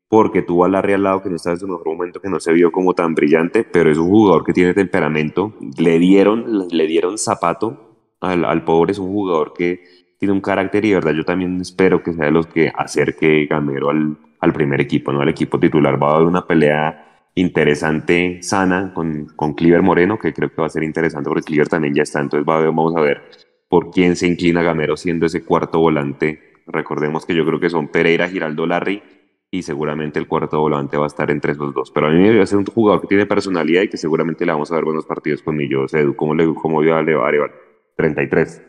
porque 0.06 0.42
tuvo 0.42 0.64
a 0.64 0.68
Larry 0.68 0.92
al 0.92 1.02
lado 1.02 1.22
que 1.22 1.30
no 1.30 1.36
estaba 1.36 1.54
en 1.54 1.60
su 1.60 1.66
mejor 1.66 1.86
momento, 1.86 2.20
que 2.20 2.28
no 2.28 2.38
se 2.38 2.52
vio 2.52 2.70
como 2.70 2.94
tan 2.94 3.14
brillante, 3.14 3.64
pero 3.64 3.90
es 3.90 3.98
un 3.98 4.10
jugador 4.10 4.44
que 4.44 4.52
tiene 4.52 4.74
temperamento. 4.74 5.54
Le 5.78 5.98
dieron, 5.98 6.68
le 6.68 6.86
dieron 6.86 7.16
zapato 7.16 7.96
al, 8.20 8.44
al 8.44 8.64
pobre, 8.64 8.92
es 8.92 8.98
un 8.98 9.08
jugador 9.08 9.54
que 9.54 9.82
tiene 10.18 10.32
un 10.32 10.40
carácter 10.40 10.84
y 10.84 10.90
de 10.90 10.94
verdad 10.96 11.12
yo 11.12 11.24
también 11.24 11.60
espero 11.60 12.02
que 12.02 12.12
sea 12.12 12.26
de 12.26 12.30
los 12.30 12.46
que 12.46 12.70
acerque 12.74 13.46
Gamero 13.46 13.90
al, 13.90 14.16
al 14.40 14.52
primer 14.52 14.80
equipo, 14.80 15.10
no 15.10 15.22
al 15.22 15.28
equipo 15.30 15.58
titular. 15.58 16.00
Va 16.00 16.10
a 16.10 16.16
haber 16.16 16.28
una 16.28 16.46
pelea 16.46 17.13
interesante, 17.34 18.42
sana, 18.42 18.92
con, 18.94 19.26
con 19.36 19.54
Cliver 19.54 19.82
Moreno, 19.82 20.18
que 20.18 20.32
creo 20.32 20.50
que 20.50 20.60
va 20.60 20.66
a 20.66 20.70
ser 20.70 20.82
interesante 20.82 21.28
porque 21.28 21.42
Cliver 21.42 21.68
también 21.68 21.94
ya 21.94 22.02
está, 22.02 22.20
entonces 22.20 22.48
va 22.48 22.60
vamos 22.60 22.94
a 22.96 23.00
ver 23.00 23.22
por 23.68 23.90
quién 23.90 24.14
se 24.16 24.26
inclina 24.26 24.62
Gamero 24.62 24.96
siendo 24.96 25.26
ese 25.26 25.44
cuarto 25.44 25.80
volante. 25.80 26.40
Recordemos 26.66 27.26
que 27.26 27.34
yo 27.34 27.44
creo 27.44 27.60
que 27.60 27.70
son 27.70 27.88
Pereira, 27.88 28.28
Giraldo, 28.28 28.66
Larry 28.66 29.02
y 29.50 29.62
seguramente 29.62 30.18
el 30.18 30.26
cuarto 30.26 30.58
volante 30.60 30.96
va 30.96 31.04
a 31.04 31.06
estar 31.06 31.30
entre 31.30 31.52
esos 31.52 31.74
dos. 31.74 31.90
Pero 31.90 32.08
a 32.08 32.10
mí 32.10 32.18
me 32.18 32.40
a 32.40 32.46
ser 32.46 32.58
un 32.58 32.66
jugador 32.66 33.00
que 33.02 33.08
tiene 33.08 33.26
personalidad 33.26 33.82
y 33.82 33.88
que 33.88 33.96
seguramente 33.96 34.44
le 34.44 34.52
vamos 34.52 34.70
a 34.72 34.74
ver 34.74 34.84
buenos 34.84 35.06
partidos 35.06 35.42
con 35.42 35.56
Millos. 35.56 35.94
Edu, 35.94 36.16
¿cómo 36.16 36.34
le 36.34 36.52
cómo 36.54 36.80
a 36.80 37.02
Levar? 37.02 37.52
33. 37.96 38.62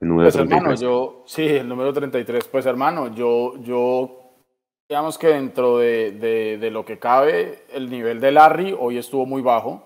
El 0.00 0.08
número 0.08 0.26
pues 0.26 0.34
33. 0.34 0.62
hermano, 0.62 0.80
yo, 0.80 1.22
sí, 1.26 1.46
el 1.46 1.68
número 1.68 1.92
33. 1.92 2.48
Pues 2.48 2.66
hermano, 2.66 3.14
yo, 3.14 3.62
yo 3.62 4.21
digamos 4.92 5.16
que 5.16 5.28
dentro 5.28 5.78
de, 5.78 6.10
de, 6.60 6.70
lo 6.70 6.84
que 6.84 6.98
cabe, 6.98 7.62
el 7.72 7.88
nivel 7.88 8.20
de 8.20 8.30
Larry 8.30 8.76
hoy 8.78 8.98
estuvo 8.98 9.24
muy 9.24 9.40
bajo 9.40 9.82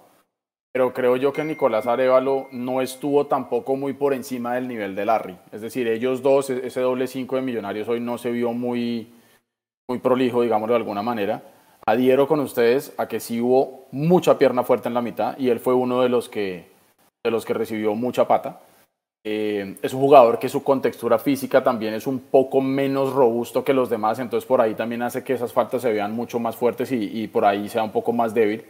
pero 0.72 0.92
creo 0.92 1.16
yo 1.16 1.32
que 1.32 1.44
Nicolás 1.44 1.86
Arevalo 1.86 2.48
no 2.50 2.82
estuvo 2.82 3.26
tampoco 3.28 3.76
muy 3.76 3.92
por 3.92 4.12
encima 4.12 4.56
del 4.56 4.68
nivel 4.68 4.94
de 4.94 5.06
Larry. 5.06 5.38
Es 5.50 5.62
decir, 5.62 5.88
ellos 5.88 6.20
dos, 6.22 6.50
e-, 6.50 6.66
ese 6.66 6.82
doble 6.82 7.06
cinco 7.06 7.36
de 7.36 7.40
Millonarios 7.42 7.88
hoy 7.88 7.98
no 7.98 8.18
se 8.18 8.30
vio 8.30 8.52
muy, 8.52 9.10
muy 9.88 10.00
prolijo, 10.00 10.42
digamos 10.42 10.68
de 10.68 10.74
alguna 10.74 11.00
manera. 11.00 11.44
Adhiero 11.86 12.28
con 12.28 12.40
ustedes 12.40 12.92
a 12.98 13.08
que 13.08 13.20
sí 13.20 13.40
hubo 13.40 13.86
mucha 13.90 14.36
pierna 14.36 14.64
fuerte 14.64 14.88
en 14.88 14.94
la 14.94 15.00
mitad 15.00 15.38
y 15.38 15.48
él 15.48 15.60
fue 15.60 15.72
uno 15.72 16.02
de 16.02 16.10
los 16.10 16.28
que, 16.28 16.68
de 17.24 17.30
los 17.30 17.46
que 17.46 17.54
recibió 17.54 17.94
mucha 17.94 18.28
pata. 18.28 18.60
Eh, 19.28 19.74
es 19.82 19.92
un 19.92 20.00
jugador 20.02 20.38
que 20.38 20.48
su 20.48 20.62
contextura 20.62 21.18
física 21.18 21.60
también 21.60 21.94
es 21.94 22.06
un 22.06 22.20
poco 22.20 22.60
menos 22.60 23.12
robusto 23.12 23.64
que 23.64 23.74
los 23.74 23.90
demás, 23.90 24.20
entonces 24.20 24.46
por 24.46 24.60
ahí 24.60 24.74
también 24.74 25.02
hace 25.02 25.24
que 25.24 25.32
esas 25.32 25.52
faltas 25.52 25.82
se 25.82 25.92
vean 25.92 26.12
mucho 26.12 26.38
más 26.38 26.54
fuertes 26.54 26.92
y, 26.92 27.26
por 27.26 27.44
ahí 27.44 27.68
sea 27.68 27.82
un 27.82 27.90
poco 27.90 28.12
más 28.12 28.32
débil 28.32 28.64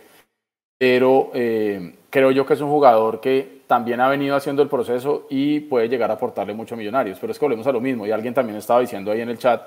pero 0.78 1.30
eh, 1.34 1.96
creo 2.08 2.30
yo 2.30 2.46
que 2.46 2.54
es 2.54 2.60
un 2.62 2.70
jugador 2.70 3.20
que 3.20 3.60
también 3.66 4.00
ha 4.00 4.08
venido 4.08 4.34
haciendo 4.34 4.62
el 4.62 4.70
proceso 4.70 5.26
y 5.28 5.60
puede 5.60 5.90
llegar 5.90 6.10
a 6.10 6.14
aportarle 6.14 6.54
mucho 6.54 6.74
a 6.74 6.78
Millonarios. 6.78 7.18
Pero 7.18 7.32
es 7.32 7.38
que 7.38 7.44
volvemos 7.44 7.66
a 7.66 7.72
lo 7.72 7.80
mismo, 7.80 8.06
y 8.06 8.10
alguien 8.10 8.34
también 8.34 8.58
estaba 8.58 8.80
diciendo 8.80 9.10
ahí 9.10 9.20
en 9.20 9.30
el 9.30 9.38
chat 9.38 9.62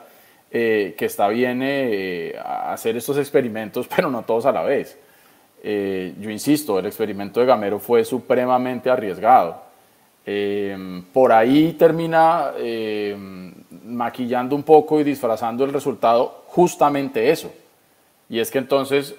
eh, 0.52 0.96
que 0.98 1.06
está 1.06 1.28
bien 1.28 1.62
eh, 1.64 2.36
hacer 2.44 2.98
estos 2.98 3.18
experimentos, 3.18 3.88
pero 3.96 4.10
no 4.10 4.24
todos 4.24 4.46
a 4.46 4.52
la 4.52 4.64
vez. 4.64 4.98
yo 5.64 6.30
insisto, 6.30 6.80
el 6.80 6.86
experimento 6.86 7.40
de 7.40 7.46
Gamero 7.46 7.80
fue 7.80 8.04
supremamente 8.06 8.90
arriesgado. 8.90 9.69
Por 11.14 11.32
ahí 11.32 11.74
termina 11.74 12.52
maquillando 13.86 14.56
un 14.56 14.64
poco 14.64 15.00
y 15.00 15.04
disfrazando 15.04 15.64
el 15.64 15.74
resultado 15.74 16.44
justamente 16.48 17.32
eso. 17.32 17.52
Y 18.30 18.40
es 18.40 18.52
que 18.52 18.60
entonces 18.60 19.16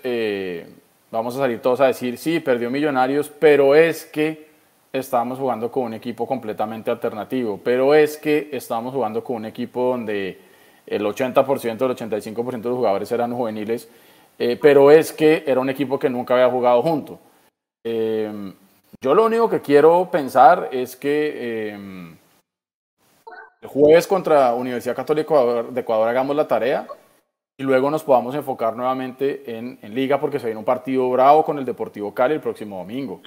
vamos 1.11 1.35
a 1.37 1.39
salir 1.39 1.61
todos 1.61 1.81
a 1.81 1.87
decir, 1.87 2.19
sí, 2.19 2.41
perdió 2.41 2.71
Millonarios, 2.71 3.29
pero 3.29 3.75
es 3.75 4.05
que 4.05 4.51
estábamos 4.93 5.39
jugando 5.39 5.71
con 5.71 5.85
un 5.85 5.95
equipo 5.95 6.27
completamente 6.27 6.91
alternativo, 6.91 7.61
pero 7.63 7.95
es 7.95 8.17
que 8.17 8.49
estábamos 8.53 8.93
jugando 8.93 9.23
con 9.23 9.37
un 9.37 9.45
equipo 9.45 9.91
donde 9.91 10.39
el 10.87 11.03
80%, 11.05 11.65
el 11.65 11.97
85% 11.97 12.61
de 12.61 12.69
los 12.69 12.77
jugadores 12.79 13.13
eran 13.13 13.33
juveniles, 13.33 13.89
eh, 14.39 14.59
pero 14.61 14.91
es 14.91 15.13
que 15.13 15.45
era 15.47 15.61
un 15.61 15.71
equipo 15.71 15.99
que 15.99 16.11
nunca 16.11 16.35
había 16.35 16.51
jugado 16.51 16.83
junto. 16.83 17.21
Eh, 17.85 18.53
yo 19.01 19.15
lo 19.15 19.25
único 19.25 19.49
que 19.49 19.61
quiero 19.61 20.11
pensar 20.11 20.69
es 20.73 20.97
que 20.97 21.33
eh, 21.35 22.17
el 23.61 23.69
jueves 23.69 24.07
contra 24.07 24.55
Universidad 24.55 24.97
Católica 24.97 25.35
de 25.71 25.81
Ecuador 25.81 26.09
hagamos 26.09 26.35
la 26.35 26.49
tarea 26.49 26.87
y 27.59 27.63
luego 27.63 27.91
nos 27.91 28.03
podamos 28.03 28.35
enfocar 28.35 28.75
nuevamente 28.75 29.57
en, 29.57 29.79
en, 29.83 29.95
Liga 29.95 30.19
porque 30.19 30.39
se 30.39 30.47
viene 30.47 30.59
un 30.59 30.65
partido 30.65 31.11
bravo 31.11 31.45
con 31.45 31.59
el 31.59 31.65
Deportivo 31.65 32.15
Cali 32.15 32.35
el 32.35 32.41
próximo 32.41 32.79
domingo. 32.79 33.21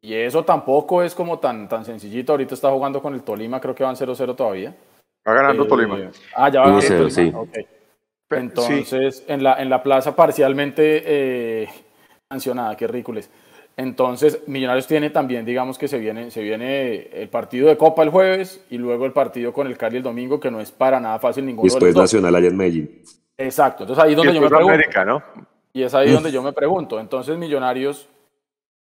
Y 0.00 0.12
eso 0.12 0.44
tampoco 0.44 1.02
es 1.02 1.14
como 1.14 1.38
tan, 1.38 1.68
tan 1.68 1.84
sencillito. 1.84 2.32
Ahorita 2.32 2.54
está 2.54 2.70
jugando 2.70 3.00
con 3.00 3.14
el 3.14 3.22
Tolima, 3.22 3.60
creo 3.60 3.74
que 3.74 3.84
van 3.84 3.94
0-0 3.94 4.34
todavía. 4.36 4.74
Va 5.26 5.34
ganando 5.34 5.64
eh, 5.64 5.68
Tolima. 5.68 6.10
Ah, 6.34 6.50
ya 6.50 6.60
va 6.60 6.66
ganando 6.66 6.86
Tolima. 6.86 7.10
Sí. 7.10 7.32
Okay. 7.34 7.66
Entonces, 8.30 9.24
en, 9.28 9.42
la, 9.42 9.62
en 9.62 9.70
la 9.70 9.82
plaza 9.82 10.14
parcialmente 10.16 11.02
eh, 11.06 11.68
sancionada, 12.28 12.76
qué 12.76 12.86
ridículos. 12.86 13.30
Entonces, 13.76 14.40
Millonarios 14.46 14.86
tiene 14.86 15.10
también, 15.10 15.44
digamos 15.44 15.78
que 15.78 15.88
se 15.88 15.98
viene, 15.98 16.30
se 16.30 16.42
viene 16.42 17.08
el 17.12 17.28
partido 17.28 17.68
de 17.68 17.76
Copa 17.76 18.04
el 18.04 18.10
jueves 18.10 18.64
y 18.70 18.78
luego 18.78 19.04
el 19.04 19.12
partido 19.12 19.52
con 19.52 19.66
el 19.66 19.76
Cali 19.76 19.96
el 19.96 20.02
domingo, 20.02 20.38
que 20.38 20.50
no 20.50 20.60
es 20.60 20.70
para 20.70 21.00
nada 21.00 21.18
fácil 21.18 21.44
ninguno. 21.44 21.64
Después 21.64 21.94
Nacional 21.96 22.34
allá 22.36 22.48
en 22.48 22.56
Medellín. 22.56 23.02
Exacto, 23.36 23.82
entonces 23.82 24.04
ahí 24.04 24.12
es 24.12 24.16
donde 24.16 24.32
yo 24.32 24.40
me 24.40 24.48
pregunto. 24.48 25.22
Y 25.72 25.82
es 25.82 25.92
ahí 25.92 26.12
donde 26.12 26.30
yo 26.30 26.40
me 26.40 26.52
pregunto. 26.52 27.00
Entonces 27.00 27.36
Millonarios 27.36 28.08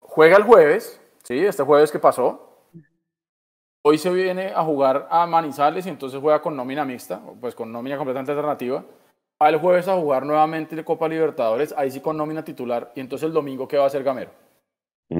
juega 0.01 0.35
el 0.35 0.43
jueves, 0.43 0.99
¿sí? 1.23 1.39
Este 1.39 1.63
jueves 1.63 1.89
que 1.89 1.99
pasó. 1.99 2.41
Hoy 3.81 3.97
se 3.97 4.09
viene 4.09 4.51
a 4.53 4.61
jugar 4.63 5.07
a 5.09 5.25
Manizales 5.25 5.85
y 5.85 5.89
entonces 5.89 6.19
juega 6.19 6.41
con 6.41 6.55
nómina 6.55 6.83
mixta, 6.83 7.21
pues 7.39 7.55
con 7.55 7.71
nómina 7.71 7.95
completamente 7.95 8.31
alternativa. 8.31 8.83
Va 9.41 9.49
el 9.49 9.57
jueves 9.57 9.87
a 9.87 9.95
jugar 9.95 10.25
nuevamente 10.25 10.75
de 10.75 10.83
Copa 10.83 11.07
Libertadores, 11.07 11.73
ahí 11.77 11.91
sí 11.91 12.01
con 12.01 12.17
nómina 12.17 12.43
titular. 12.43 12.91
Y 12.95 12.99
entonces 12.99 13.27
el 13.27 13.33
domingo, 13.33 13.67
¿qué 13.67 13.77
va 13.77 13.83
a 13.83 13.87
hacer 13.87 14.03
Gamero? 14.03 14.31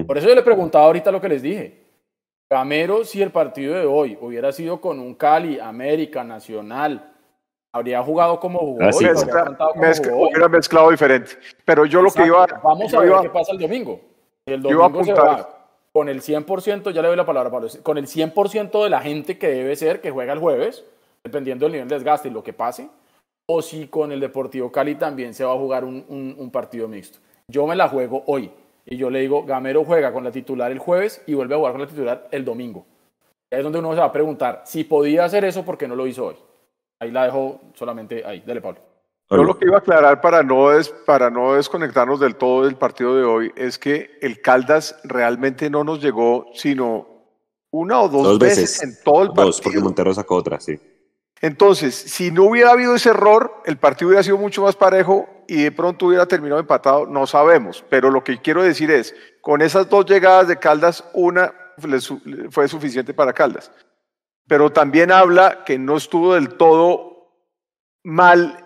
Por 0.07 0.17
eso 0.17 0.27
yo 0.27 0.35
le 0.35 0.41
preguntaba 0.41 0.85
ahorita 0.85 1.11
lo 1.11 1.21
que 1.21 1.29
les 1.29 1.41
dije. 1.41 1.85
Gamero, 2.49 3.03
si 3.03 3.21
el 3.21 3.31
partido 3.31 3.75
de 3.75 3.85
hoy 3.85 4.17
hubiera 4.21 4.51
sido 4.51 4.79
con 4.79 4.99
un 4.99 5.15
Cali, 5.15 5.59
América, 5.59 6.23
Nacional, 6.23 7.11
habría 7.73 8.01
jugado 8.03 8.39
como 8.39 8.59
jugó. 8.59 8.83
Así 8.83 9.05
Hubiera 9.05 10.47
mezclado 10.47 10.91
diferente. 10.91 11.31
Pero 11.65 11.85
yo 11.85 12.01
lo 12.01 12.11
que 12.11 12.25
iba. 12.25 12.45
Vamos 12.63 12.93
a 12.93 12.99
ver 12.99 13.13
qué 13.21 13.29
pasa 13.29 13.51
el 13.51 13.59
domingo. 13.59 13.99
El 14.45 14.61
domingo 14.61 15.03
se 15.03 15.13
va 15.13 15.49
con 15.91 16.09
el 16.09 16.21
100%, 16.21 16.91
ya 16.91 17.01
le 17.01 17.07
doy 17.07 17.15
la 17.15 17.25
palabra 17.25 17.49
Pablo, 17.49 17.69
con 17.81 17.97
el 17.97 18.05
100% 18.05 18.83
de 18.83 18.89
la 18.89 18.99
gente 18.99 19.37
que 19.37 19.47
debe 19.47 19.77
ser 19.77 20.01
que 20.01 20.11
juega 20.11 20.33
el 20.33 20.39
jueves, 20.39 20.83
dependiendo 21.23 21.65
del 21.65 21.71
nivel 21.71 21.87
de 21.87 21.95
desgaste 21.95 22.27
y 22.27 22.31
lo 22.31 22.43
que 22.43 22.51
pase, 22.51 22.89
o 23.47 23.61
si 23.61 23.87
con 23.87 24.11
el 24.11 24.19
Deportivo 24.19 24.73
Cali 24.73 24.95
también 24.95 25.33
se 25.33 25.45
va 25.45 25.53
a 25.53 25.57
jugar 25.57 25.85
un, 25.85 26.03
un 26.37 26.51
partido 26.51 26.89
mixto. 26.89 27.19
Yo 27.47 27.65
me 27.65 27.77
la 27.77 27.87
juego 27.87 28.23
hoy 28.27 28.51
y 28.85 28.97
yo 28.97 29.09
le 29.09 29.19
digo, 29.19 29.43
Gamero 29.43 29.83
juega 29.83 30.13
con 30.13 30.23
la 30.23 30.31
titular 30.31 30.71
el 30.71 30.79
jueves 30.79 31.21
y 31.25 31.33
vuelve 31.33 31.55
a 31.55 31.57
jugar 31.57 31.71
con 31.73 31.81
la 31.81 31.87
titular 31.87 32.27
el 32.31 32.45
domingo. 32.45 32.85
Ahí 33.51 33.59
es 33.59 33.63
donde 33.63 33.79
uno 33.79 33.93
se 33.93 33.99
va 33.99 34.05
a 34.05 34.11
preguntar 34.11 34.61
si 34.65 34.83
podía 34.83 35.25
hacer 35.25 35.43
eso, 35.45 35.65
¿por 35.65 35.77
qué 35.77 35.87
no 35.87 35.95
lo 35.95 36.05
hizo 36.05 36.27
hoy? 36.27 36.35
Ahí 36.99 37.11
la 37.11 37.25
dejo 37.25 37.61
solamente 37.73 38.23
ahí. 38.25 38.43
Dale, 38.45 38.61
Pablo. 38.61 38.79
Yo 39.29 39.43
lo 39.43 39.57
que 39.57 39.65
iba 39.65 39.77
a 39.77 39.79
aclarar 39.79 40.21
para 40.21 40.43
no, 40.43 40.67
para 41.05 41.31
no 41.31 41.55
desconectarnos 41.55 42.19
del 42.19 42.35
todo 42.35 42.65
del 42.65 42.75
partido 42.75 43.15
de 43.15 43.23
hoy 43.23 43.51
es 43.55 43.79
que 43.79 44.19
el 44.21 44.39
Caldas 44.39 44.99
realmente 45.03 45.69
no 45.69 45.83
nos 45.83 45.99
llegó 45.99 46.45
sino 46.53 47.07
una 47.71 48.01
o 48.01 48.07
dos, 48.07 48.37
veces, 48.37 48.83
en 48.83 48.95
todo 49.03 49.23
el 49.23 49.27
partido. 49.29 49.45
Dos, 49.47 49.61
porque 49.61 49.79
Montero 49.79 50.13
sacó 50.13 50.35
otra, 50.35 50.59
sí. 50.59 50.79
Entonces, 51.45 51.93
si 51.95 52.31
no 52.31 52.43
hubiera 52.43 52.71
habido 52.71 52.95
ese 52.95 53.10
error, 53.10 53.62
el 53.65 53.77
partido 53.77 54.10
hubiera 54.10 54.23
sido 54.23 54.38
mucho 54.38 54.63
más 54.63 54.75
parejo 54.75 55.29
y 55.47 55.63
de 55.63 55.71
pronto 55.71 56.08
hubiera 56.08 56.25
terminado 56.25 56.60
empatado, 56.60 57.05
no 57.05 57.27
sabemos. 57.27 57.84
Pero 57.89 58.10
lo 58.10 58.23
que 58.23 58.41
quiero 58.41 58.63
decir 58.63 58.89
es, 58.89 59.15
con 59.41 59.62
esas 59.62 59.89
dos 59.89 60.05
llegadas 60.05 60.47
de 60.47 60.58
Caldas, 60.58 61.03
una 61.13 61.53
fue 62.49 62.67
suficiente 62.67 63.13
para 63.13 63.34
Caldas 63.34 63.69
pero 64.47 64.72
también 64.72 65.11
habla 65.11 65.63
que 65.65 65.78
no 65.78 65.97
estuvo 65.97 66.36
del 66.36 66.49
todo 66.49 67.32
mal 68.03 68.61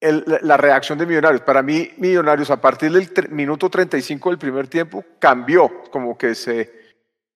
la 0.00 0.56
reacción 0.56 0.98
de 0.98 1.04
Millonarios. 1.04 1.42
Para 1.42 1.62
mí, 1.62 1.90
Millonarios, 1.98 2.50
a 2.50 2.60
partir 2.60 2.90
del 2.90 3.28
minuto 3.30 3.68
35 3.68 4.30
del 4.30 4.38
primer 4.38 4.66
tiempo, 4.66 5.04
cambió, 5.18 5.82
como 5.90 6.16
que 6.16 6.34
se 6.34 6.79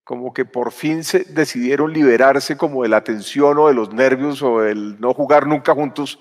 como 0.05 0.35
que 0.35 0.45
por 0.45 0.71
fin 0.71 1.03
se 1.03 1.25
decidieron 1.25 1.93
liberarse 1.93 2.57
como 2.57 2.83
de 2.83 2.91
la 2.91 3.03
tensión 3.03 3.59
o 3.59 3.69
de 3.69 3.75
los 3.75 3.93
nervios 3.93 4.43
o 4.43 4.61
del 4.61 5.01
no 5.01 5.15
jugar 5.15 5.47
nunca 5.47 5.75
juntos 5.75 6.21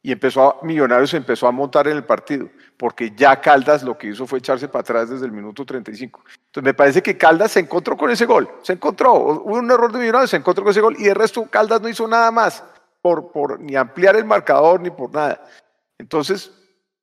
y 0.00 0.12
empezó 0.12 0.42
a, 0.42 0.64
Millonarios 0.64 1.12
empezó 1.14 1.48
a 1.48 1.50
montar 1.50 1.88
en 1.88 1.96
el 1.96 2.04
partido, 2.04 2.48
porque 2.76 3.12
ya 3.16 3.40
Caldas 3.40 3.82
lo 3.82 3.98
que 3.98 4.06
hizo 4.06 4.24
fue 4.24 4.38
echarse 4.38 4.68
para 4.68 4.82
atrás 4.82 5.10
desde 5.10 5.26
el 5.26 5.32
minuto 5.32 5.66
35. 5.66 6.22
Entonces 6.46 6.62
me 6.62 6.74
parece 6.74 7.02
que 7.02 7.18
Caldas 7.18 7.50
se 7.50 7.60
encontró 7.60 7.96
con 7.96 8.10
ese 8.10 8.24
gol, 8.24 8.48
se 8.62 8.74
encontró, 8.74 9.14
hubo 9.14 9.56
un 9.56 9.68
error 9.68 9.90
de 9.90 9.98
Millonarios, 9.98 10.30
se 10.30 10.36
encontró 10.36 10.62
con 10.62 10.70
ese 10.70 10.80
gol 10.80 10.94
y 10.96 11.08
el 11.08 11.16
resto 11.16 11.44
Caldas 11.50 11.82
no 11.82 11.88
hizo 11.88 12.06
nada 12.06 12.30
más 12.30 12.62
por 13.02 13.60
ni 13.60 13.74
ampliar 13.74 14.14
el 14.14 14.24
marcador 14.24 14.80
ni 14.80 14.90
por 14.90 15.12
nada. 15.12 15.44
Entonces 15.98 16.52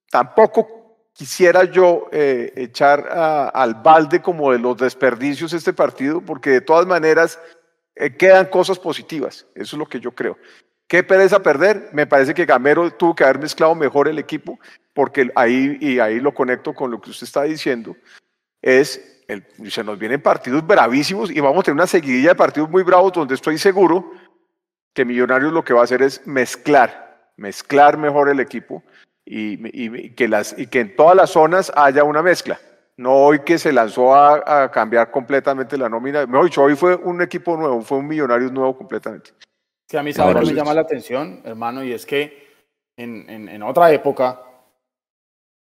tampoco 0.09 0.82
quisiera 1.14 1.64
yo 1.64 2.09
eh, 2.11 2.51
echar 2.55 3.07
al 3.53 3.76
balde 3.76 4.22
como 4.22 4.51
de 4.51 4.59
los 4.59 4.78
desperdicios 4.78 5.53
este 5.53 5.74
partido, 5.74 6.22
porque 6.22 6.49
de 6.49 6.61
todas 6.61 6.86
maneras 6.86 7.39
eh, 7.95 8.16
quedan 8.16 8.47
cosas 8.47 8.80
positivas. 8.80 9.45
Eso 9.55 9.76
es 9.76 9.80
lo 9.80 9.86
que 9.86 9.99
yo 9.99 10.11
creo. 10.11 10.38
¿Qué 10.88 11.03
pereza 11.03 11.41
perder? 11.41 11.89
Me 11.93 12.07
parece 12.07 12.34
que 12.34 12.45
Gamero 12.45 12.91
tuvo 12.91 13.16
que 13.16 13.24
haber 13.24 13.39
mezclado 13.39 13.74
mejor 13.74 14.07
el 14.07 14.20
equipo, 14.20 14.59
porque 14.93 15.32
ahí, 15.36 15.78
y 15.80 15.99
ahí 15.99 16.20
lo 16.20 16.34
conecto 16.34 16.74
con 16.74 16.91
lo 16.91 16.99
que 16.99 17.11
usted 17.11 17.26
está 17.26 17.43
diciendo, 17.43 17.95
es, 18.61 19.24
el, 19.28 19.45
se 19.70 19.84
nos 19.84 19.97
vienen 19.97 20.22
partidos 20.22 20.66
bravísimos 20.66 21.32
y 21.32 21.39
vamos 21.39 21.61
a 21.61 21.64
tener 21.64 21.76
una 21.76 21.88
seguidilla 21.88 22.30
de 22.30 22.36
partidos 22.36 22.70
muy 22.70 22.84
bravos 22.84 23.14
donde 23.14 23.36
estoy 23.36 23.57
seguro 23.57 24.11
que 24.93 25.05
Millonarios 25.05 25.51
lo 25.51 25.64
que 25.64 25.74
va 25.74 25.82
a 25.82 25.86
hacer 25.86 26.01
es 26.01 26.26
mezclar, 26.28 27.32
mezclar 27.38 27.97
mejor 27.97 28.30
el 28.30 28.39
equipo 28.39 28.84
y, 29.26 30.09
que, 30.11 30.28
las, 30.28 30.57
y 30.57 30.67
que 30.67 30.82
en 30.82 30.95
todas 30.95 31.15
las 31.15 31.32
zonas 31.32 31.71
haya 31.76 32.03
una 32.03 32.21
mezcla. 32.21 32.59
No 32.97 33.15
hoy 33.15 33.39
que 33.39 33.57
se 33.57 33.74
lanzó 33.74 34.13
a, 34.13 34.69
cambiar 34.71 35.09
completamente 35.09 35.78
la 35.78 35.89
nómina. 35.89 36.26
Mejor 36.26 36.45
dicho, 36.45 36.63
hoy 36.63 36.76
fue 36.76 36.95
un 36.95 37.21
equipo 37.21 37.57
nuevo, 37.57 37.82
fue 37.82 37.97
un 37.97 38.07
Millonarios 38.07 38.51
nuevo 38.51 38.78
completamente. 38.78 39.32
Sí, 39.89 39.97
a 39.97 40.03
mí 40.03 40.13
sabe 40.13 40.39
que 40.39 40.45
me 40.45 40.53
llama 40.53 40.74
la 40.74 40.82
atención, 40.82 41.41
hermano, 41.43 41.84
y 41.84 41.91
es 41.91 42.05
que 42.05 42.47
en, 42.97 43.49
en, 43.49 43.63
otra 43.63 43.91
época, 43.91 44.41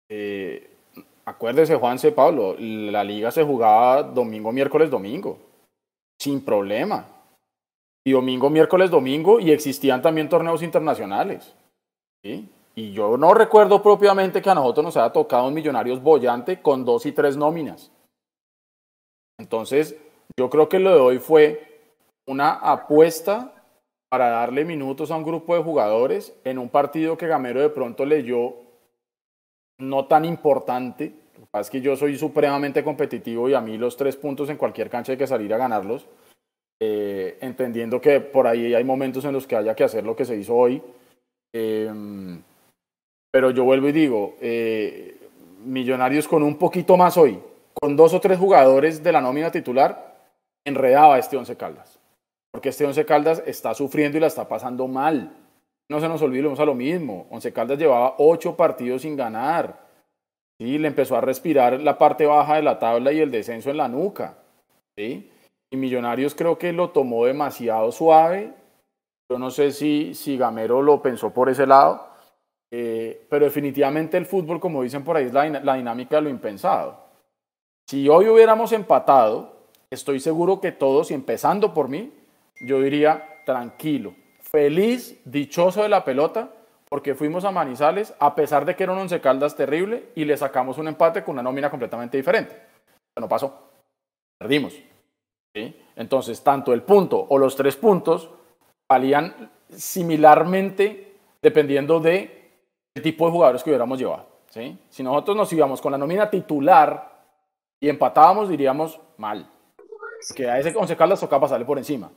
eh, 0.09 0.71
acuérdese, 1.25 1.75
Juanse 1.75 2.11
Pablo, 2.11 2.55
la 2.57 3.03
liga 3.03 3.29
se 3.31 3.43
jugaba 3.43 4.01
domingo, 4.01 4.51
miércoles, 4.51 4.89
domingo, 4.89 5.39
sin 6.19 6.43
problema. 6.43 7.05
Y 8.03 8.11
domingo, 8.11 8.49
miércoles, 8.49 8.89
domingo, 8.89 9.39
y 9.39 9.51
existían 9.51 10.01
también 10.01 10.29
torneos 10.29 10.63
internacionales. 10.63 11.53
¿sí? 12.23 12.49
Y 12.75 12.91
yo 12.91 13.17
no 13.17 13.33
recuerdo 13.33 13.81
propiamente 13.81 14.41
que 14.41 14.49
a 14.49 14.55
nosotros 14.55 14.85
nos 14.85 14.97
haya 14.97 15.11
tocado 15.11 15.47
un 15.47 15.53
Millonarios 15.53 16.01
bollante 16.01 16.61
con 16.61 16.85
dos 16.85 17.05
y 17.05 17.11
tres 17.11 17.35
nóminas. 17.35 17.91
Entonces, 19.37 19.97
yo 20.37 20.49
creo 20.49 20.69
que 20.69 20.79
lo 20.79 20.93
de 20.93 20.99
hoy 20.99 21.19
fue 21.19 21.81
una 22.27 22.51
apuesta 22.51 23.53
para 24.09 24.29
darle 24.29 24.65
minutos 24.65 25.11
a 25.11 25.15
un 25.15 25.23
grupo 25.23 25.55
de 25.55 25.63
jugadores 25.63 26.35
en 26.43 26.57
un 26.57 26.69
partido 26.69 27.17
que 27.17 27.27
Gamero 27.27 27.61
de 27.61 27.69
pronto 27.69 28.05
leyó 28.05 28.55
no 29.79 30.05
tan 30.05 30.25
importante. 30.25 31.13
Lo 31.35 31.41
que 31.41 31.51
pasa 31.51 31.61
es 31.61 31.69
que 31.69 31.81
yo 31.81 31.95
soy 31.95 32.17
supremamente 32.17 32.83
competitivo 32.83 33.49
y 33.49 33.53
a 33.53 33.61
mí 33.61 33.77
los 33.77 33.95
tres 33.95 34.15
puntos 34.15 34.49
en 34.49 34.57
cualquier 34.57 34.89
cancha 34.89 35.13
hay 35.13 35.17
que 35.17 35.27
salir 35.27 35.53
a 35.53 35.57
ganarlos. 35.57 36.07
Eh, 36.81 37.37
entendiendo 37.41 37.99
que 37.99 38.19
por 38.21 38.47
ahí 38.47 38.73
hay 38.73 38.83
momentos 38.83 39.25
en 39.25 39.33
los 39.33 39.45
que 39.45 39.55
haya 39.55 39.75
que 39.75 39.83
hacer 39.83 40.05
lo 40.05 40.15
que 40.15 40.25
se 40.25 40.35
hizo 40.35 40.55
hoy. 40.55 40.81
Eh, 41.53 41.91
pero 43.31 43.51
yo 43.51 43.63
vuelvo 43.63 43.87
y 43.89 43.91
digo, 43.91 44.35
eh, 44.41 45.15
Millonarios 45.63 46.27
con 46.27 46.41
un 46.41 46.57
poquito 46.57 46.95
más 46.95 47.17
hoy, 47.17 47.37
con 47.73 47.97
dos 47.97 48.13
o 48.13 48.21
tres 48.21 48.39
jugadores 48.39 49.03
de 49.03 49.11
la 49.11 49.19
nómina 49.19 49.51
titular, 49.51 50.15
enredaba 50.65 51.19
este 51.19 51.35
Once 51.35 51.55
Caldas. 51.57 51.99
Porque 52.51 52.69
este 52.69 52.85
Once 52.85 53.05
Caldas 53.05 53.43
está 53.45 53.73
sufriendo 53.73 54.17
y 54.17 54.21
la 54.21 54.27
está 54.27 54.47
pasando 54.47 54.87
mal. 54.87 55.35
No 55.91 55.99
se 55.99 56.07
nos 56.07 56.21
olvidemos 56.21 56.59
a 56.59 56.65
lo 56.65 56.75
mismo. 56.75 57.27
Once 57.29 57.51
Caldas 57.51 57.77
llevaba 57.77 58.15
ocho 58.19 58.55
partidos 58.55 59.01
sin 59.01 59.17
ganar. 59.17 59.85
¿sí? 60.59 60.77
Le 60.77 60.87
empezó 60.87 61.17
a 61.17 61.21
respirar 61.21 61.79
la 61.81 61.97
parte 61.97 62.25
baja 62.25 62.55
de 62.55 62.63
la 62.63 62.79
tabla 62.79 63.11
y 63.11 63.19
el 63.19 63.31
descenso 63.31 63.69
en 63.69 63.77
la 63.77 63.89
nuca. 63.89 64.37
Y 64.97 65.29
Millonarios 65.71 66.35
creo 66.35 66.57
que 66.57 66.71
lo 66.71 66.91
tomó 66.91 67.25
demasiado 67.25 67.91
suave. 67.91 68.53
Yo 69.29 69.37
no 69.37 69.51
sé 69.51 69.71
si, 69.71 70.15
si 70.15 70.37
Gamero 70.37 70.81
lo 70.81 71.01
pensó 71.01 71.31
por 71.31 71.49
ese 71.49 71.67
lado 71.67 72.08
eh, 72.71 73.25
pero 73.29 73.45
definitivamente 73.45 74.17
el 74.17 74.25
fútbol, 74.25 74.59
como 74.59 74.83
dicen 74.83 75.03
por 75.03 75.17
ahí, 75.17 75.25
es 75.25 75.33
la, 75.33 75.75
dinámica 75.75 76.17
de 76.17 76.21
lo 76.23 76.29
impensado. 76.29 77.09
Si 77.87 78.07
hoy 78.07 78.27
hubiéramos 78.27 78.71
empatado, 78.71 79.67
estoy 79.89 80.19
seguro 80.19 80.61
que 80.61 80.71
todos, 80.71 81.11
y 81.11 81.15
empezando 81.15 81.73
por 81.73 81.87
mí, 81.87 82.13
yo 82.61 82.81
diría 82.81 83.41
tranquilo, 83.45 84.13
feliz, 84.41 85.19
dichoso 85.25 85.81
de 85.81 85.89
la 85.89 86.03
pelota, 86.03 86.51
porque 86.87 87.15
fuimos 87.15 87.45
a 87.45 87.51
Manizales, 87.51 88.13
a 88.19 88.35
pesar 88.35 88.65
de 88.65 88.75
que 88.75 88.83
era 88.83 88.93
un 88.93 88.99
once 88.99 89.21
caldas 89.21 89.55
terrible, 89.55 90.09
y 90.15 90.25
le 90.25 90.37
sacamos 90.37 90.77
un 90.77 90.87
empate 90.87 91.23
con 91.23 91.33
una 91.33 91.43
nómina 91.43 91.69
completamente 91.69 92.17
diferente. 92.17 92.55
No 93.19 93.27
pasó. 93.27 93.69
Perdimos. 94.37 94.73
Entonces, 95.95 96.41
tanto 96.43 96.73
el 96.73 96.83
punto 96.83 97.25
o 97.27 97.37
los 97.37 97.55
tres 97.55 97.75
puntos 97.75 98.29
valían 98.89 99.51
similarmente 99.69 101.15
dependiendo 101.41 101.99
de 101.99 102.38
tipo 102.99 103.25
de 103.25 103.31
jugadores 103.31 103.63
que 103.63 103.69
hubiéramos 103.69 103.97
llevado. 103.99 104.25
¿sí? 104.49 104.77
Si 104.89 105.03
nosotros 105.03 105.35
nos 105.35 105.51
íbamos 105.53 105.81
con 105.81 105.91
la 105.91 105.97
nómina 105.97 106.29
titular 106.29 107.19
y 107.79 107.89
empatábamos, 107.89 108.49
diríamos 108.49 108.99
mal. 109.17 109.49
Que 110.35 110.49
a 110.49 110.59
ese 110.59 110.75
Once 110.75 110.95
Caldas 110.95 111.19
tocaba 111.19 111.41
pasarle 111.41 111.65
por 111.65 111.77
encima. 111.77 112.09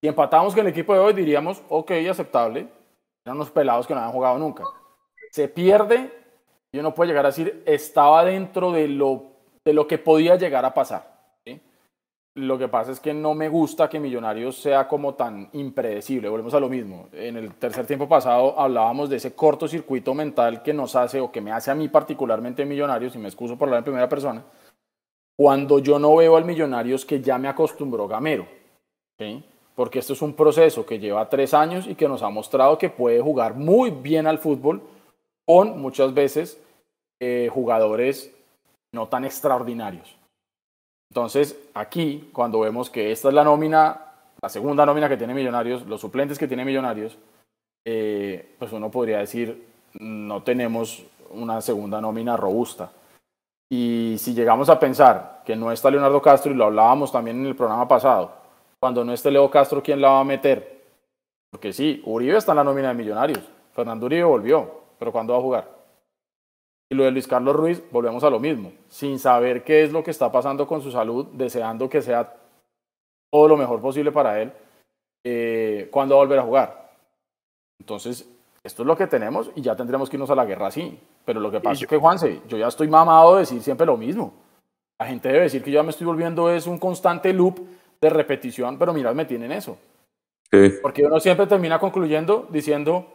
Si 0.00 0.06
empatábamos 0.06 0.54
con 0.54 0.66
el 0.66 0.72
equipo 0.72 0.92
de 0.92 1.00
hoy, 1.00 1.12
diríamos, 1.12 1.62
ok, 1.68 1.92
aceptable. 2.10 2.68
Eran 3.24 3.36
unos 3.36 3.50
pelados 3.50 3.86
que 3.86 3.94
no 3.94 4.00
habían 4.00 4.12
jugado 4.12 4.38
nunca. 4.38 4.64
Se 5.32 5.48
pierde 5.48 6.12
y 6.72 6.78
uno 6.78 6.94
puede 6.94 7.08
llegar 7.08 7.24
a 7.24 7.30
decir, 7.30 7.62
estaba 7.66 8.24
dentro 8.24 8.72
de 8.72 8.88
lo, 8.88 9.32
de 9.64 9.72
lo 9.72 9.86
que 9.86 9.98
podía 9.98 10.36
llegar 10.36 10.64
a 10.64 10.74
pasar. 10.74 11.17
Lo 12.38 12.56
que 12.56 12.68
pasa 12.68 12.92
es 12.92 13.00
que 13.00 13.12
no 13.12 13.34
me 13.34 13.48
gusta 13.48 13.88
que 13.88 13.98
Millonarios 13.98 14.56
sea 14.58 14.86
como 14.86 15.14
tan 15.14 15.48
impredecible. 15.54 16.28
Volvemos 16.28 16.54
a 16.54 16.60
lo 16.60 16.68
mismo. 16.68 17.08
En 17.12 17.36
el 17.36 17.52
tercer 17.56 17.84
tiempo 17.84 18.08
pasado 18.08 18.54
hablábamos 18.56 19.10
de 19.10 19.16
ese 19.16 19.34
cortocircuito 19.34 20.14
mental 20.14 20.62
que 20.62 20.72
nos 20.72 20.94
hace 20.94 21.20
o 21.20 21.32
que 21.32 21.40
me 21.40 21.50
hace 21.50 21.72
a 21.72 21.74
mí 21.74 21.88
particularmente 21.88 22.64
Millonarios, 22.64 23.16
y 23.16 23.18
me 23.18 23.26
excuso 23.26 23.58
por 23.58 23.66
hablar 23.66 23.78
en 23.78 23.86
primera 23.86 24.08
persona, 24.08 24.44
cuando 25.36 25.80
yo 25.80 25.98
no 25.98 26.14
veo 26.14 26.36
al 26.36 26.44
Millonarios 26.44 27.04
que 27.04 27.20
ya 27.20 27.38
me 27.38 27.48
acostumbró 27.48 28.06
Gamero. 28.06 28.46
Porque 29.74 29.98
esto 29.98 30.12
es 30.12 30.22
un 30.22 30.34
proceso 30.34 30.86
que 30.86 31.00
lleva 31.00 31.28
tres 31.28 31.52
años 31.54 31.88
y 31.88 31.96
que 31.96 32.06
nos 32.06 32.22
ha 32.22 32.30
mostrado 32.30 32.78
que 32.78 32.88
puede 32.88 33.20
jugar 33.20 33.56
muy 33.56 33.90
bien 33.90 34.28
al 34.28 34.38
fútbol 34.38 34.80
con 35.44 35.80
muchas 35.80 36.14
veces 36.14 36.62
eh, 37.18 37.50
jugadores 37.52 38.32
no 38.92 39.08
tan 39.08 39.24
extraordinarios. 39.24 40.17
Entonces, 41.10 41.58
aquí, 41.74 42.30
cuando 42.32 42.60
vemos 42.60 42.90
que 42.90 43.12
esta 43.12 43.28
es 43.28 43.34
la 43.34 43.44
nómina, 43.44 44.00
la 44.40 44.48
segunda 44.48 44.84
nómina 44.84 45.08
que 45.08 45.16
tiene 45.16 45.34
Millonarios, 45.34 45.86
los 45.86 46.00
suplentes 46.00 46.38
que 46.38 46.48
tiene 46.48 46.64
Millonarios, 46.64 47.16
eh, 47.84 48.54
pues 48.58 48.72
uno 48.72 48.90
podría 48.90 49.18
decir, 49.18 49.66
no 49.98 50.42
tenemos 50.42 51.04
una 51.30 51.60
segunda 51.60 52.00
nómina 52.00 52.36
robusta. 52.36 52.90
Y 53.70 54.16
si 54.18 54.34
llegamos 54.34 54.68
a 54.68 54.78
pensar 54.78 55.42
que 55.44 55.56
no 55.56 55.72
está 55.72 55.90
Leonardo 55.90 56.22
Castro, 56.22 56.52
y 56.52 56.54
lo 56.54 56.64
hablábamos 56.64 57.12
también 57.12 57.40
en 57.40 57.46
el 57.46 57.56
programa 57.56 57.88
pasado, 57.88 58.32
cuando 58.80 59.04
no 59.04 59.12
esté 59.12 59.30
Leo 59.30 59.50
Castro, 59.50 59.82
¿quién 59.82 60.00
la 60.00 60.10
va 60.10 60.20
a 60.20 60.24
meter? 60.24 60.82
Porque 61.50 61.72
sí, 61.72 62.02
Uribe 62.04 62.36
está 62.36 62.52
en 62.52 62.56
la 62.56 62.64
nómina 62.64 62.88
de 62.88 62.94
Millonarios, 62.94 63.40
Fernando 63.72 64.06
Uribe 64.06 64.24
volvió, 64.24 64.70
pero 64.98 65.12
¿cuándo 65.12 65.32
va 65.32 65.38
a 65.38 65.42
jugar? 65.42 65.77
Y 66.90 66.94
lo 66.94 67.04
de 67.04 67.10
Luis 67.10 67.26
Carlos 67.26 67.54
Ruiz, 67.54 67.82
volvemos 67.90 68.24
a 68.24 68.30
lo 68.30 68.40
mismo, 68.40 68.72
sin 68.88 69.18
saber 69.18 69.62
qué 69.62 69.84
es 69.84 69.92
lo 69.92 70.02
que 70.02 70.10
está 70.10 70.32
pasando 70.32 70.66
con 70.66 70.80
su 70.80 70.90
salud, 70.90 71.26
deseando 71.32 71.88
que 71.88 72.00
sea 72.00 72.34
todo 73.30 73.48
lo 73.48 73.56
mejor 73.56 73.80
posible 73.80 74.10
para 74.10 74.40
él, 74.40 74.52
eh, 75.24 75.88
¿cuándo 75.90 76.14
va 76.14 76.22
a 76.22 76.24
volver 76.24 76.38
a 76.38 76.44
jugar? 76.44 76.92
Entonces, 77.78 78.26
esto 78.64 78.82
es 78.82 78.86
lo 78.86 78.96
que 78.96 79.06
tenemos 79.06 79.50
y 79.54 79.60
ya 79.60 79.76
tendremos 79.76 80.08
que 80.08 80.16
irnos 80.16 80.30
a 80.30 80.34
la 80.34 80.44
guerra 80.44 80.68
así. 80.68 80.98
Pero 81.24 81.40
lo 81.40 81.50
que 81.50 81.60
pasa 81.60 81.84
es 81.84 81.88
que, 81.88 81.96
Juanse, 81.98 82.40
yo 82.48 82.56
ya 82.56 82.68
estoy 82.68 82.88
mamado 82.88 83.34
de 83.34 83.40
decir 83.40 83.62
siempre 83.62 83.86
lo 83.86 83.96
mismo. 83.96 84.32
La 84.98 85.06
gente 85.06 85.28
debe 85.28 85.42
decir 85.42 85.62
que 85.62 85.70
yo 85.70 85.80
ya 85.80 85.82
me 85.82 85.90
estoy 85.90 86.06
volviendo 86.06 86.50
es 86.50 86.66
un 86.66 86.78
constante 86.78 87.32
loop 87.32 87.60
de 88.00 88.10
repetición, 88.10 88.78
pero 88.78 88.92
mirad, 88.92 89.14
me 89.14 89.26
tienen 89.26 89.52
eso. 89.52 89.78
Porque 90.82 91.04
uno 91.04 91.20
siempre 91.20 91.46
termina 91.46 91.78
concluyendo 91.78 92.46
diciendo, 92.50 93.06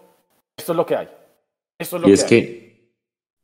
esto 0.56 0.74
es 0.74 0.76
lo 0.78 0.86
que 0.86 0.96
hay. 0.96 1.10
Esto 1.80 1.96
es 1.98 2.02
lo 2.02 2.08
y 2.08 2.12
que 2.12 2.14
es 2.14 2.24
que 2.24 2.73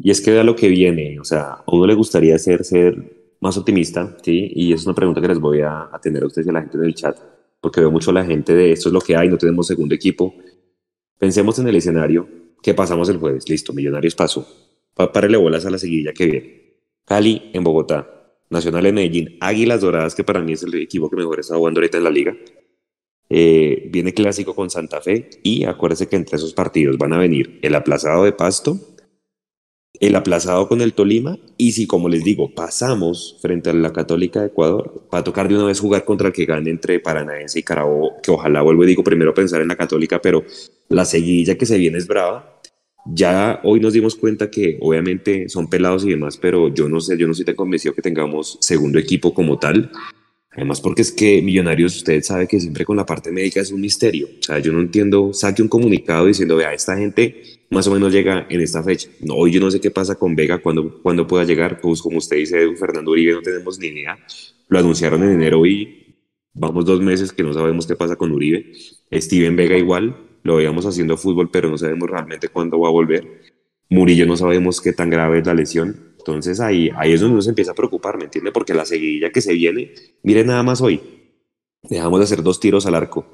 y 0.01 0.11
es 0.11 0.21
que 0.21 0.31
vea 0.31 0.43
lo 0.43 0.55
que 0.55 0.69
viene, 0.69 1.19
o 1.19 1.25
sea, 1.25 1.51
a 1.51 1.63
uno 1.67 1.85
le 1.85 1.93
gustaría 1.93 2.39
ser, 2.39 2.63
ser 2.63 3.35
más 3.41 3.57
optimista, 3.57 4.15
¿sí? 4.23 4.49
Y 4.55 4.71
es 4.71 4.85
una 4.85 4.95
pregunta 4.95 5.19
que 5.19 5.27
les 5.27 5.39
voy 5.39 5.59
a, 5.59 5.89
tener 6.01 6.23
a 6.23 6.27
ustedes 6.27 6.47
y 6.47 6.49
a 6.49 6.53
la 6.53 6.61
gente 6.61 6.77
en 6.77 6.85
el 6.85 6.95
chat, 6.95 7.17
porque 7.59 7.81
veo 7.81 7.91
mucho 7.91 8.11
a 8.11 8.13
la 8.13 8.25
gente 8.25 8.53
de 8.53 8.71
esto 8.71 8.87
es 8.87 8.93
lo 8.93 9.01
que 9.01 9.17
hay, 9.17 9.27
no 9.27 9.37
tenemos 9.37 9.67
segundo 9.67 9.93
equipo. 9.93 10.33
Pensemos 11.17 11.59
en 11.59 11.67
el 11.67 11.75
escenario 11.75 12.29
que 12.63 12.73
pasamos 12.73 13.09
el 13.09 13.17
jueves, 13.17 13.49
listo, 13.49 13.73
Millonarios 13.73 14.15
pasó. 14.15 14.47
Párele 14.95 15.37
bolas 15.37 15.65
a 15.65 15.69
la 15.69 15.77
seguilla 15.77 16.13
que 16.13 16.25
viene. 16.25 16.79
Cali 17.05 17.51
en 17.53 17.63
Bogotá, 17.63 18.35
Nacional 18.49 18.85
en 18.85 18.95
Medellín, 18.95 19.37
Águilas 19.41 19.81
Doradas, 19.81 20.15
que 20.15 20.23
para 20.23 20.41
mí 20.41 20.53
es 20.53 20.63
el 20.63 20.73
equipo 20.75 21.09
que 21.09 21.17
mejor 21.17 21.39
está 21.39 21.55
jugando 21.55 21.79
ahorita 21.79 21.97
en 21.97 22.03
la 22.03 22.09
liga. 22.09 22.37
Eh, 23.29 23.89
viene 23.91 24.13
clásico 24.13 24.55
con 24.55 24.69
Santa 24.69 25.01
Fe 25.01 25.29
y 25.43 25.65
acuérdense 25.65 26.07
que 26.07 26.15
entre 26.15 26.37
esos 26.37 26.53
partidos 26.53 26.97
van 26.97 27.13
a 27.13 27.17
venir 27.17 27.59
el 27.61 27.75
aplazado 27.75 28.23
de 28.23 28.31
Pasto 28.31 28.79
el 29.99 30.15
aplazado 30.15 30.67
con 30.67 30.81
el 30.81 30.93
Tolima 30.93 31.37
y 31.57 31.71
si, 31.71 31.87
como 31.87 32.09
les 32.09 32.23
digo, 32.23 32.53
pasamos 32.53 33.37
frente 33.41 33.69
a 33.69 33.73
la 33.73 33.91
Católica 33.91 34.41
de 34.41 34.47
Ecuador, 34.47 35.07
va 35.13 35.19
a 35.19 35.23
tocar 35.23 35.47
de 35.47 35.55
una 35.55 35.65
vez 35.65 35.79
jugar 35.79 36.05
contra 36.05 36.27
el 36.27 36.33
que 36.33 36.45
gane 36.45 36.69
entre 36.69 36.99
Paranaense 36.99 37.59
y 37.59 37.63
Carabobo, 37.63 38.13
que 38.21 38.31
ojalá 38.31 38.61
vuelvo 38.61 38.83
y 38.83 38.87
digo 38.87 39.03
primero 39.03 39.33
pensar 39.33 39.61
en 39.61 39.67
la 39.67 39.75
Católica, 39.75 40.21
pero 40.21 40.43
la 40.87 41.05
seguidilla 41.05 41.57
que 41.57 41.65
se 41.65 41.77
viene 41.77 41.97
es 41.97 42.07
brava. 42.07 42.61
Ya 43.05 43.59
hoy 43.63 43.79
nos 43.79 43.93
dimos 43.93 44.15
cuenta 44.15 44.51
que 44.51 44.77
obviamente 44.81 45.49
son 45.49 45.69
pelados 45.69 46.05
y 46.05 46.09
demás, 46.09 46.37
pero 46.37 46.73
yo 46.73 46.87
no 46.87 46.99
sé, 46.99 47.17
yo 47.17 47.25
no 47.25 47.31
estoy 47.31 47.45
tan 47.45 47.55
convencido 47.55 47.95
que 47.95 48.01
tengamos 48.01 48.57
segundo 48.61 48.99
equipo 48.99 49.33
como 49.33 49.57
tal. 49.57 49.91
Además, 50.59 50.81
porque 50.81 51.03
es 51.03 51.13
que 51.13 51.41
Millonarios, 51.41 51.95
usted 51.95 52.21
sabe 52.21 52.45
que 52.45 52.59
siempre 52.59 52.83
con 52.83 52.97
la 52.97 53.05
parte 53.05 53.31
médica 53.31 53.61
es 53.61 53.71
un 53.71 53.79
misterio. 53.79 54.27
O 54.27 54.43
sea, 54.43 54.59
yo 54.59 54.73
no 54.73 54.81
entiendo, 54.81 55.31
saque 55.31 55.61
un 55.61 55.69
comunicado 55.69 56.25
diciendo, 56.25 56.57
vea, 56.57 56.73
esta 56.73 56.97
gente 56.97 57.61
más 57.69 57.87
o 57.87 57.93
menos 57.93 58.11
llega 58.11 58.45
en 58.49 58.59
esta 58.59 58.83
fecha. 58.83 59.07
No, 59.21 59.35
hoy 59.35 59.53
yo 59.53 59.61
no 59.61 59.71
sé 59.71 59.79
qué 59.79 59.89
pasa 59.89 60.15
con 60.15 60.35
Vega, 60.35 60.57
cuando, 60.57 61.01
cuando 61.01 61.25
pueda 61.25 61.45
llegar. 61.45 61.79
Pues 61.79 62.01
como 62.01 62.17
usted 62.17 62.35
dice, 62.35 62.75
Fernando 62.75 63.11
Uribe, 63.11 63.31
no 63.31 63.41
tenemos 63.41 63.79
ni 63.79 63.87
idea. 63.87 64.19
Lo 64.67 64.79
anunciaron 64.79 65.23
en 65.23 65.29
enero 65.29 65.65
y 65.65 66.17
vamos 66.53 66.83
dos 66.83 66.99
meses 66.99 67.31
que 67.31 67.41
no 67.41 67.53
sabemos 67.53 67.87
qué 67.87 67.95
pasa 67.95 68.17
con 68.17 68.33
Uribe. 68.33 68.73
Steven 69.13 69.55
Vega 69.55 69.77
igual, 69.77 70.17
lo 70.43 70.57
veíamos 70.57 70.85
haciendo 70.85 71.15
fútbol, 71.15 71.49
pero 71.51 71.69
no 71.69 71.77
sabemos 71.77 72.09
realmente 72.09 72.49
cuándo 72.49 72.77
va 72.81 72.89
a 72.89 72.91
volver. 72.91 73.25
Murillo 73.89 74.25
no 74.25 74.35
sabemos 74.35 74.81
qué 74.81 74.91
tan 74.91 75.09
grave 75.09 75.39
es 75.39 75.47
la 75.47 75.53
lesión. 75.53 76.08
Entonces 76.19 76.59
ahí, 76.59 76.91
ahí 76.97 77.13
es 77.13 77.21
donde 77.21 77.33
uno 77.33 77.41
se 77.41 77.49
empieza 77.49 77.71
a 77.71 77.75
preocupar, 77.75 78.17
¿me 78.17 78.25
entiende? 78.25 78.51
Porque 78.51 78.73
la 78.73 78.85
seguidilla 78.85 79.31
que 79.31 79.41
se 79.41 79.53
viene, 79.53 79.93
mire 80.21 80.43
nada 80.43 80.63
más 80.63 80.81
hoy, 80.81 81.01
dejamos 81.83 82.19
de 82.19 82.25
hacer 82.25 82.43
dos 82.43 82.59
tiros 82.59 82.85
al 82.85 82.95
arco. 82.95 83.25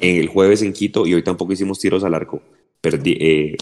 En 0.00 0.16
el 0.16 0.26
jueves 0.26 0.62
en 0.62 0.72
Quito 0.72 1.06
y 1.06 1.14
hoy 1.14 1.22
tampoco 1.22 1.52
hicimos 1.52 1.78
tiros 1.78 2.02
al 2.02 2.14
arco. 2.14 2.42
Perdí, 2.80 3.16
eh, 3.20 3.56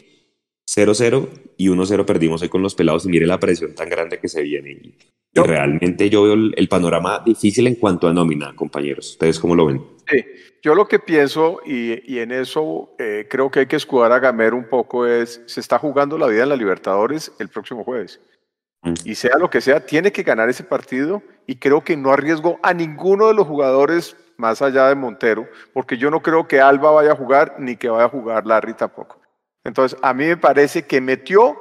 0-0 0.66 1.28
y 1.58 1.68
1-0 1.68 2.06
perdimos 2.06 2.40
hoy 2.42 2.48
con 2.48 2.62
los 2.62 2.74
pelados 2.74 3.04
y 3.04 3.08
mire 3.08 3.26
la 3.26 3.38
presión 3.38 3.74
tan 3.74 3.90
grande 3.90 4.18
que 4.18 4.28
se 4.28 4.42
viene. 4.42 4.70
Y, 4.70 4.94
realmente 5.34 6.10
yo 6.10 6.24
veo 6.24 6.34
el, 6.34 6.68
panorama 6.68 7.22
difícil 7.24 7.66
en 7.66 7.76
cuanto 7.76 8.06
a 8.06 8.12
nómina, 8.12 8.54
compañeros. 8.54 9.12
¿Ustedes 9.12 9.38
cómo 9.38 9.54
lo 9.54 9.66
ven? 9.66 9.82
Sí, 10.08 10.24
yo 10.62 10.74
lo 10.74 10.86
que 10.86 10.98
pienso 10.98 11.60
y, 11.64 12.12
y 12.12 12.18
en 12.18 12.32
eso 12.32 12.94
eh, 12.98 13.26
creo 13.30 13.50
que 13.50 13.60
hay 13.60 13.66
que 13.66 13.76
escudar 13.76 14.12
a 14.12 14.18
Gamero 14.18 14.56
un 14.56 14.68
poco 14.68 15.06
es, 15.06 15.42
se 15.46 15.60
está 15.60 15.78
jugando 15.78 16.18
la 16.18 16.26
vida 16.26 16.42
en 16.42 16.50
la 16.50 16.56
Libertadores 16.56 17.32
el 17.38 17.48
próximo 17.48 17.82
jueves. 17.84 18.20
Mm. 18.82 18.94
Y 19.04 19.14
sea 19.14 19.38
lo 19.38 19.48
que 19.48 19.60
sea, 19.60 19.84
tiene 19.84 20.12
que 20.12 20.22
ganar 20.22 20.48
ese 20.48 20.64
partido 20.64 21.22
y 21.46 21.56
creo 21.56 21.82
que 21.82 21.96
no 21.96 22.12
arriesgo 22.12 22.58
a 22.62 22.74
ninguno 22.74 23.28
de 23.28 23.34
los 23.34 23.46
jugadores 23.46 24.16
más 24.36 24.60
allá 24.60 24.88
de 24.88 24.94
Montero, 24.94 25.48
porque 25.72 25.96
yo 25.96 26.10
no 26.10 26.20
creo 26.20 26.48
que 26.48 26.60
Alba 26.60 26.90
vaya 26.90 27.12
a 27.12 27.16
jugar 27.16 27.56
ni 27.58 27.76
que 27.76 27.88
vaya 27.88 28.06
a 28.06 28.08
jugar 28.08 28.46
Larry 28.46 28.74
tampoco. 28.74 29.20
Entonces, 29.64 29.96
a 30.02 30.12
mí 30.12 30.26
me 30.26 30.36
parece 30.36 30.86
que 30.86 31.00
metió, 31.00 31.56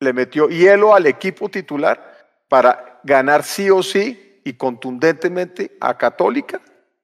le 0.00 0.12
metió 0.12 0.48
hielo 0.48 0.94
al 0.94 1.06
equipo 1.06 1.50
titular 1.50 2.16
para 2.48 3.00
ganar 3.04 3.42
sí 3.42 3.68
o 3.68 3.82
sí 3.82 4.40
y 4.44 4.54
contundentemente 4.54 5.76
a 5.80 5.98
Católica 5.98 6.62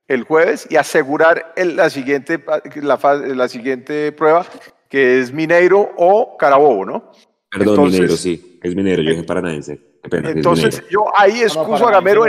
el 0.09 0.25
jueves 0.25 0.67
y 0.71 0.77
asegurar 0.77 1.53
la, 1.57 1.91
siguiente, 1.91 2.43
la, 2.77 2.99
la 2.99 3.49
siguiente 3.49 4.13
prueba, 4.13 4.47
que 4.89 5.21
es 5.21 5.33
Mineiro 5.33 5.93
o 5.97 6.37
Carabobo, 6.39 6.85
¿no? 6.85 7.13
Perdón, 7.59 7.85
Mineiro, 7.85 8.17
sí, 8.17 8.59
es 8.63 8.75
Mineiro, 8.75 9.03
yo 9.03 9.15
soy 9.15 9.23
paranaense. 9.23 9.81
entonces, 10.03 10.83
yo 10.91 11.07
ahí 11.17 11.43
excuso 11.43 11.87
a 11.87 11.93
Gamero 11.93 12.25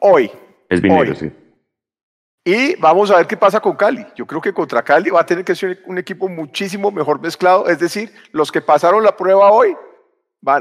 hoy. 0.00 0.30
Es 0.68 0.82
Mineiro, 0.82 1.14
sí. 1.14 1.30
Y 2.44 2.76
vamos 2.76 3.10
a 3.10 3.16
ver 3.16 3.26
qué 3.26 3.36
pasa 3.36 3.60
con 3.60 3.76
Cali. 3.76 4.06
Yo 4.16 4.26
creo 4.26 4.40
que 4.40 4.54
contra 4.54 4.82
Cali 4.82 5.10
va 5.10 5.20
a 5.20 5.26
tener 5.26 5.44
que 5.44 5.54
ser 5.54 5.82
un 5.86 5.98
equipo 5.98 6.28
muchísimo 6.28 6.90
mejor 6.90 7.20
mezclado. 7.20 7.68
Es 7.68 7.78
decir, 7.78 8.10
los 8.32 8.50
que 8.50 8.62
pasaron 8.62 9.04
la 9.04 9.14
prueba 9.16 9.52
hoy 9.52 9.76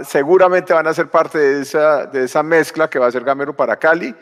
seguramente 0.03 0.73
van 0.73 0.87
a 0.87 0.93
ser 0.93 1.09
parte 1.09 1.37
de 1.37 1.61
esa, 1.61 2.05
de 2.05 2.25
esa 2.25 2.43
mezcla 2.43 2.89
que 2.89 2.99
va 2.99 3.07
a 3.07 3.11
ser 3.11 3.23
Gamero 3.23 3.55
para 3.55 3.77
Cali 3.77 4.13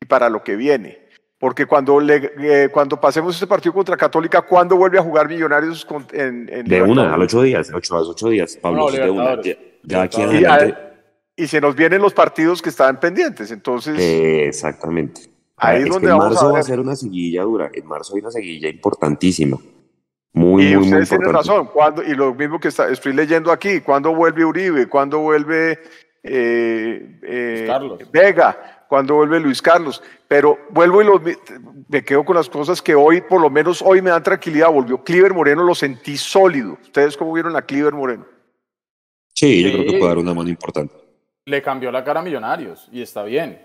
y 0.00 0.06
para 0.06 0.28
lo 0.28 0.42
que 0.42 0.54
viene. 0.54 1.03
Porque 1.44 1.66
cuando, 1.66 2.00
le, 2.00 2.32
eh, 2.38 2.70
cuando 2.72 2.98
pasemos 2.98 3.34
este 3.34 3.46
partido 3.46 3.74
contra 3.74 3.98
Católica, 3.98 4.40
¿cuándo 4.40 4.78
vuelve 4.78 4.98
a 4.98 5.02
jugar 5.02 5.28
Millonarios 5.28 5.86
en, 6.12 6.48
en 6.50 6.64
De 6.64 6.80
una, 6.80 7.12
al 7.12 7.20
ocho 7.20 7.42
días, 7.42 7.70
ocho 7.74 7.96
a 7.96 7.98
los 7.98 8.08
ocho 8.08 8.30
días, 8.30 8.56
Pablo, 8.56 8.90
de 8.90 9.10
una. 9.10 9.38
Ya, 9.82 10.00
aquí 10.04 10.22
y, 10.22 11.42
y, 11.42 11.46
se 11.46 11.60
nos 11.60 11.76
vienen 11.76 12.00
los 12.00 12.14
partidos 12.14 12.62
que 12.62 12.70
estaban 12.70 12.98
pendientes, 12.98 13.50
entonces... 13.50 13.94
exactamente. 13.98 15.20
Ahí 15.58 15.82
es 15.82 15.90
donde 15.90 16.12
en 16.12 16.16
marzo 16.16 16.50
va 16.50 16.60
a 16.60 16.62
ser 16.62 16.80
una 16.80 16.96
seguilla 16.96 17.42
dura. 17.42 17.70
En 17.74 17.86
marzo 17.86 18.14
hay 18.14 18.22
una 18.22 18.30
seguilla 18.30 18.70
importantísima. 18.70 19.58
Muy, 20.32 20.68
y 20.68 20.76
muy, 20.76 20.84
ustedes 20.86 21.10
tienen 21.10 21.30
razón. 21.30 21.66
Cuando, 21.66 22.02
y 22.02 22.14
lo 22.14 22.32
mismo 22.34 22.58
que 22.58 22.68
está, 22.68 22.88
estoy 22.88 23.12
leyendo 23.12 23.52
aquí. 23.52 23.82
¿Cuándo 23.82 24.14
vuelve 24.14 24.46
Uribe? 24.46 24.88
¿Cuándo 24.88 25.18
vuelve 25.18 25.78
eh, 26.22 27.20
eh, 27.22 27.68
Vega? 28.10 28.83
¿Cuándo 28.94 29.16
vuelve 29.16 29.40
Luis 29.40 29.60
Carlos? 29.60 30.00
Pero 30.28 30.56
vuelvo 30.70 31.02
y 31.02 31.04
lo, 31.04 31.20
me 31.88 32.04
quedo 32.04 32.24
con 32.24 32.36
las 32.36 32.48
cosas 32.48 32.80
que 32.80 32.94
hoy, 32.94 33.22
por 33.22 33.40
lo 33.40 33.50
menos 33.50 33.82
hoy 33.82 34.00
me 34.00 34.10
dan 34.10 34.22
tranquilidad. 34.22 34.70
Volvió 34.70 35.02
Cliver 35.02 35.34
Moreno, 35.34 35.64
lo 35.64 35.74
sentí 35.74 36.16
sólido. 36.16 36.78
¿Ustedes 36.80 37.16
cómo 37.16 37.32
vieron 37.32 37.56
a 37.56 37.62
Cliver 37.62 37.92
Moreno? 37.92 38.24
Sí, 39.34 39.64
yo 39.64 39.72
creo 39.72 39.84
que 39.84 39.98
puede 39.98 40.10
dar 40.10 40.18
una 40.18 40.32
mano 40.32 40.48
importante. 40.48 40.94
Le 41.44 41.60
cambió 41.60 41.90
la 41.90 42.04
cara 42.04 42.20
a 42.20 42.22
Millonarios 42.22 42.88
y 42.92 43.02
está 43.02 43.24
bien 43.24 43.60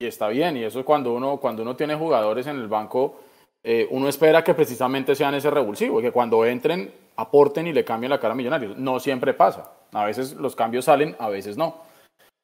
y 0.00 0.06
está 0.06 0.26
bien. 0.26 0.56
Y 0.56 0.64
eso 0.64 0.80
es 0.80 0.84
cuando 0.84 1.14
uno, 1.14 1.36
cuando 1.36 1.62
uno 1.62 1.76
tiene 1.76 1.94
jugadores 1.94 2.48
en 2.48 2.56
el 2.56 2.66
banco, 2.66 3.20
eh, 3.62 3.86
uno 3.92 4.08
espera 4.08 4.42
que 4.42 4.54
precisamente 4.54 5.14
sean 5.14 5.36
ese 5.36 5.48
revulsivo 5.48 6.00
y 6.00 6.02
que 6.02 6.10
cuando 6.10 6.44
entren 6.44 6.92
aporten 7.14 7.68
y 7.68 7.72
le 7.72 7.84
cambien 7.84 8.10
la 8.10 8.18
cara 8.18 8.32
a 8.32 8.36
Millonarios. 8.36 8.76
No 8.76 8.98
siempre 8.98 9.32
pasa. 9.32 9.74
A 9.92 10.06
veces 10.06 10.32
los 10.32 10.56
cambios 10.56 10.86
salen, 10.86 11.14
a 11.20 11.28
veces 11.28 11.56
no. 11.56 11.76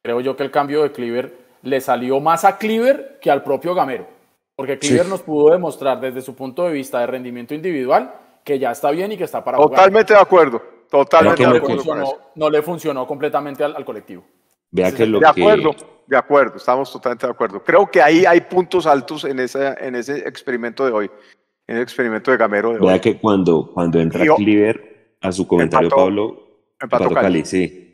Creo 0.05 0.21
yo 0.21 0.37
que 0.37 0.45
el 0.45 0.53
cambio 0.53 0.85
de 0.85 0.93
Cleaver 0.93 1.48
le 1.63 1.81
salió 1.81 2.21
más 2.21 2.45
a 2.45 2.59
Cleaver 2.59 3.19
que 3.21 3.31
al 3.31 3.43
propio 3.43 3.75
Gamero. 3.75 4.07
Porque 4.57 4.79
Cleaver 4.79 5.07
nos 5.07 5.23
pudo 5.23 5.53
demostrar 5.53 6.01
desde 6.01 6.21
su 6.21 6.35
punto 6.35 6.65
de 6.65 6.73
vista 6.73 7.01
de 7.01 7.07
rendimiento 7.07 7.55
individual 7.55 8.13
que 8.43 8.59
ya 8.59 8.71
está 8.71 8.91
bien 8.91 9.13
y 9.13 9.17
que 9.17 9.25
está 9.25 9.45
para 9.45 9.59
Totalmente 9.59 10.15
de 10.15 10.21
acuerdo. 10.21 10.63
Totalmente 10.91 11.47
de 11.47 11.59
acuerdo. 11.59 12.19
No, 12.35 12.51
le 12.51 12.63
funcionó 12.63 13.07
completamente 13.07 13.63
al, 13.63 13.85
colectivo. 13.85 14.25
Vea 14.71 14.91
que 14.93 15.07
lo 15.07 15.21
de 15.21 15.27
acuerdo. 15.27 15.77
De 16.07 16.17
acuerdo, 16.17 16.57
estamos 16.57 16.91
totalmente 16.91 17.27
de 17.27 17.33
acuerdo. 17.33 17.63
Creo 17.63 17.91
que 17.91 18.01
ahí 18.01 18.25
hay 18.25 18.41
puntos 18.41 18.87
altos 18.87 19.25
en, 19.25 19.39
esa, 19.41 19.75
en 19.75 19.95
ese 19.95 20.27
experimento 20.27 20.87
de 20.87 20.93
hoy, 20.93 21.11
en 21.67 21.77
el 21.77 21.83
experimento 21.83 22.31
de 22.31 22.39
Gamero 22.39 22.73
de 22.73 22.79
Vea 22.79 22.99
que 22.99 23.19
cuando, 23.19 23.71
cuando 23.75 24.01
entra 24.01 24.25
Cleaver, 24.35 25.17
a 25.21 25.31
su 25.31 25.47
comentario, 25.47 25.91
Pablo, 25.91 26.49
empató 26.81 27.11
Cali. 27.11 27.45
sí. 27.45 27.85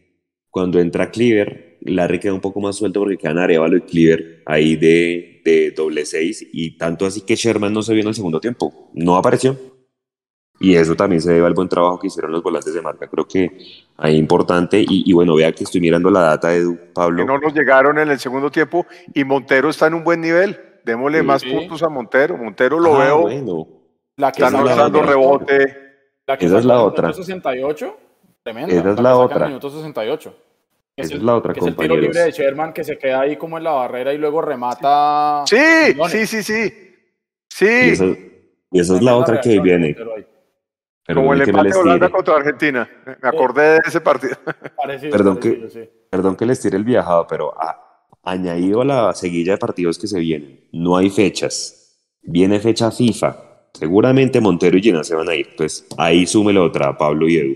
Cuando 0.49 0.79
entra 0.79 1.11
Cleaver, 1.11 1.74
Larry 1.85 2.19
queda 2.19 2.35
un 2.35 2.41
poco 2.41 2.61
más 2.61 2.77
suelto 2.77 3.01
porque 3.01 3.19
quedan 3.19 3.39
Arevalo 3.39 3.77
y 3.77 3.83
Cleaver 3.83 4.43
ahí 4.47 4.77
de, 4.77 5.43
de 5.45 5.71
doble 5.71 6.07
seis, 6.07 6.47
y 6.53 6.77
tanto 6.77 7.07
así 7.07 7.21
que 7.21 7.37
Sherman 7.37 7.73
no 7.73 7.83
se 7.83 7.93
vio 7.93 8.03
en 8.03 8.09
el 8.09 8.15
segundo 8.15 8.41
tiempo, 8.41 8.91
no 8.95 9.17
apareció. 9.17 9.57
Y 10.61 10.77
eso 10.77 10.95
también 10.95 11.21
se 11.21 11.33
debe 11.33 11.47
al 11.47 11.55
buen 11.55 11.69
trabajo 11.69 11.99
que 11.99 12.07
hicieron 12.07 12.31
los 12.31 12.43
volantes 12.43 12.73
de 12.73 12.81
marca. 12.81 13.09
Creo 13.09 13.27
que 13.27 13.59
ahí 13.97 14.17
importante. 14.17 14.85
Y, 14.89 15.13
bueno, 15.13 15.35
vea 15.35 15.53
que 15.53 15.65
estoy 15.65 15.81
mirando 15.81 16.11
la 16.11 16.21
data 16.21 16.49
de 16.49 16.73
Pablo. 16.95 17.19
Que 17.19 17.27
no 17.27 17.39
nos 17.39 17.53
llegaron 17.53 17.99
en 17.99 18.09
el 18.09 18.19
segundo 18.21 18.51
tiempo 18.51 18.87
y 19.13 19.25
Montero 19.25 19.69
está 19.69 19.89
en 19.89 19.95
un 19.95 20.05
buen 20.05 20.21
nivel. 20.21 20.59
Démosle 20.85 21.23
más 21.23 21.45
puntos 21.45 21.83
a 21.83 21.89
Montero. 21.89 22.37
Montero 22.37 22.79
lo 22.79 22.95
ah, 22.97 23.05
veo. 23.05 23.21
Bueno. 23.23 23.69
La 24.17 24.31
que 24.31 24.45
está 24.45 24.63
dando 24.63 25.03
rebote. 25.03 25.77
La 26.27 26.39
que 26.39 26.47
Esa 26.47 26.59
es 26.59 26.65
la 26.65 26.83
otra. 26.83 27.13
68, 27.13 27.97
tremenda. 28.43 28.75
Esa 28.75 28.91
es 28.93 29.01
la, 29.01 29.17
otra. 29.17 29.47
Minuto 29.49 29.71
68. 29.71 30.35
Esa 30.97 31.15
es 31.17 31.23
la 31.23 31.35
otra, 31.35 31.53
que 31.53 31.61
compañeros. 31.61 31.99
Es 31.99 32.07
el 32.07 32.13
tiro 32.13 32.13
libre 32.13 32.21
de 32.21 32.31
Sherman 32.31 32.73
que 32.73 32.85
se 32.85 32.97
queda 32.97 33.21
ahí 33.23 33.37
como 33.37 33.59
en 33.59 33.65
la 33.65 33.73
barrera 33.73 34.13
y 34.13 34.19
luego 34.19 34.41
remata. 34.41 35.45
Sí, 35.47 35.57
sí, 36.09 36.27
sí, 36.27 36.43
sí. 36.43 36.73
Sí. 37.49 37.67
Y 38.71 38.81
esa, 38.81 38.97
es 38.97 39.03
la 39.03 39.17
otra 39.17 39.41
que 39.41 39.61
viene. 39.61 39.97
Como 41.13 41.35
el 41.35 41.43
empate 41.43 41.69
de 41.69 41.75
Holanda 41.77 42.09
contra 42.09 42.37
Argentina. 42.37 42.89
Me 43.23 43.29
acordé 43.29 43.75
de 43.75 43.81
ese 43.87 44.01
partido. 44.01 44.37
perdón, 45.11 45.39
que, 45.39 45.91
perdón 46.11 46.37
que 46.37 46.47
les 46.47 46.61
tire 46.61 46.77
el 46.77 46.85
viajado, 46.85 47.27
pero 47.27 47.55
añadido 48.23 48.81
a 48.81 48.85
la 48.85 49.15
seguilla 49.15 49.53
de 49.53 49.59
partidos 49.59 49.99
que 49.99 50.07
se 50.07 50.19
vienen, 50.19 50.69
no 50.73 50.97
hay 50.97 51.11
fechas. 51.11 52.01
Viene 52.23 52.59
fecha 52.61 52.91
FIFA. 52.91 53.69
Seguramente 53.75 54.41
Montero 54.41 54.79
y 54.79 54.81
Llena 54.81 55.05
se 55.05 55.15
van 55.15 55.29
a 55.29 55.35
ir. 55.35 55.55
Pues 55.57 55.87
ahí 55.99 56.27
súmele 56.27 56.61
otra, 56.61 56.97
Pablo 56.97 57.29
y 57.29 57.37
Edu. 57.37 57.55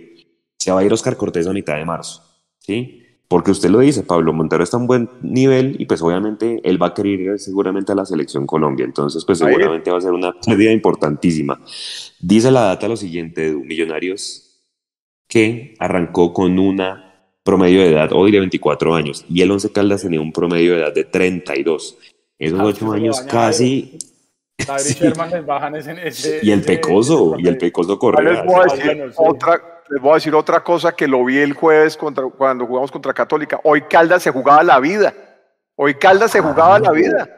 Se 0.58 0.72
va 0.72 0.80
a 0.80 0.84
ir 0.84 0.92
Oscar 0.92 1.16
Cortés 1.16 1.46
a 1.46 1.52
mitad 1.52 1.76
de 1.76 1.84
marzo. 1.84 2.22
¿Sí? 2.58 2.97
Porque 3.28 3.50
usted 3.50 3.68
lo 3.68 3.80
dice, 3.80 4.02
Pablo 4.04 4.32
Montero 4.32 4.64
está 4.64 4.78
a 4.78 4.80
un 4.80 4.86
buen 4.86 5.10
nivel 5.20 5.76
y 5.78 5.84
pues 5.84 6.00
obviamente 6.00 6.60
él 6.64 6.82
va 6.82 6.88
a 6.88 6.94
querer 6.94 7.20
ir 7.20 7.38
seguramente 7.38 7.92
a 7.92 7.94
la 7.94 8.06
selección 8.06 8.46
Colombia. 8.46 8.86
Entonces 8.86 9.22
pues 9.26 9.38
seguramente 9.38 9.90
va 9.90 9.98
a 9.98 10.00
ser 10.00 10.12
una 10.12 10.32
pérdida 10.32 10.72
importantísima. 10.72 11.60
Dice 12.20 12.50
la 12.50 12.62
data 12.62 12.88
lo 12.88 12.96
siguiente, 12.96 13.52
Millonarios, 13.52 14.62
que 15.28 15.74
arrancó 15.78 16.32
con 16.32 16.58
una 16.58 17.04
promedio 17.42 17.82
de 17.82 17.92
edad 17.92 18.12
hoy 18.12 18.32
de 18.32 18.38
24 18.38 18.94
años 18.94 19.26
y 19.28 19.42
el 19.42 19.50
Once 19.50 19.70
Caldas 19.70 20.02
tenía 20.02 20.22
un 20.22 20.32
promedio 20.32 20.72
de 20.72 20.80
edad 20.80 20.94
de 20.94 21.04
32. 21.04 21.98
Esos 22.38 22.60
8 22.60 22.92
años 22.92 23.20
casi... 23.20 23.98
y 26.42 26.50
el 26.50 26.62
Pecoso, 26.62 27.36
y 27.38 27.46
el 27.46 27.58
Pecoso 27.58 27.96
Correa. 27.96 28.44
otra 29.16 29.77
les 29.90 30.02
voy 30.02 30.12
a 30.12 30.14
decir 30.14 30.34
otra 30.34 30.62
cosa 30.62 30.92
que 30.92 31.08
lo 31.08 31.24
vi 31.24 31.38
el 31.38 31.54
jueves 31.54 31.96
contra, 31.96 32.24
cuando 32.24 32.66
jugamos 32.66 32.90
contra 32.90 33.14
Católica. 33.14 33.60
Hoy 33.64 33.82
Caldas 33.82 34.22
se 34.22 34.30
jugaba 34.30 34.62
la 34.62 34.78
vida. 34.80 35.14
Hoy 35.76 35.94
Caldas 35.94 36.30
se 36.30 36.40
jugaba 36.40 36.78
la 36.78 36.90
vida. 36.92 37.28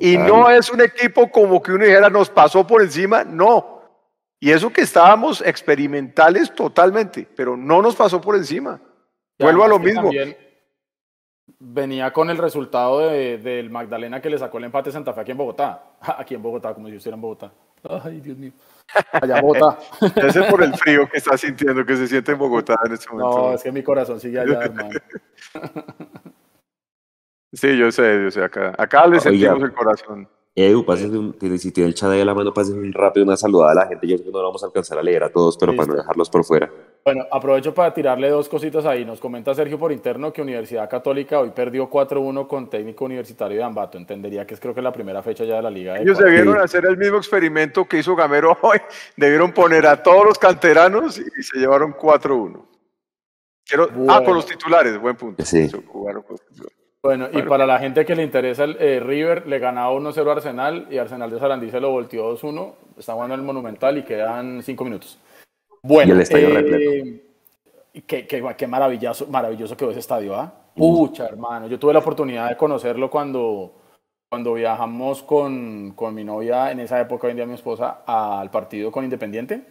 Y 0.00 0.18
no 0.18 0.50
es 0.50 0.70
un 0.70 0.80
equipo 0.80 1.30
como 1.30 1.62
que 1.62 1.72
uno 1.72 1.84
dijera 1.84 2.10
nos 2.10 2.28
pasó 2.28 2.66
por 2.66 2.82
encima. 2.82 3.24
No. 3.24 3.80
Y 4.40 4.50
eso 4.50 4.72
que 4.72 4.82
estábamos 4.82 5.40
experimentales 5.40 6.54
totalmente, 6.54 7.26
pero 7.36 7.56
no 7.56 7.80
nos 7.80 7.94
pasó 7.94 8.20
por 8.20 8.36
encima. 8.36 8.80
Vuelvo 9.38 9.64
a 9.64 9.68
lo 9.68 9.78
mismo. 9.78 10.10
Venía 11.58 12.12
con 12.12 12.28
el 12.28 12.36
resultado 12.36 12.98
de, 12.98 13.38
del 13.38 13.70
Magdalena 13.70 14.20
que 14.20 14.28
le 14.28 14.38
sacó 14.38 14.58
el 14.58 14.64
empate 14.64 14.90
Santa 14.90 15.12
Fe 15.12 15.20
aquí 15.22 15.30
en 15.30 15.38
Bogotá. 15.38 15.82
Aquí 16.18 16.34
en 16.34 16.42
Bogotá, 16.42 16.74
como 16.74 16.88
si 16.88 16.96
estuviera 16.96 17.14
en 17.14 17.22
Bogotá. 17.22 17.52
Ay, 18.04 18.20
Dios 18.20 18.36
mío. 18.36 18.52
Allá 19.12 19.38
en 19.38 19.42
Bogotá. 19.42 19.78
Ese 20.26 20.40
es 20.40 20.46
por 20.50 20.62
el 20.62 20.74
frío 20.74 21.08
que 21.08 21.18
está 21.18 21.36
sintiendo, 21.36 21.84
que 21.84 21.96
se 21.96 22.06
siente 22.06 22.32
en 22.32 22.38
Bogotá 22.38 22.76
en 22.84 22.92
este 22.92 23.08
momento. 23.10 23.38
No, 23.38 23.54
es 23.54 23.62
que 23.62 23.72
mi 23.72 23.82
corazón 23.82 24.20
sigue 24.20 24.40
allá, 24.40 24.60
hermano. 24.64 24.90
Sí, 27.52 27.76
yo 27.76 27.90
sé, 27.90 28.22
yo 28.22 28.30
sé, 28.30 28.42
acá, 28.44 28.74
acá 28.76 29.06
le 29.06 29.20
sentimos 29.20 29.62
el 29.62 29.72
corazón. 29.72 30.28
Edu, 30.58 30.86
pásense 30.86 31.18
un, 31.18 31.36
si 31.58 31.70
tiene 31.70 31.88
el 31.88 31.94
chat 31.94 32.10
ahí 32.10 32.22
a 32.22 32.24
la 32.24 32.32
mano, 32.32 32.50
pásense 32.54 32.80
un 32.80 32.90
rápido 32.90 33.26
una 33.26 33.36
saludada 33.36 33.72
a 33.72 33.74
la 33.74 33.86
gente. 33.88 34.06
Yo 34.06 34.16
sé 34.16 34.24
que 34.24 34.30
no 34.30 34.38
lo 34.38 34.46
vamos 34.46 34.62
a 34.62 34.66
alcanzar 34.66 34.98
a 34.98 35.02
leer 35.02 35.22
a 35.22 35.28
todos, 35.28 35.58
pero 35.58 35.76
para 35.76 35.86
no 35.86 35.96
dejarlos 35.96 36.30
por 36.30 36.44
fuera. 36.44 36.70
Bueno, 37.04 37.26
aprovecho 37.30 37.74
para 37.74 37.92
tirarle 37.92 38.30
dos 38.30 38.48
cositas 38.48 38.86
ahí. 38.86 39.04
Nos 39.04 39.20
comenta 39.20 39.54
Sergio 39.54 39.78
por 39.78 39.92
interno 39.92 40.32
que 40.32 40.40
Universidad 40.40 40.88
Católica 40.88 41.40
hoy 41.40 41.50
perdió 41.50 41.90
4-1 41.90 42.46
con 42.46 42.70
técnico 42.70 43.04
universitario 43.04 43.58
de 43.58 43.64
Ambato. 43.64 43.98
Entendería 43.98 44.46
que 44.46 44.54
es 44.54 44.60
creo 44.60 44.74
que 44.74 44.80
la 44.80 44.92
primera 44.92 45.22
fecha 45.22 45.44
ya 45.44 45.56
de 45.56 45.62
la 45.62 45.70
liga. 45.70 45.98
Ellos 45.98 46.16
debieron 46.16 46.56
hacer 46.56 46.86
el 46.86 46.96
mismo 46.96 47.18
experimento 47.18 47.84
que 47.84 47.98
hizo 47.98 48.16
Gamero 48.16 48.56
hoy. 48.62 48.78
Debieron 49.14 49.52
poner 49.52 49.86
a 49.86 50.02
todos 50.02 50.24
los 50.24 50.38
canteranos 50.38 51.18
y 51.18 51.42
se 51.42 51.58
llevaron 51.58 51.92
4-1. 51.92 52.64
Ah, 54.08 54.22
con 54.24 54.34
los 54.34 54.46
titulares, 54.46 54.98
buen 54.98 55.16
punto. 55.16 55.44
Sí. 55.44 55.68
Bueno, 57.02 57.28
y 57.32 57.42
para 57.42 57.66
la 57.66 57.78
gente 57.78 58.04
que 58.04 58.16
le 58.16 58.24
interesa, 58.24 58.64
el 58.64 58.76
eh, 58.80 59.00
River 59.00 59.46
le 59.46 59.58
ganaba 59.58 59.92
1-0 59.92 60.28
a 60.28 60.32
Arsenal 60.32 60.88
y 60.90 60.98
Arsenal 60.98 61.30
de 61.30 61.38
Sarandí 61.38 61.70
se 61.70 61.80
lo 61.80 61.90
volteó 61.90 62.36
2-1. 62.36 62.72
Está 62.98 63.12
jugando 63.12 63.34
en 63.34 63.40
el 63.40 63.46
Monumental 63.46 63.98
y 63.98 64.02
quedan 64.02 64.62
5 64.62 64.84
minutos. 64.84 65.18
Bueno, 65.82 66.14
y 66.14 66.16
el 66.16 66.22
estadio 66.22 66.58
eh, 66.58 67.22
Qué, 68.06 68.26
qué, 68.26 68.54
qué, 68.56 68.66
maravilloso, 68.66 69.26
maravilloso 69.28 69.76
quedó 69.76 69.90
ese 69.90 70.00
estadio, 70.00 70.34
¿ah? 70.34 70.52
Pucha, 70.74 71.26
hermano. 71.26 71.66
Yo 71.66 71.78
tuve 71.78 71.94
la 71.94 72.00
oportunidad 72.00 72.50
de 72.50 72.56
conocerlo 72.56 73.08
cuando, 73.08 73.72
cuando 74.28 74.52
viajamos 74.52 75.22
con, 75.22 75.92
con 75.92 76.14
mi 76.14 76.22
novia, 76.22 76.70
en 76.70 76.80
esa 76.80 77.00
época, 77.00 77.26
hoy 77.26 77.30
en 77.30 77.36
día 77.36 77.46
mi 77.46 77.54
esposa, 77.54 78.02
al 78.06 78.50
partido 78.50 78.92
con 78.92 79.04
Independiente. 79.04 79.62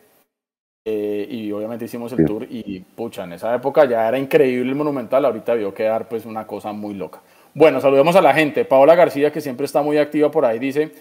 Eh, 0.88 1.28
y 1.28 1.52
obviamente 1.52 1.86
hicimos 1.86 2.14
el 2.14 2.24
tour 2.26 2.46
y 2.48 2.80
pucha, 2.80 3.24
en 3.24 3.34
esa 3.34 3.56
época 3.56 3.86
ya 3.86 4.08
era 4.08 4.20
increíble 4.20 4.70
el 4.70 4.76
Monumental, 4.76 5.26
ahorita 5.26 5.56
vio 5.56 5.74
quedar 5.74 6.08
pues 6.08 6.28
una 6.28 6.46
cosa 6.46 6.74
muy 6.74 6.94
loca. 6.94 7.24
Bueno, 7.56 7.82
saludemos 7.82 8.16
a 8.16 8.22
la 8.22 8.36
gente. 8.36 8.66
Paola 8.66 8.94
García, 8.94 9.32
que 9.32 9.42
siempre 9.42 9.66
está 9.66 9.82
muy 9.82 9.98
activa 9.98 10.30
por 10.30 10.46
ahí, 10.46 10.60
dice, 10.60 10.92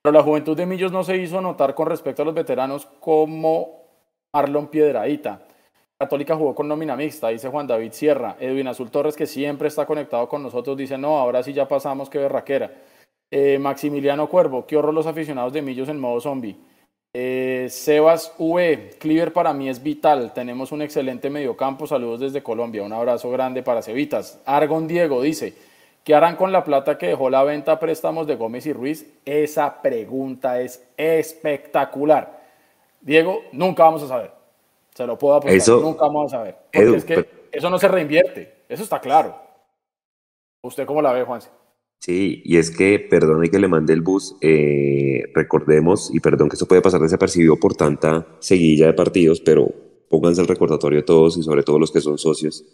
pero 0.00 0.12
la 0.12 0.22
juventud 0.22 0.56
de 0.56 0.66
Millos 0.66 0.92
no 0.92 1.02
se 1.02 1.16
hizo 1.16 1.40
notar 1.40 1.74
con 1.74 1.88
respecto 1.88 2.22
a 2.22 2.24
los 2.24 2.34
veteranos 2.34 2.86
como 3.00 3.88
Marlon 4.32 4.68
Piedradita. 4.68 5.40
Católica 5.98 6.36
jugó 6.36 6.54
con 6.54 6.68
nómina 6.68 6.94
mixta, 6.94 7.28
dice 7.28 7.48
Juan 7.48 7.66
David 7.66 7.92
Sierra. 7.92 8.36
Edwin 8.38 8.68
Azul 8.68 8.90
Torres, 8.90 9.16
que 9.16 9.26
siempre 9.26 9.66
está 9.66 9.86
conectado 9.86 10.28
con 10.28 10.42
nosotros, 10.42 10.76
dice, 10.76 10.96
no, 10.96 11.18
ahora 11.18 11.42
sí 11.42 11.52
ya 11.52 11.66
pasamos, 11.66 12.08
qué 12.08 12.18
berraquera. 12.18 12.70
Eh, 13.30 13.58
Maximiliano 13.58 14.28
Cuervo, 14.28 14.66
qué 14.66 14.76
horror 14.76 14.94
los 14.94 15.06
aficionados 15.06 15.52
de 15.52 15.62
Millos 15.62 15.88
en 15.88 15.98
modo 15.98 16.20
zombie. 16.20 16.56
Eh, 17.16 17.68
Sebas 17.70 18.34
V, 18.38 18.96
Cleaver 18.98 19.32
para 19.32 19.52
mí 19.54 19.68
es 19.68 19.80
vital. 19.80 20.32
Tenemos 20.34 20.72
un 20.72 20.82
excelente 20.82 21.30
mediocampo. 21.30 21.86
Saludos 21.86 22.18
desde 22.18 22.42
Colombia. 22.42 22.82
Un 22.82 22.92
abrazo 22.92 23.30
grande 23.30 23.62
para 23.62 23.82
Cevitas. 23.82 24.40
Argon 24.44 24.88
Diego 24.88 25.22
dice: 25.22 25.54
¿Qué 26.02 26.12
harán 26.14 26.34
con 26.34 26.50
la 26.50 26.64
plata 26.64 26.98
que 26.98 27.06
dejó 27.06 27.30
la 27.30 27.44
venta 27.44 27.72
a 27.72 27.78
préstamos 27.78 28.26
de 28.26 28.34
Gómez 28.34 28.66
y 28.66 28.72
Ruiz? 28.72 29.06
Esa 29.24 29.80
pregunta 29.80 30.60
es 30.60 30.84
espectacular. 30.96 32.42
Diego, 33.00 33.44
nunca 33.52 33.84
vamos 33.84 34.02
a 34.02 34.08
saber. 34.08 34.32
Se 34.92 35.06
lo 35.06 35.16
puedo 35.16 35.36
apostar. 35.36 35.56
Eso, 35.56 35.80
nunca 35.80 36.06
vamos 36.06 36.32
a 36.32 36.38
saber. 36.38 36.56
Porque 36.72 36.96
es 36.96 37.04
que 37.04 37.28
eso 37.52 37.70
no 37.70 37.78
se 37.78 37.86
reinvierte. 37.86 38.64
Eso 38.68 38.82
está 38.82 39.00
claro. 39.00 39.36
¿Usted 40.62 40.84
cómo 40.84 41.00
la 41.00 41.12
ve, 41.12 41.22
Juan? 41.22 41.40
Sí, 42.00 42.42
y 42.44 42.58
es 42.58 42.70
que, 42.70 42.98
perdón 42.98 43.42
que 43.48 43.58
le 43.58 43.68
mande 43.68 43.94
el 43.94 44.02
bus, 44.02 44.36
eh, 44.42 45.24
recordemos, 45.34 46.10
y 46.14 46.20
perdón 46.20 46.50
que 46.50 46.54
esto 46.56 46.68
puede 46.68 46.82
pasar 46.82 47.00
desapercibido 47.00 47.56
por 47.56 47.74
tanta 47.74 48.26
seguilla 48.40 48.86
de 48.86 48.92
partidos, 48.92 49.40
pero 49.40 49.72
pónganse 50.10 50.42
el 50.42 50.48
recordatorio 50.48 51.04
todos 51.04 51.38
y 51.38 51.42
sobre 51.42 51.62
todo 51.62 51.78
los 51.78 51.90
que 51.90 52.02
son 52.02 52.18
socios, 52.18 52.64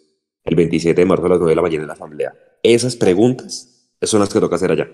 el 0.44 0.56
27 0.56 1.00
de 1.00 1.06
marzo 1.06 1.26
a 1.26 1.28
las 1.28 1.38
9 1.38 1.52
de 1.52 1.56
la 1.56 1.62
mañana 1.62 1.82
en 1.82 1.88
la 1.88 1.94
asamblea. 1.94 2.34
Esas 2.62 2.96
preguntas 2.96 3.88
son 4.02 4.20
las 4.20 4.32
que 4.32 4.40
toca 4.40 4.56
hacer 4.56 4.72
allá. 4.72 4.88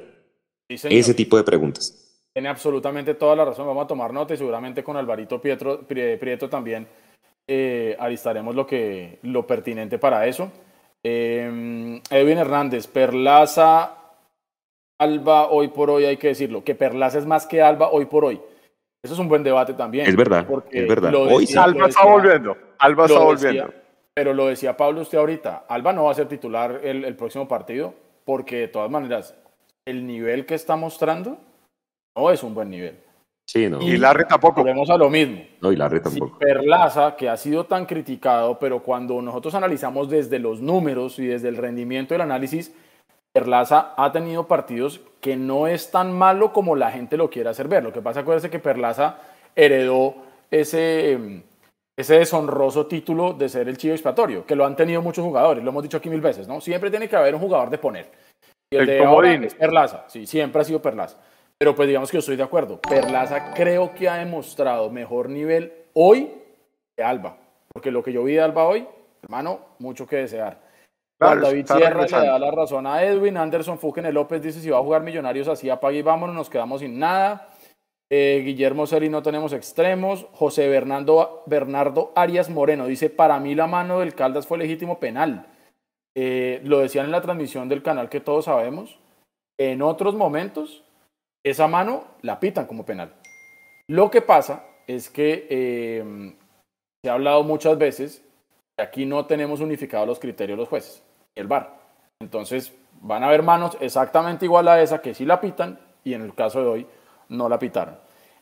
Ese 0.69 1.15
tipo 1.15 1.37
de 1.37 1.45
preguntas. 1.45 2.21
Tiene 2.33 2.49
absolutamente 2.49 3.15
toda 3.15 3.35
la 3.35 3.47
razón, 3.47 3.67
vamos 3.67 3.85
a 3.85 3.89
tomar 3.89 4.13
nota 4.13 4.35
y 4.35 4.37
seguramente 4.37 4.85
con 4.85 4.97
Alvarito 4.97 5.41
Pietro, 5.41 5.87
Prieto 5.87 6.51
también 6.51 6.87
eh, 7.49 7.97
alistaremos 7.99 8.55
lo, 8.55 8.67
que, 8.67 9.19
lo 9.23 9.47
pertinente 9.47 9.99
para 9.99 10.27
eso. 10.27 10.53
Eh, 11.03 12.01
Edwin 12.11 12.39
Hernández, 12.39 12.87
Perlaza 12.89 14.06
Alba 14.99 15.49
hoy 15.49 15.69
por 15.69 15.91
hoy, 15.91 16.05
hay 16.05 16.17
que 16.17 16.29
decirlo, 16.29 16.65
que 16.65 16.75
Perlaza 16.75 17.19
es 17.19 17.27
más 17.27 17.47
que 17.47 17.61
Alba 17.61 17.91
hoy 17.91 18.07
por 18.07 18.25
hoy. 18.25 18.41
Eso 19.05 19.15
es 19.15 19.21
un 19.21 19.29
buen 19.29 19.43
debate 19.43 19.75
también. 19.75 20.07
Es 20.07 20.17
verdad, 20.17 20.47
es 20.71 20.89
verdad. 20.89 21.15
hoy 21.15 21.47
Alba 21.57 21.89
está 21.89 22.05
volviendo, 22.05 22.57
Alba 22.79 23.07
está 23.07 23.19
volviendo. 23.19 23.73
Pero 24.15 24.33
lo 24.33 24.47
decía 24.47 24.77
Pablo 24.77 25.03
usted 25.03 25.19
ahorita, 25.19 25.67
Alba 25.69 25.93
no 25.93 26.05
va 26.05 26.13
a 26.13 26.15
ser 26.15 26.27
titular 26.27 26.81
el, 26.83 27.15
próximo 27.17 27.47
partido, 27.47 27.93
porque 28.25 28.57
de 28.57 28.69
todas 28.69 28.91
maneras, 28.91 29.35
el 29.87 30.07
nivel 30.07 30.47
que 30.47 30.55
está 30.55 30.77
mostrando 30.77 31.39
no 32.17 32.31
es 32.31 32.43
un 32.43 32.55
buen 32.55 32.71
nivel. 32.71 32.99
Sí, 33.47 33.69
no. 33.69 33.81
Y, 33.81 33.97
Larry 33.99 34.27
tampoco. 34.27 34.63
Volvemos 34.63 34.91
a 34.91 34.97
lo 34.97 35.09
mismo. 35.09 35.41
No, 35.61 35.71
y 35.71 35.77
Larry 35.77 36.01
tampoco. 36.01 36.39
Perlaza, 36.39 37.15
que 37.15 37.29
ha 37.29 37.37
sido 37.37 37.67
tan 37.67 37.85
criticado, 37.87 38.59
pero 38.59 38.83
cuando 38.83 39.21
nosotros 39.23 39.55
analizamos 39.55 40.09
desde 40.09 40.39
los 40.41 40.61
números 40.61 41.19
y 41.21 41.27
desde 41.27 41.49
el 41.49 41.57
rendimiento 41.57 42.15
del 42.15 42.23
análisis, 42.23 42.75
Perlaza 43.37 43.93
ha 43.99 44.13
tenido 44.13 44.49
partidos 44.49 45.03
que 45.21 45.37
no 45.37 45.67
es 45.67 45.91
tan 45.91 46.11
malo 46.11 46.55
como 46.55 46.75
la 46.75 46.91
gente 46.91 47.19
lo 47.19 47.29
quiere 47.29 47.51
hacer 47.51 47.69
ver. 47.69 47.83
Lo 47.83 47.93
que 47.93 48.01
pasa, 48.01 48.21
acuérdense 48.21 48.49
que 48.49 48.59
Perlaza 48.59 49.19
heredó 49.55 50.15
ese, 50.51 51.43
ese 51.99 52.19
deshonroso 52.19 52.87
título 52.87 53.35
de 53.35 53.51
ser 53.51 53.69
el 53.69 53.77
chivo 53.77 53.93
expiatorio, 53.93 54.47
que 54.47 54.57
lo 54.57 54.65
han 54.65 54.75
tenido 54.75 55.03
muchos 55.03 55.23
jugadores, 55.23 55.63
lo 55.63 55.69
hemos 55.69 55.83
dicho 55.83 55.99
aquí 55.99 56.09
mil 56.09 56.23
veces, 56.23 56.49
¿no? 56.49 56.63
Siempre 56.63 56.89
tiene 56.89 57.11
que 57.11 57.17
haber 57.17 57.35
un 57.35 57.43
jugador 57.43 57.69
de 57.69 57.77
poner. 57.77 58.11
Y 58.73 58.77
el, 58.79 58.87
de 58.87 59.05
ahora 59.05 59.35
es 59.35 59.55
Perlaza, 59.55 60.07
sí, 60.09 60.27
siempre 60.27 60.63
ha 60.63 60.65
sido 60.65 60.81
Perlaza. 60.81 61.19
Pero 61.59 61.75
pues 61.77 61.89
digamos 61.89 62.11
que 62.11 62.17
yo 62.17 62.21
estoy 62.21 62.37
de 62.37 62.43
acuerdo. 62.43 62.81
Perlaza 62.81 63.53
creo 63.53 63.93
que 63.95 64.09
ha 64.09 64.15
demostrado 64.15 64.89
mejor 64.89 65.29
nivel 65.29 65.75
hoy 65.93 66.33
que 66.97 67.05
Alba. 67.05 67.37
Porque 67.71 67.91
lo 67.91 68.03
que 68.03 68.15
yo 68.15 68.25
vi 68.25 68.33
de 68.33 68.41
Alba 68.41 68.65
hoy, 68.65 68.87
hermano, 69.23 69.61
mucho 69.79 70.07
que 70.07 70.17
desear. 70.17 70.66
David 71.19 71.67
Sierra 71.67 72.03
le 72.03 72.27
da 72.27 72.39
la 72.39 72.51
razón 72.51 72.87
a 72.87 73.03
Edwin. 73.03 73.37
Anderson 73.37 73.79
Fugene 73.79 74.13
López 74.13 74.43
dice: 74.43 74.61
si 74.61 74.71
va 74.71 74.79
a 74.79 74.83
jugar 74.83 75.03
Millonarios 75.03 75.49
así, 75.49 75.71
apague 75.71 75.99
y 75.99 76.03
vámonos, 76.03 76.37
nos 76.37 76.51
quedamos 76.51 76.81
sin 76.81 76.99
nada. 76.99 77.49
Eh, 78.11 78.43
Guillermo 78.45 78.87
Celi 78.87 79.09
no 79.09 79.23
tenemos 79.23 79.53
extremos. 79.53 80.27
José 80.33 80.69
Bernardo, 80.69 81.43
Bernardo 81.47 82.13
Arias 82.15 82.51
Moreno 82.51 82.87
dice: 82.87 83.09
Para 83.09 83.41
mí 83.41 83.55
la 83.55 83.67
mano 83.67 84.01
del 84.01 84.15
Caldas 84.15 84.47
fue 84.47 84.59
legítimo 84.59 85.01
penal. 85.01 85.47
Eh, 86.15 86.61
lo 86.65 86.79
decían 86.79 87.07
en 87.07 87.13
la 87.13 87.23
transmisión 87.23 87.69
del 87.69 87.83
canal 87.83 88.09
que 88.09 88.21
todos 88.21 88.45
sabemos. 88.45 88.99
En 89.59 89.81
otros 89.81 90.15
momentos, 90.15 90.85
esa 91.45 91.67
mano 91.67 92.05
la 92.21 92.41
pitan 92.41 92.67
como 92.67 92.85
penal. 92.85 93.15
Lo 93.89 94.11
que 94.11 94.21
pasa 94.21 94.65
es 94.87 95.09
que 95.09 95.47
eh, 95.49 96.35
se 97.03 97.11
ha 97.11 97.15
hablado 97.15 97.43
muchas 97.43 97.79
veces 97.79 98.23
que 98.77 98.83
aquí 98.83 99.07
no 99.07 99.25
tenemos 99.25 99.61
unificados 99.61 100.07
los 100.07 100.19
criterios 100.19 100.59
de 100.59 100.61
los 100.61 100.69
jueces 100.69 101.06
el 101.37 101.47
VAR. 101.47 101.77
Entonces 102.21 102.73
van 103.01 103.23
a 103.23 103.29
haber 103.29 103.43
manos 103.43 103.77
exactamente 103.81 104.47
igual 104.47 104.67
a 104.69 104.83
esa 104.83 105.01
que 105.01 105.15
sí 105.15 105.25
la 105.25 105.41
pitan 105.41 105.79
y 106.03 106.15
en 106.15 106.23
el 106.23 106.35
caso 106.35 106.61
de 106.61 106.67
hoy 106.67 106.87
no 107.29 107.49
la 107.49 107.59
pitaron. 107.59 107.99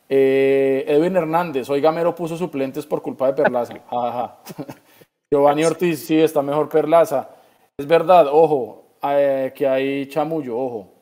Eh, 0.08 0.84
Edwin 0.86 1.16
Hernández, 1.16 1.68
hoy 1.70 1.80
Gamero 1.80 2.14
puso 2.14 2.36
suplentes 2.36 2.86
por 2.86 3.02
culpa 3.02 3.26
de 3.26 3.42
Perlaza. 3.42 3.74
Giovanni 5.32 5.64
Ortiz, 5.64 6.06
sí, 6.06 6.20
está 6.20 6.42
mejor 6.42 6.68
Perlaza. 6.68 7.30
Es 7.76 7.86
verdad, 7.86 8.28
ojo, 8.30 8.98
eh, 9.02 9.52
que 9.54 9.66
hay 9.66 10.06
chamullo, 10.06 10.56
ojo. 10.56 10.92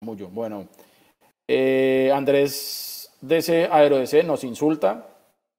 Chamullo, 0.00 0.28
bueno. 0.28 0.68
Eh, 1.48 2.12
Andrés 2.14 3.10
DC, 3.20 3.68
AeroDC, 3.70 4.24
nos 4.24 4.44
insulta. 4.44 5.06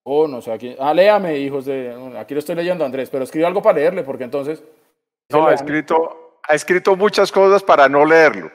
Oh, 0.03 0.27
no 0.27 0.41
sé, 0.41 0.51
aquí. 0.51 0.75
Ah, 0.79 0.93
léame, 0.93 1.39
hijos 1.39 1.65
de. 1.65 2.13
Aquí 2.17 2.35
lo 2.35 2.39
estoy 2.39 2.55
leyendo, 2.55 2.85
Andrés, 2.85 3.09
pero 3.09 3.23
escribe 3.23 3.47
algo 3.47 3.61
para 3.61 3.79
leerle, 3.79 4.03
porque 4.03 4.23
entonces. 4.23 4.63
No, 5.29 5.47
ha 5.47 5.53
escrito, 5.53 6.39
ha 6.47 6.53
escrito 6.53 6.95
muchas 6.95 7.31
cosas 7.31 7.63
para 7.63 7.89
no 7.89 8.05
leerlo. 8.05 8.51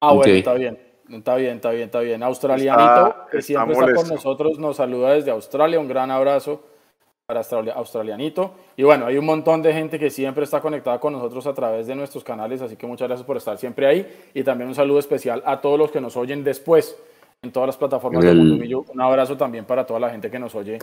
Ah, 0.00 0.12
bueno, 0.12 0.32
está 0.32 0.54
bien. 0.54 0.78
Está 1.10 1.36
bien, 1.36 1.56
está 1.56 1.70
bien, 1.70 1.84
está 1.84 2.00
bien. 2.00 2.22
Australianito, 2.22 3.14
que 3.30 3.40
siempre 3.42 3.74
está 3.74 3.94
con 3.94 4.08
nosotros, 4.08 4.58
nos 4.58 4.76
saluda 4.76 5.12
desde 5.12 5.30
Australia. 5.30 5.78
Un 5.78 5.88
gran 5.88 6.10
abrazo 6.10 6.64
para 7.26 7.42
Australianito. 7.74 8.52
Y 8.76 8.82
bueno, 8.82 9.06
hay 9.06 9.16
un 9.16 9.24
montón 9.24 9.62
de 9.62 9.72
gente 9.72 9.98
que 9.98 10.10
siempre 10.10 10.44
está 10.44 10.60
conectada 10.60 10.98
con 10.98 11.12
nosotros 11.12 11.46
a 11.46 11.54
través 11.54 11.86
de 11.86 11.94
nuestros 11.94 12.24
canales, 12.24 12.60
así 12.60 12.76
que 12.76 12.86
muchas 12.86 13.08
gracias 13.08 13.26
por 13.26 13.36
estar 13.36 13.56
siempre 13.58 13.86
ahí. 13.86 14.30
Y 14.34 14.42
también 14.42 14.68
un 14.68 14.74
saludo 14.74 14.98
especial 14.98 15.42
a 15.44 15.60
todos 15.60 15.78
los 15.78 15.90
que 15.90 16.00
nos 16.00 16.16
oyen 16.16 16.42
después 16.42 16.96
en 17.42 17.52
todas 17.52 17.68
las 17.68 17.76
plataformas 17.76 18.24
del 18.24 18.36
Mundo 18.36 18.56
Millo. 18.56 18.84
Un 18.92 19.00
abrazo 19.00 19.36
también 19.36 19.64
para 19.64 19.86
toda 19.86 20.00
la 20.00 20.10
gente 20.10 20.30
que 20.30 20.38
nos 20.38 20.54
oye 20.54 20.78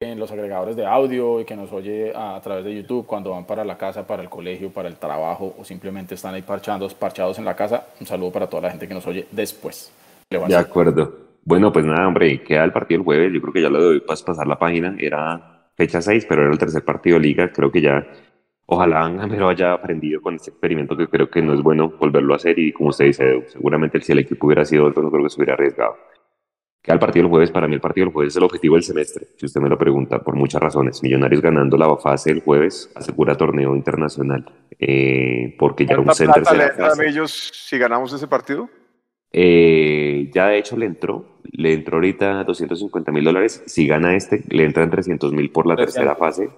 en 0.00 0.18
los 0.18 0.30
agregadores 0.30 0.76
de 0.76 0.84
audio 0.84 1.40
y 1.40 1.46
que 1.46 1.56
nos 1.56 1.72
oye 1.72 2.12
a, 2.14 2.38
través 2.42 2.64
de 2.66 2.74
YouTube 2.74 3.06
cuando 3.06 3.30
van 3.30 3.46
para 3.46 3.64
la 3.64 3.78
casa, 3.78 4.06
para 4.06 4.22
el 4.22 4.28
colegio, 4.28 4.70
para 4.70 4.88
el 4.88 4.96
trabajo 4.96 5.54
o 5.58 5.64
simplemente 5.64 6.14
están 6.14 6.34
ahí 6.34 6.42
parchados, 6.42 6.94
parchados 6.94 7.38
en 7.38 7.46
la 7.46 7.56
casa. 7.56 7.86
Un 7.98 8.06
saludo 8.06 8.30
para 8.30 8.46
toda 8.46 8.62
la 8.62 8.70
gente 8.70 8.86
que 8.86 8.92
nos 8.92 9.06
oye 9.06 9.26
después. 9.30 9.90
De 10.28 10.56
acuerdo. 10.56 11.26
Bueno, 11.44 11.72
pues 11.72 11.84
nada, 11.84 12.06
hombre, 12.06 12.42
queda 12.42 12.64
el 12.64 12.72
partido 12.72 12.98
el 12.98 13.04
jueves. 13.04 13.32
Yo 13.32 13.40
creo 13.40 13.52
que 13.54 13.62
ya 13.62 13.70
lo 13.70 13.82
doy 13.82 14.00
para 14.00 14.20
pasar 14.20 14.46
la 14.46 14.58
página. 14.58 14.94
Era 14.98 15.70
fecha 15.74 16.02
6, 16.02 16.26
pero 16.28 16.42
era 16.42 16.52
el 16.52 16.58
tercer 16.58 16.84
partido 16.84 17.16
de 17.16 17.22
liga. 17.22 17.50
Creo 17.50 17.70
que 17.70 17.80
ya, 17.80 18.06
ojalá 18.66 19.08
Gamero 19.08 19.48
haya 19.48 19.72
aprendido 19.72 20.20
con 20.20 20.34
este 20.34 20.50
experimento 20.50 20.96
que 20.96 21.06
creo 21.08 21.30
que 21.30 21.40
no 21.40 21.54
es 21.54 21.62
bueno 21.62 21.94
volverlo 21.98 22.34
a 22.34 22.36
hacer. 22.36 22.58
Y 22.58 22.72
como 22.72 22.90
usted 22.90 23.06
dice, 23.06 23.46
seguramente 23.46 24.00
si 24.02 24.12
el 24.12 24.18
equipo 24.18 24.46
hubiera 24.46 24.64
sido 24.66 24.84
otro, 24.84 25.02
no 25.02 25.10
creo 25.10 25.22
que 25.22 25.30
se 25.30 25.36
hubiera 25.36 25.54
arriesgado. 25.54 25.96
Queda 26.86 26.94
el 26.94 27.00
partido 27.00 27.24
el 27.24 27.30
jueves. 27.30 27.50
Para 27.50 27.66
mí, 27.66 27.74
el 27.74 27.80
partido 27.80 28.04
del 28.06 28.12
jueves 28.12 28.32
es 28.32 28.36
el 28.36 28.44
objetivo 28.44 28.76
del 28.76 28.84
semestre. 28.84 29.26
Si 29.36 29.46
usted 29.46 29.60
me 29.60 29.68
lo 29.68 29.76
pregunta, 29.76 30.20
por 30.20 30.36
muchas 30.36 30.62
razones. 30.62 31.02
Millonarios 31.02 31.42
ganando 31.42 31.76
la 31.76 31.96
fase 31.96 32.30
el 32.30 32.42
jueves 32.42 32.92
asegura 32.94 33.34
torneo 33.34 33.74
internacional. 33.74 34.46
Eh, 34.78 35.56
porque 35.58 35.84
ya 35.84 35.98
un 35.98 36.14
center 36.14 36.44
le 36.96 37.08
ellos 37.08 37.50
si 37.52 37.76
ganamos 37.76 38.12
ese 38.12 38.28
partido? 38.28 38.70
Eh, 39.32 40.30
ya 40.32 40.46
de 40.46 40.58
hecho 40.58 40.76
le 40.76 40.86
entró, 40.86 41.40
le 41.42 41.72
entró 41.72 41.96
ahorita 41.96 42.44
250 42.44 43.10
mil 43.10 43.24
dólares. 43.24 43.64
Si 43.66 43.88
gana 43.88 44.14
este, 44.14 44.44
le 44.48 44.62
entran 44.62 44.88
300 44.88 45.32
mil 45.32 45.50
por 45.50 45.66
la 45.66 45.74
tercera 45.74 46.14
fase. 46.14 46.50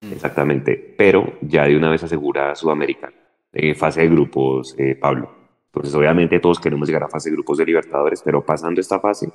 Mm. 0.00 0.12
Exactamente. 0.12 0.94
Pero 0.98 1.34
ya 1.42 1.66
de 1.66 1.76
una 1.76 1.90
vez 1.90 2.02
asegura 2.02 2.56
Sudamérica. 2.56 3.12
Eh, 3.52 3.76
fase 3.76 4.00
de 4.00 4.08
grupos, 4.08 4.74
eh, 4.78 4.96
Pablo. 4.96 5.30
Entonces, 5.72 5.94
obviamente, 5.94 6.40
todos 6.40 6.58
queremos 6.58 6.88
llegar 6.88 7.04
a 7.04 7.08
fase 7.08 7.30
de 7.30 7.36
grupos 7.36 7.58
de 7.58 7.64
Libertadores, 7.64 8.22
pero 8.24 8.44
pasando 8.44 8.80
esta 8.80 8.98
fase, 8.98 9.30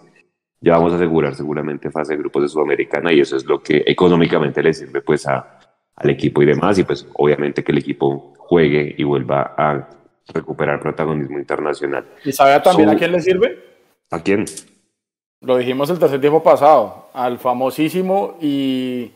ya 0.61 0.73
vamos 0.73 0.93
a 0.93 0.95
asegurar 0.95 1.35
seguramente 1.35 1.91
fase 1.91 2.13
de 2.13 2.19
grupos 2.19 2.43
de 2.43 2.49
Sudamericana 2.49 3.13
y 3.13 3.19
eso 3.19 3.35
es 3.35 3.45
lo 3.45 3.61
que 3.61 3.83
económicamente 3.85 4.63
le 4.63 4.73
sirve 4.73 5.01
pues 5.01 5.27
a, 5.27 5.59
al 5.95 6.09
equipo 6.09 6.41
y 6.41 6.45
demás. 6.45 6.77
Y 6.77 6.83
pues, 6.83 7.07
obviamente, 7.13 7.63
que 7.63 7.71
el 7.71 7.77
equipo 7.77 8.33
juegue 8.37 8.95
y 8.97 9.03
vuelva 9.03 9.53
a 9.57 9.89
recuperar 10.33 10.79
protagonismo 10.79 11.37
internacional. 11.37 12.05
¿Y 12.23 12.31
sabe 12.31 12.59
también 12.61 12.89
a 12.89 12.97
quién 12.97 13.11
le 13.11 13.21
sirve? 13.21 13.63
¿A 14.11 14.21
quién? 14.21 14.45
Lo 15.41 15.57
dijimos 15.57 15.89
el 15.89 15.99
tercer 15.99 16.19
tiempo 16.19 16.41
pasado, 16.41 17.09
al 17.13 17.37
famosísimo 17.37 18.37
y 18.41 19.11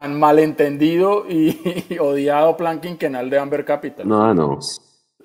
malentendido 0.00 1.24
y, 1.30 1.98
odiado 1.98 2.56
plan 2.56 2.80
quinquenal 2.80 3.30
de 3.30 3.38
Amber 3.38 3.64
Capital. 3.64 4.06
No, 4.06 4.34
no 4.34 4.58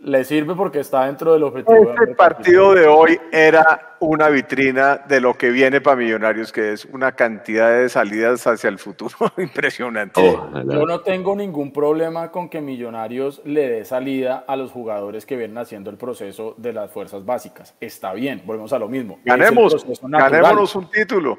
le 0.07 0.23
sirve 0.23 0.55
porque 0.55 0.79
está 0.79 1.05
dentro 1.05 1.33
del 1.33 1.43
objetivo. 1.43 1.91
Este 1.91 2.15
partido 2.15 2.73
de 2.73 2.87
hoy 2.87 3.19
era 3.29 3.97
una 3.99 4.29
vitrina 4.29 4.95
de 4.95 5.19
lo 5.19 5.33
que 5.33 5.49
viene 5.49 5.81
para 5.81 5.97
Millonarios, 5.97 6.53
que 6.53 6.71
es 6.71 6.85
una 6.85 7.11
cantidad 7.11 7.77
de 7.77 7.89
salidas 7.89 8.47
hacia 8.47 8.69
el 8.69 8.79
futuro 8.79 9.15
impresionante. 9.37 10.21
Yo 10.23 10.85
no 10.85 11.01
tengo 11.01 11.35
ningún 11.35 11.73
problema 11.73 12.31
con 12.31 12.47
que 12.47 12.61
Millonarios 12.61 13.41
le 13.43 13.67
dé 13.67 13.85
salida 13.85 14.45
a 14.47 14.55
los 14.55 14.71
jugadores 14.71 15.25
que 15.25 15.35
vienen 15.35 15.57
haciendo 15.57 15.89
el 15.89 15.97
proceso 15.97 16.55
de 16.57 16.71
las 16.71 16.89
fuerzas 16.89 17.25
básicas. 17.25 17.75
Está 17.81 18.13
bien, 18.13 18.43
volvemos 18.45 18.71
a 18.71 18.79
lo 18.79 18.87
mismo. 18.87 19.19
Ganemos, 19.25 19.85
ganémonos 20.01 20.73
un 20.75 20.89
título. 20.89 21.37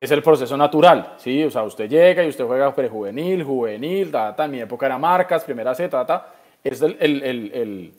Es 0.00 0.10
el 0.10 0.22
proceso 0.22 0.56
natural, 0.56 1.14
¿sí? 1.18 1.44
O 1.44 1.50
sea, 1.50 1.62
usted 1.62 1.88
llega 1.88 2.24
y 2.24 2.28
usted 2.28 2.44
juega 2.44 2.74
prejuvenil, 2.74 3.44
juvenil, 3.44 4.10
data, 4.10 4.44
en 4.44 4.50
mi 4.50 4.60
época 4.60 4.86
era 4.86 4.98
marcas, 4.98 5.44
primera 5.44 5.74
Z, 5.74 5.96
data 5.96 6.34
es 6.64 6.82
el, 6.82 6.96
el, 7.00 7.22
el, 7.52 7.92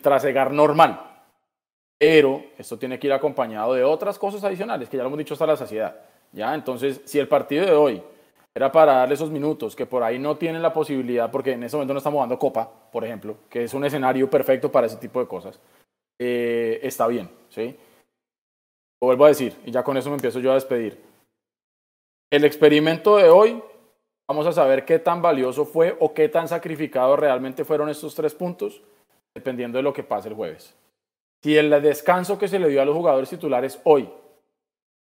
trasegar 0.00 0.52
normal. 0.52 1.00
Pero 1.98 2.42
esto 2.58 2.78
tiene 2.78 2.98
que 2.98 3.06
ir 3.06 3.12
acompañado 3.12 3.74
de 3.74 3.84
otras 3.84 4.18
cosas 4.18 4.42
adicionales, 4.44 4.88
que 4.88 4.96
ya 4.96 5.02
lo 5.02 5.08
hemos 5.08 5.18
dicho 5.18 5.34
hasta 5.34 5.46
la 5.46 5.56
saciedad. 5.56 5.96
¿ya? 6.32 6.54
Entonces, 6.54 7.00
si 7.04 7.18
el 7.18 7.28
partido 7.28 7.64
de 7.64 7.72
hoy 7.72 8.02
era 8.54 8.70
para 8.70 8.94
darle 8.94 9.14
esos 9.14 9.30
minutos 9.30 9.74
que 9.74 9.86
por 9.86 10.02
ahí 10.02 10.18
no 10.18 10.36
tienen 10.36 10.62
la 10.62 10.72
posibilidad, 10.72 11.30
porque 11.30 11.52
en 11.52 11.62
ese 11.62 11.76
momento 11.76 11.94
no 11.94 11.98
estamos 11.98 12.18
jugando 12.18 12.38
Copa, 12.38 12.70
por 12.92 13.04
ejemplo, 13.04 13.36
que 13.48 13.64
es 13.64 13.74
un 13.74 13.84
escenario 13.84 14.28
perfecto 14.30 14.70
para 14.70 14.86
ese 14.86 14.96
tipo 14.96 15.20
de 15.20 15.26
cosas, 15.26 15.58
eh, 16.18 16.80
está 16.82 17.06
bien. 17.06 17.28
¿sí? 17.48 17.76
Lo 19.00 19.06
vuelvo 19.06 19.24
a 19.24 19.28
decir, 19.28 19.56
y 19.64 19.70
ya 19.70 19.82
con 19.82 19.96
eso 19.96 20.08
me 20.10 20.16
empiezo 20.16 20.40
yo 20.40 20.52
a 20.52 20.54
despedir. 20.54 21.00
El 22.30 22.44
experimento 22.44 23.16
de 23.16 23.28
hoy 23.28 23.62
Vamos 24.26 24.46
a 24.46 24.52
saber 24.52 24.86
qué 24.86 24.98
tan 24.98 25.20
valioso 25.20 25.66
fue 25.66 25.96
o 26.00 26.14
qué 26.14 26.30
tan 26.30 26.48
sacrificado 26.48 27.14
realmente 27.14 27.64
fueron 27.64 27.90
estos 27.90 28.14
tres 28.14 28.34
puntos, 28.34 28.80
dependiendo 29.34 29.78
de 29.78 29.82
lo 29.82 29.92
que 29.92 30.02
pase 30.02 30.28
el 30.28 30.34
jueves. 30.34 30.74
Si 31.42 31.56
el 31.56 31.70
descanso 31.82 32.38
que 32.38 32.48
se 32.48 32.58
le 32.58 32.68
dio 32.68 32.80
a 32.80 32.84
los 32.84 32.96
jugadores 32.96 33.28
titulares 33.28 33.80
hoy 33.84 34.08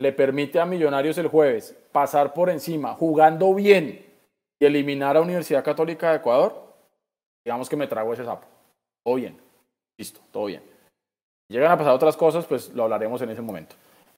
le 0.01 0.13
permite 0.13 0.61
a 0.61 0.67
Millonarios 0.67 1.19
el 1.19 1.29
jueves 1.29 1.77
pasar 1.91 2.33
por 2.33 2.51
encima, 2.51 2.95
jugando 2.95 3.55
bien 3.55 4.05
y 4.61 4.65
eliminar 4.65 5.17
a 5.17 5.21
Universidad 5.21 5.65
Católica 5.65 6.11
de 6.11 6.19
Ecuador, 6.19 6.75
digamos 7.45 7.69
que 7.69 7.77
me 7.77 7.87
trago 7.87 8.13
ese 8.13 8.25
sapo. 8.25 8.47
Todo 9.05 9.17
bien. 9.17 9.39
Listo, 9.99 10.21
todo 10.31 10.47
bien. 10.47 10.63
Si 11.49 11.57
llegan 11.57 11.73
a 11.73 11.79
pasar 11.79 11.95
otras 11.95 12.17
cosas, 12.17 12.47
pues 12.47 12.73
lo 12.75 12.85
hablaremos 12.85 13.21
en 13.23 13.31
ese 13.31 13.43
momento. 13.43 13.75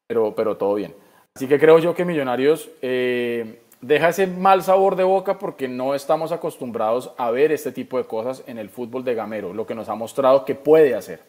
Pero, 0.07 0.35
pero 0.35 0.57
todo 0.57 0.75
bien. 0.75 0.95
Así 1.35 1.47
que 1.47 1.59
creo 1.59 1.79
yo 1.79 1.95
que 1.95 2.05
Millonarios 2.05 2.69
eh, 2.83 3.63
deja 3.81 4.09
ese 4.09 4.26
mal 4.26 4.62
sabor 4.62 4.97
de 4.97 5.05
boca 5.05 5.39
porque 5.39 5.68
no 5.68 5.95
estamos 5.95 6.33
acostumbrados 6.33 7.12
a 7.16 7.31
ver 7.31 7.53
este 7.53 7.72
tipo 7.72 7.99
de 7.99 8.05
cosas 8.05 8.43
en 8.47 8.59
el 8.59 8.68
fútbol 8.68 9.05
de 9.05 9.14
Gamero, 9.14 9.53
lo 9.53 9.66
que 9.66 9.74
nos 9.74 9.89
ha 9.89 9.95
mostrado 9.95 10.45
que 10.45 10.55
puede 10.55 10.95
hacer. 10.95 11.20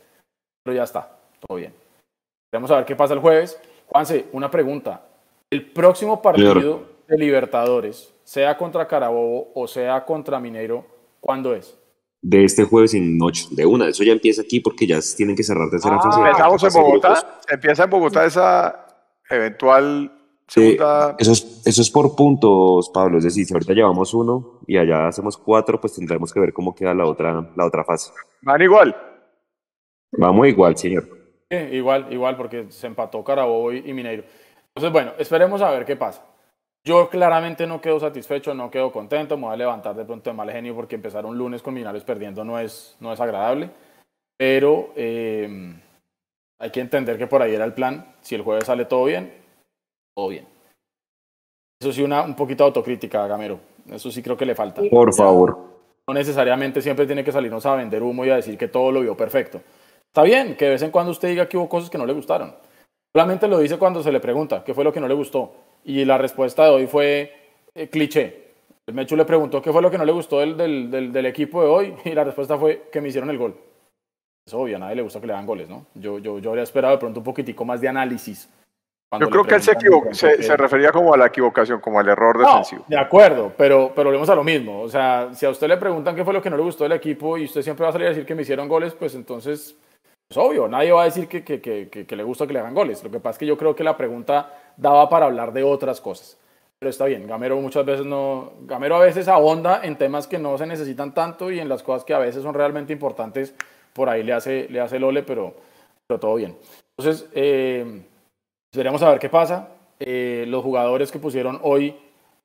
Pero 0.64 0.76
ya 0.76 0.84
está, 0.84 1.18
todo 1.48 1.58
bien. 1.58 1.74
Vamos 2.52 2.72
a 2.72 2.78
ver 2.78 2.86
qué 2.86 2.96
pasa 2.96 3.14
el 3.14 3.20
jueves. 3.20 3.60
Juanse, 3.88 4.26
una 4.34 4.52
pregunta. 4.52 5.06
El 5.50 5.72
próximo 5.72 6.22
partido 6.22 6.84
de 7.08 7.18
Libertadores, 7.18 8.14
sea 8.24 8.58
contra 8.58 8.88
Carabobo 8.88 9.52
o 9.54 9.68
sea 9.68 10.06
contra 10.06 10.40
Mineiro, 10.40 10.86
¿cuándo 11.20 11.54
es? 11.54 11.78
De 12.22 12.44
este 12.44 12.64
jueves 12.64 12.94
en 12.94 13.18
noche, 13.18 13.48
de 13.52 13.66
una. 13.66 13.88
Eso 13.88 14.04
ya 14.04 14.14
empieza 14.14 14.44
aquí 14.44 14.60
porque 14.60 14.86
ya 14.86 15.00
tienen 15.18 15.36
que 15.36 15.44
cerrar 15.44 15.70
tercera 15.70 15.96
ah, 15.96 16.04
fase. 16.04 16.22
Empezamos 16.22 16.64
en 16.64 16.82
Bogotá. 16.82 17.42
Empieza 17.50 17.84
en 17.84 17.90
Bogotá 17.90 18.26
esa 18.26 18.88
eventual 19.30 20.21
eso, 20.56 21.32
es, 21.32 21.62
eso 21.66 21.82
es 21.82 21.90
por 21.90 22.16
puntos, 22.16 22.90
Pablo. 22.90 23.18
Es 23.18 23.24
decir, 23.24 23.46
si 23.46 23.54
ahorita 23.54 23.74
llevamos 23.74 24.14
uno 24.14 24.60
y 24.68 24.78
allá 24.78 25.08
hacemos 25.08 25.38
cuatro, 25.38 25.80
pues 25.80 25.96
tendremos 25.96 26.34
que 26.34 26.40
ver 26.40 26.54
cómo 26.54 26.76
queda 26.76 26.94
la 26.94 27.06
otra, 27.06 27.52
la 27.56 27.66
otra 27.66 27.84
fase. 27.84 28.12
¿Van 28.42 28.62
igual? 28.62 28.96
Vamos 30.12 30.48
igual, 30.48 30.78
señor. 30.78 31.08
igual, 31.50 32.12
igual, 32.12 32.36
porque 32.36 32.66
se 32.70 32.88
empató 32.88 33.24
Carabobo 33.24 33.72
y 33.72 33.94
Mineiro. 33.94 34.24
Entonces, 34.76 34.92
bueno, 34.92 35.14
esperemos 35.18 35.62
a 35.62 35.72
ver 35.72 35.86
qué 35.86 35.96
pasa. 35.96 36.26
Yo 36.84 37.10
claramente 37.10 37.68
no 37.68 37.80
quedo 37.80 38.00
satisfecho, 38.00 38.56
no 38.56 38.72
quedo 38.72 38.92
contento, 38.92 39.38
me 39.38 39.44
voy 39.44 39.54
a 39.54 39.58
levantar 39.58 39.96
de 39.96 40.06
pronto 40.06 40.30
de 40.30 40.36
mal 40.36 40.50
genio 40.50 40.76
porque 40.76 40.96
empezar 40.96 41.26
un 41.26 41.38
lunes 41.38 41.62
con 41.62 41.76
Minarios 41.76 42.04
perdiendo 42.04 42.44
no 42.44 42.58
es, 42.58 42.98
no 43.00 43.14
es 43.14 43.20
agradable, 43.20 43.70
pero 44.36 44.92
eh, 44.96 45.76
hay 46.58 46.70
que 46.72 46.80
entender 46.80 47.20
que 47.20 47.28
por 47.28 47.42
ahí 47.42 47.54
era 47.54 47.66
el 47.66 47.74
plan. 47.74 48.16
Si 48.22 48.34
el 48.34 48.42
jueves 48.42 48.66
sale 48.66 48.86
todo 48.86 49.06
bien, 49.06 49.32
todo 50.16 50.30
bien. 50.30 50.46
Eso 51.82 51.92
sí, 51.92 52.04
una, 52.04 52.22
un 52.22 52.36
poquito 52.36 52.64
de 52.64 52.68
autocrítica, 52.68 53.26
Gamero. 53.28 53.60
Eso 53.90 54.12
sí 54.12 54.22
creo 54.22 54.38
que 54.38 54.46
le 54.46 54.56
falta. 54.56 54.82
Por 54.90 55.14
favor. 55.14 55.58
No 56.08 56.14
necesariamente 56.14 56.82
siempre 56.82 57.06
tiene 57.06 57.24
que 57.24 57.32
salirnos 57.32 57.66
a 57.66 57.76
vender 57.76 58.04
humo 58.04 58.26
y 58.26 58.30
a 58.30 58.36
decir 58.36 58.58
que 58.58 58.68
todo 58.68 58.92
lo 58.92 59.02
vio 59.02 59.18
perfecto. 59.18 59.62
Está 60.08 60.24
bien 60.24 60.56
que 60.56 60.66
de 60.66 60.72
vez 60.72 60.82
en 60.82 60.92
cuando 60.92 61.12
usted 61.12 61.30
diga 61.30 61.48
que 61.48 61.58
hubo 61.58 61.70
cosas 61.70 61.90
que 61.90 61.98
no 61.98 62.06
le 62.06 62.14
gustaron. 62.14 62.54
Solamente 63.16 63.48
lo 63.48 63.60
dice 63.60 63.78
cuando 63.78 64.04
se 64.04 64.12
le 64.12 64.20
pregunta 64.20 64.64
qué 64.64 64.74
fue 64.74 64.84
lo 64.84 64.94
que 64.94 65.00
no 65.00 65.08
le 65.08 65.14
gustó. 65.14 65.54
Y 65.84 66.06
la 66.06 66.18
respuesta 66.18 66.66
de 66.66 66.70
hoy 66.70 66.88
fue 66.88 67.34
eh, 67.74 67.90
cliché. 67.90 68.52
El 68.88 68.94
Mechu 68.94 69.16
le 69.16 69.26
preguntó 69.26 69.62
qué 69.62 69.72
fue 69.72 69.82
lo 69.82 69.90
que 69.90 69.98
no 69.98 70.06
le 70.06 70.12
gustó 70.12 70.40
del, 70.40 70.58
del, 70.58 71.12
del, 71.12 71.26
equipo 71.26 71.62
de 71.62 71.68
hoy 71.68 71.96
y 72.06 72.12
la 72.12 72.24
respuesta 72.24 72.58
fue 72.58 72.90
que 72.92 73.02
me 73.02 73.10
hicieron 73.10 73.30
el 73.30 73.38
gol. 73.38 73.56
Es 74.46 74.54
obvio, 74.54 74.76
a 74.76 74.80
nadie 74.80 74.96
le 74.96 75.02
gusta 75.04 75.22
que 75.22 75.28
le 75.28 75.34
hagan 75.34 75.46
goles, 75.46 75.70
¿no? 75.70 75.86
Yo, 75.94 76.20
yo, 76.20 76.40
yo 76.40 76.50
habría 76.50 76.64
esperado 76.64 76.94
de 76.94 77.00
pronto 77.00 77.20
un 77.20 77.24
poquitico 77.24 77.64
más 77.64 77.80
de 77.80 77.88
análisis 77.88 78.50
yo 79.20 79.30
creo 79.30 79.44
que 79.44 79.56
él 79.56 79.62
se, 79.62 80.44
se, 80.44 80.58
refería 80.58 80.92
como 80.92 81.14
a 81.14 81.18
la 81.18 81.26
equivocación, 81.26 81.82
como 81.82 82.00
al 82.00 82.08
error 82.08 82.38
defensivo. 82.38 82.86
De 82.88 82.98
acuerdo, 82.98 83.52
pero, 83.58 83.92
pero 83.94 84.08
volvemos 84.08 84.30
a 84.30 84.36
lo 84.36 84.44
mismo. 84.44 84.82
O 84.82 84.90
sea, 84.90 85.30
si 85.34 85.46
a 85.46 85.50
usted 85.50 85.68
le 85.68 85.78
preguntan 85.78 86.16
qué 86.16 86.24
fue 86.24 86.34
lo 86.34 86.42
que 86.42 86.50
no 86.50 86.56
le 86.56 86.64
gustó 86.64 86.86
del 86.86 86.94
equipo 86.94 87.38
y 87.38 87.44
usted 87.44 87.62
siempre 87.62 87.84
va 87.84 87.90
a 87.90 87.92
salir 87.92 88.08
a 88.08 88.12
decir 88.12 88.26
que 88.26 88.36
me 88.36 88.44
hicieron 88.44 88.70
goles, 88.70 88.94
pues 88.94 89.14
entonces 89.16 89.76
es 90.30 90.38
obvio, 90.38 90.70
nadie 90.70 90.94
va 90.94 91.02
a 91.02 91.06
decir 91.06 91.28
que, 91.28 91.44
que, 91.44 91.60
que, 91.60 91.90
que, 91.90 92.16
le 92.16 92.24
gusta 92.24 92.48
que 92.48 92.54
le 92.54 92.60
hagan 92.60 92.74
goles. 92.74 93.04
Lo 93.04 93.12
que 93.12 93.20
pasa 93.20 93.32
es 93.32 93.38
que 93.40 93.46
yo 93.46 93.58
creo 93.58 93.76
que 93.76 93.84
la 93.84 93.98
pregunta 93.98 94.54
daba 94.78 95.10
para 95.10 95.26
hablar 95.26 95.52
de 95.52 95.64
otras 95.64 96.00
cosas. 96.00 96.38
Pero 96.80 96.90
está 96.90 97.06
bien, 97.06 97.28
Gamero 97.28 97.58
muchas 97.58 97.86
veces 97.86 98.06
no. 98.06 98.54
Gamero 98.62 98.96
a 98.96 99.00
veces 99.00 99.28
ahonda 99.28 99.82
en 99.84 99.98
temas 99.98 100.26
que 100.26 100.40
no 100.40 100.58
se 100.58 100.66
necesitan 100.66 101.14
tanto 101.14 101.52
y 101.52 101.60
en 101.60 101.68
las 101.68 101.84
cosas 101.84 102.06
que 102.06 102.14
a 102.14 102.18
veces 102.18 102.44
son 102.44 102.54
realmente 102.54 102.94
importantes, 102.94 103.54
por 103.92 104.08
ahí 104.08 104.24
le 104.24 104.32
hace, 104.32 104.68
le 104.70 104.80
hace 104.80 104.98
el 104.98 105.04
ole, 105.04 105.22
pero, 105.22 105.54
pero 106.08 106.20
todo 106.20 106.36
bien. 106.36 106.58
Entonces, 106.98 107.30
eh, 107.34 108.04
Esperemos 108.72 109.04
a 109.04 109.10
ver 109.10 109.20
qué 109.20 109.28
pasa. 109.28 109.68
Eh, 110.00 110.46
los 110.48 110.64
jugadores 110.64 111.12
que 111.12 111.20
pusieron 111.20 111.60
hoy 111.62 111.94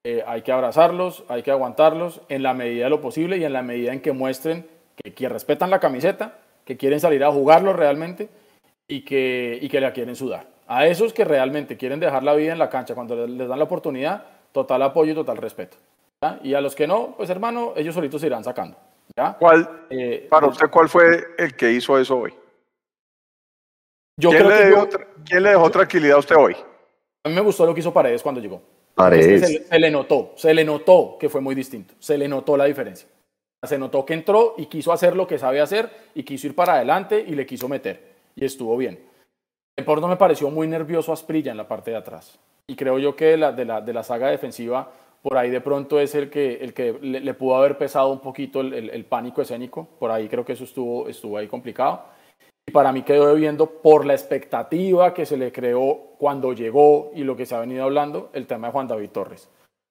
eh, 0.03 0.25
hay 0.27 0.43
que 0.43 0.51
abrazarlos, 0.51 1.23
hay 1.29 1.45
que 1.45 1.53
aguantarlos 1.53 2.21
en 2.29 2.43
la 2.43 2.53
medida 2.53 2.85
de 2.85 2.91
lo 2.91 3.01
posible 3.01 3.37
y 3.37 3.45
en 3.45 3.53
la 3.53 3.63
medida 3.63 3.93
en 3.93 4.01
que 4.01 4.11
muestren 4.11 4.67
que, 4.97 5.15
que 5.15 5.29
respetan 5.29 5.71
la 5.71 5.79
camiseta, 5.79 6.39
que 6.65 6.77
quieren 6.77 6.99
salir 6.99 7.23
a 7.23 7.31
jugarlo 7.31 7.75
realmente 7.75 8.29
y 8.89 9.03
que, 9.03 9.57
y 9.63 9.69
que 9.69 9.81
la 9.81 9.93
quieren 9.93 10.17
sudar. 10.17 10.49
A 10.67 10.89
esos 10.89 11.13
que 11.13 11.25
realmente 11.25 11.77
quieren 11.77 12.01
dejar 12.01 12.25
la 12.25 12.35
vida 12.35 12.53
en 12.53 12.59
la 12.59 12.71
cancha 12.71 12.97
cuando 12.97 13.25
les 13.25 13.47
dan 13.47 13.59
la 13.59 13.65
oportunidad, 13.65 14.25
total 14.51 14.83
apoyo 14.83 15.13
y 15.13 15.15
total 15.15 15.37
respeto. 15.37 15.77
Y 16.43 16.55
a 16.55 16.61
los 16.61 16.75
que 16.75 16.89
no, 16.89 17.15
pues 17.17 17.31
hermano, 17.31 17.73
ellos 17.77 17.95
solitos 17.95 18.21
se 18.21 18.27
irán 18.27 18.43
sacando. 18.43 18.77
¿ya? 19.17 19.35
¿Cuál, 19.39 19.87
eh, 19.91 20.27
para 20.29 20.49
usted, 20.49 20.69
cuál 20.71 20.89
fue 20.89 21.23
el 21.39 21.55
que 21.55 21.71
hizo 21.71 21.97
eso 22.01 22.19
hoy? 22.19 22.35
Yo 24.19 24.31
¿Quién, 24.31 24.49
le 24.49 24.67
dio, 24.69 24.89
¿Quién 25.25 25.43
le 25.43 25.51
dejó 25.51 25.71
tranquilidad 25.71 26.17
a 26.17 26.21
usted 26.21 26.37
hoy? 26.37 26.57
A 27.25 27.29
mí 27.29 27.35
me 27.35 27.43
gustó 27.43 27.67
lo 27.67 27.75
que 27.75 27.81
hizo 27.81 27.93
Paredes 27.93 28.23
cuando 28.23 28.41
llegó. 28.41 28.63
Paredes. 28.95 29.67
se, 29.69 29.79
le 29.79 29.91
notó, 29.91 30.33
se 30.37 30.55
le 30.55 30.65
notó 30.65 31.19
que 31.21 31.29
fue 31.29 31.43
muy 31.43 31.55
distinto, 31.55 31.93
se 31.99 32.17
le 32.17 32.27
notó 32.27 32.57
la 32.57 32.65
diferencia. 32.65 33.07
Se 33.63 33.77
notó 33.77 34.07
que 34.07 34.15
entró 34.15 34.55
y 34.57 34.67
quiso 34.67 34.93
hacer 34.93 35.17
lo 35.17 35.27
que 35.27 35.39
sabe 35.39 35.61
hacer 35.61 35.91
y 36.15 36.23
quiso 36.23 36.47
ir 36.47 36.55
para 36.55 36.75
adelante 36.75 37.23
y 37.27 37.35
le 37.35 37.45
quiso 37.45 37.69
meter. 37.69 38.15
Y 38.35 38.45
estuvo 38.45 38.77
bien. 38.77 38.99
El 39.77 39.85
Porto 39.85 40.09
me 40.09 40.17
pareció 40.17 40.51
muy 40.51 40.67
nervioso 40.67 41.11
a 41.11 41.15
Asprilla 41.15 41.51
en 41.51 41.59
la 41.59 41.69
parte 41.69 41.91
de 41.91 41.99
atrás. 41.99 42.39
Y 42.67 42.75
creo 42.75 42.99
yo 42.99 43.15
que 43.17 43.27
de 43.27 43.37
la, 43.37 43.53
de 43.53 43.65
la, 43.67 43.81
de 43.83 43.93
la 43.93 44.03
saga 44.03 44.29
defensiva, 44.29 44.91
por 45.21 45.37
ahí 45.37 45.51
de 45.51 45.61
pronto 45.61 46.01
es 46.01 46.15
el 46.15 46.31
que, 46.31 46.55
el 46.63 46.73
que 46.73 46.93
le, 47.03 47.35
pudo 47.35 47.57
haber 47.57 47.77
pesado 47.77 48.09
un 48.11 48.21
poquito 48.21 48.61
el, 48.61 48.73
el, 48.73 49.05
pánico 49.05 49.43
escénico. 49.43 49.87
Por 49.99 50.11
ahí 50.11 50.29
creo 50.29 50.45
que 50.45 50.55
eso 50.55 50.65
estuvo, 50.65 51.09
estuvo 51.09 51.37
ahí 51.37 51.49
complicado. 51.49 52.05
Y 52.67 52.73
para 52.73 52.93
mí 52.93 53.03
quedó 53.03 53.29
debiendo 53.29 53.67
por 53.67 54.05
la 54.05 54.15
expectativa 54.15 55.15
que 55.15 55.25
se 55.25 55.37
le 55.37 55.53
creó 55.53 56.15
cuando 56.19 56.53
llegó 56.53 57.13
y 57.15 57.23
lo 57.23 57.37
que 57.37 57.47
se 57.47 57.55
ha 57.55 57.61
venido 57.61 57.85
hablando, 57.85 58.31
el 58.33 58.47
tema 58.47 58.69
de 58.69 58.73
Juan 58.73 58.89
David 58.89 59.11
Torres. 59.11 59.49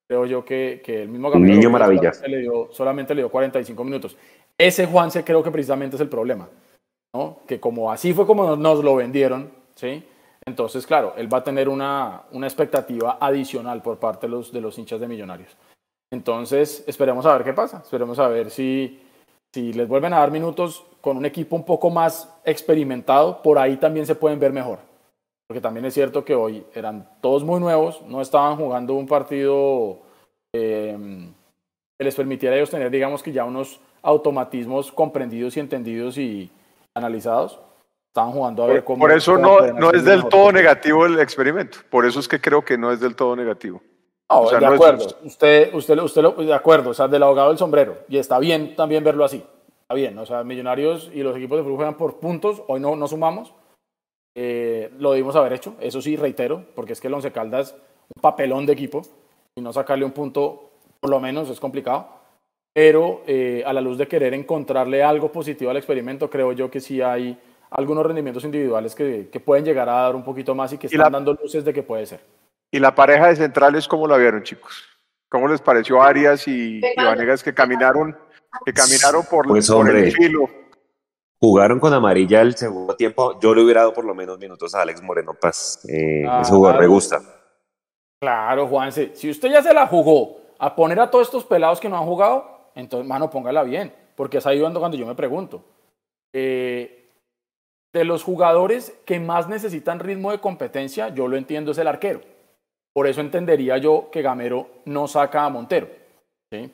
Creo 0.07 0.25
yo 0.25 0.43
que, 0.43 0.81
que 0.83 1.03
el 1.03 1.09
mismo 1.09 1.29
Gabriel 1.29 1.57
Niño 1.57 1.69
maravilla. 1.69 2.13
Solamente 2.13 2.29
le, 2.29 2.41
dio, 2.41 2.67
solamente 2.71 3.15
le 3.15 3.21
dio 3.21 3.31
45 3.31 3.83
minutos. 3.83 4.17
Ese 4.57 4.85
Juan 4.85 5.09
se 5.09 5.23
creo 5.23 5.41
que 5.41 5.51
precisamente 5.51 5.95
es 5.95 6.01
el 6.01 6.09
problema. 6.09 6.47
¿no? 7.15 7.39
Que 7.47 7.59
como 7.61 7.91
así 7.91 8.13
fue 8.13 8.27
como 8.27 8.55
nos 8.57 8.83
lo 8.83 8.95
vendieron, 8.97 9.49
¿sí? 9.73 10.03
Entonces, 10.45 10.85
claro, 10.85 11.13
él 11.17 11.33
va 11.33 11.39
a 11.39 11.43
tener 11.43 11.69
una, 11.69 12.23
una 12.31 12.45
expectativa 12.45 13.17
adicional 13.19 13.81
por 13.81 13.97
parte 13.97 14.27
de 14.27 14.31
los, 14.31 14.51
de 14.51 14.61
los 14.61 14.77
hinchas 14.77 14.99
de 14.99 15.07
Millonarios. 15.07 15.55
Entonces, 16.11 16.83
esperemos 16.87 17.25
a 17.25 17.33
ver 17.33 17.45
qué 17.45 17.53
pasa. 17.53 17.79
Esperemos 17.83 18.19
a 18.19 18.27
ver 18.27 18.51
si, 18.51 19.01
si 19.55 19.71
les 19.71 19.87
vuelven 19.87 20.13
a 20.13 20.19
dar 20.19 20.31
minutos 20.31 20.83
con 20.99 21.15
un 21.15 21.25
equipo 21.25 21.55
un 21.55 21.63
poco 21.63 21.89
más 21.89 22.29
experimentado, 22.43 23.41
por 23.41 23.57
ahí 23.57 23.77
también 23.77 24.05
se 24.05 24.13
pueden 24.13 24.37
ver 24.37 24.51
mejor. 24.51 24.79
Porque 25.47 25.61
también 25.61 25.85
es 25.85 25.93
cierto 25.93 26.25
que 26.25 26.35
hoy 26.35 26.65
eran 26.73 27.07
todos 27.21 27.45
muy 27.45 27.61
nuevos, 27.61 28.01
no 28.05 28.21
estaban 28.21 28.57
jugando 28.57 28.95
un 28.95 29.07
partido 29.07 29.99
eh, 30.53 30.97
que 31.97 32.03
les 32.03 32.15
permitiera 32.15 32.53
a 32.53 32.57
ellos 32.57 32.69
tener, 32.69 32.91
digamos 32.91 33.23
que 33.23 33.31
ya 33.31 33.45
unos 33.45 33.79
automatismos 34.01 34.91
comprendidos 34.91 35.55
y 35.55 35.61
entendidos 35.61 36.17
y 36.17 36.51
analizados. 36.93 37.57
Estaban 38.09 38.33
jugando 38.33 38.61
a 38.61 38.67
ver 38.67 38.83
cómo. 38.83 38.99
Por 38.99 39.13
eso 39.13 39.37
no, 39.37 39.61
no 39.71 39.91
es 39.91 40.03
del 40.03 40.27
todo 40.27 40.51
negativo 40.51 41.05
el 41.05 41.17
experimento. 41.21 41.77
Por 41.89 42.05
eso 42.05 42.19
es 42.19 42.27
que 42.27 42.41
creo 42.41 42.65
que 42.65 42.77
no 42.77 42.91
es 42.91 42.99
del 42.99 43.15
todo 43.15 43.37
negativo. 43.37 43.81
No, 44.29 44.49
de 44.49 44.65
acuerdo. 44.65 45.05
Usted, 45.23 45.73
usted, 45.73 45.99
usted 45.99 46.21
lo, 46.21 46.31
de 46.31 46.53
acuerdo, 46.53 46.89
o 46.89 46.93
sea, 46.93 47.07
del 47.07 47.23
abogado 47.23 47.49
del 47.49 47.57
sombrero. 47.57 47.97
Y 48.09 48.17
está 48.17 48.39
bien 48.39 48.75
también 48.75 49.03
verlo 49.03 49.23
así. 49.23 49.43
Está 49.81 49.93
bien, 49.93 50.17
o 50.17 50.25
sea, 50.25 50.43
Millonarios 50.43 51.11
y 51.13 51.21
los 51.21 51.35
equipos 51.35 51.57
de 51.57 51.63
fútbol 51.63 51.77
juegan 51.77 51.97
por 51.97 52.19
puntos, 52.19 52.63
hoy 52.67 52.79
no, 52.79 52.95
no 52.95 53.07
sumamos. 53.07 53.53
Eh, 54.35 54.91
lo 54.97 55.11
debimos 55.11 55.35
haber 55.35 55.53
hecho, 55.53 55.75
eso 55.79 56.01
sí, 56.01 56.15
reitero, 56.15 56.65
porque 56.73 56.93
es 56.93 56.99
que 56.99 57.07
el 57.07 57.13
Once 57.13 57.31
Caldas 57.31 57.75
un 58.15 58.21
papelón 58.21 58.65
de 58.65 58.73
equipo 58.73 59.01
y 59.55 59.61
no 59.61 59.71
sacarle 59.71 60.05
un 60.05 60.11
punto, 60.11 60.71
por 60.99 61.09
lo 61.09 61.19
menos, 61.19 61.49
es 61.49 61.59
complicado. 61.59 62.07
Pero 62.73 63.21
eh, 63.25 63.63
a 63.65 63.71
la 63.71 63.79
luz 63.79 63.97
de 63.97 64.07
querer 64.07 64.33
encontrarle 64.33 65.01
algo 65.01 65.31
positivo 65.31 65.71
al 65.71 65.77
experimento, 65.77 66.29
creo 66.29 66.51
yo 66.51 66.69
que 66.69 66.81
sí 66.81 67.01
hay 67.01 67.37
algunos 67.69 68.05
rendimientos 68.05 68.43
individuales 68.43 68.93
que, 68.95 69.29
que 69.31 69.39
pueden 69.39 69.63
llegar 69.63 69.87
a 69.87 70.01
dar 70.01 70.15
un 70.15 70.23
poquito 70.23 70.53
más 70.53 70.73
y 70.73 70.77
que 70.77 70.87
están 70.87 71.11
dando 71.11 71.33
luces 71.33 71.63
de 71.63 71.73
que 71.73 71.83
puede 71.83 72.05
ser. 72.05 72.21
¿Y 72.75 72.79
la 72.79 72.93
pareja 72.93 73.27
de 73.27 73.37
centrales 73.37 73.87
cómo 73.87 74.05
la 74.05 74.17
vieron, 74.17 74.43
chicos? 74.43 74.83
¿Cómo 75.29 75.47
les 75.47 75.61
pareció 75.61 76.01
Arias 76.01 76.45
y, 76.45 76.79
y 76.79 76.95
Vanegas 76.97 77.41
que 77.41 77.53
caminaron 77.53 78.17
que 78.65 78.73
caminaron 78.73 79.23
por, 79.29 79.47
pues, 79.47 79.69
el 79.69 80.11
filo. 80.11 80.49
Jugaron 81.39 81.79
con 81.79 81.93
amarilla 81.93 82.41
el 82.41 82.53
segundo 82.57 82.93
tiempo. 82.97 83.39
Yo 83.39 83.55
le 83.55 83.63
hubiera 83.63 83.79
dado 83.79 83.93
por 83.93 84.03
lo 84.03 84.13
menos 84.13 84.37
minutos 84.37 84.75
a 84.75 84.81
Alex 84.81 85.01
Moreno 85.01 85.33
Paz. 85.33 85.85
Eh, 85.87 86.25
ese 86.41 86.51
jugador 86.51 86.81
me 86.81 86.87
gusta. 86.87 87.21
Claro, 88.19 88.67
Juanse. 88.67 89.11
Si 89.15 89.29
usted 89.29 89.51
ya 89.51 89.63
se 89.63 89.73
la 89.73 89.87
jugó 89.87 90.41
a 90.59 90.75
poner 90.75 90.99
a 90.99 91.09
todos 91.09 91.27
estos 91.27 91.45
pelados 91.45 91.79
que 91.79 91.87
no 91.87 91.97
han 91.97 92.05
jugado, 92.05 92.71
entonces, 92.75 93.07
mano, 93.07 93.29
póngala 93.29 93.63
bien. 93.63 93.95
Porque 94.17 94.39
es 94.39 94.45
ahí 94.45 94.59
cuando 94.59 94.97
yo 94.97 95.05
me 95.05 95.15
pregunto. 95.15 95.63
Eh, 96.33 97.09
de 97.93 98.03
los 98.03 98.21
jugadores 98.21 98.93
que 99.05 99.21
más 99.21 99.47
necesitan 99.47 99.99
ritmo 99.99 100.31
de 100.31 100.41
competencia, 100.41 101.07
yo 101.07 101.29
lo 101.29 101.37
entiendo, 101.37 101.71
es 101.71 101.77
el 101.77 101.87
arquero. 101.87 102.34
Por 102.95 103.07
eso 103.07 103.19
entendería 103.19 103.77
yo 103.77 104.09
que 104.09 104.21
Gamero 104.21 104.69
no 104.85 105.07
saca 105.07 105.43
a 105.43 105.49
Montero. 105.49 105.89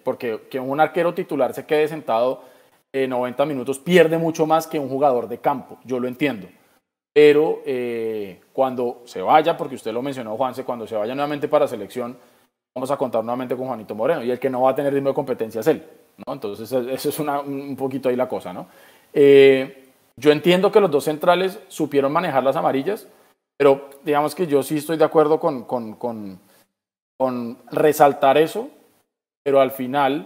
Porque 0.03 0.41
que 0.51 0.59
un 0.59 0.79
arquero 0.79 1.15
titular 1.15 1.53
se 1.55 1.65
quede 1.65 1.87
sentado 1.87 2.43
90 2.93 3.45
minutos 3.45 3.79
pierde 3.79 4.17
mucho 4.17 4.45
más 4.45 4.67
que 4.67 4.77
un 4.77 4.89
jugador 4.89 5.27
de 5.27 5.39
campo, 5.39 5.79
yo 5.83 5.99
lo 5.99 6.07
entiendo. 6.07 6.47
Pero 7.13 7.61
eh, 7.65 8.41
cuando 8.53 9.01
se 9.05 9.21
vaya, 9.21 9.57
porque 9.57 9.75
usted 9.75 9.91
lo 9.91 10.01
mencionó, 10.01 10.37
Juanse, 10.37 10.63
cuando 10.63 10.87
se 10.87 10.95
vaya 10.95 11.13
nuevamente 11.13 11.47
para 11.47 11.67
selección, 11.67 12.17
vamos 12.75 12.91
a 12.91 12.97
contar 12.97 13.23
nuevamente 13.23 13.55
con 13.55 13.67
Juanito 13.67 13.95
Moreno. 13.95 14.23
Y 14.23 14.31
el 14.31 14.39
que 14.39 14.49
no 14.49 14.61
va 14.61 14.71
a 14.71 14.75
tener 14.75 14.93
ritmo 14.93 15.09
de 15.09 15.15
competencia 15.15 15.61
es 15.61 15.67
él. 15.67 15.83
¿no? 16.25 16.33
Entonces, 16.33 16.71
eso 16.71 17.09
es 17.09 17.19
un 17.19 17.75
poquito 17.75 18.09
ahí 18.09 18.15
la 18.15 18.29
cosa. 18.29 18.53
¿no? 18.53 18.67
Eh, 19.13 19.89
yo 20.15 20.31
entiendo 20.31 20.71
que 20.71 20.79
los 20.79 20.91
dos 20.91 21.03
centrales 21.03 21.59
supieron 21.67 22.13
manejar 22.13 22.43
las 22.43 22.55
amarillas, 22.55 23.07
pero 23.61 23.89
digamos 24.03 24.33
que 24.33 24.47
yo 24.47 24.63
sí 24.63 24.77
estoy 24.77 24.97
de 24.97 25.05
acuerdo 25.05 25.39
con, 25.39 25.65
con, 25.65 25.93
con, 25.93 26.39
con 27.15 27.59
resaltar 27.69 28.39
eso, 28.39 28.69
pero 29.43 29.61
al 29.61 29.69
final 29.69 30.25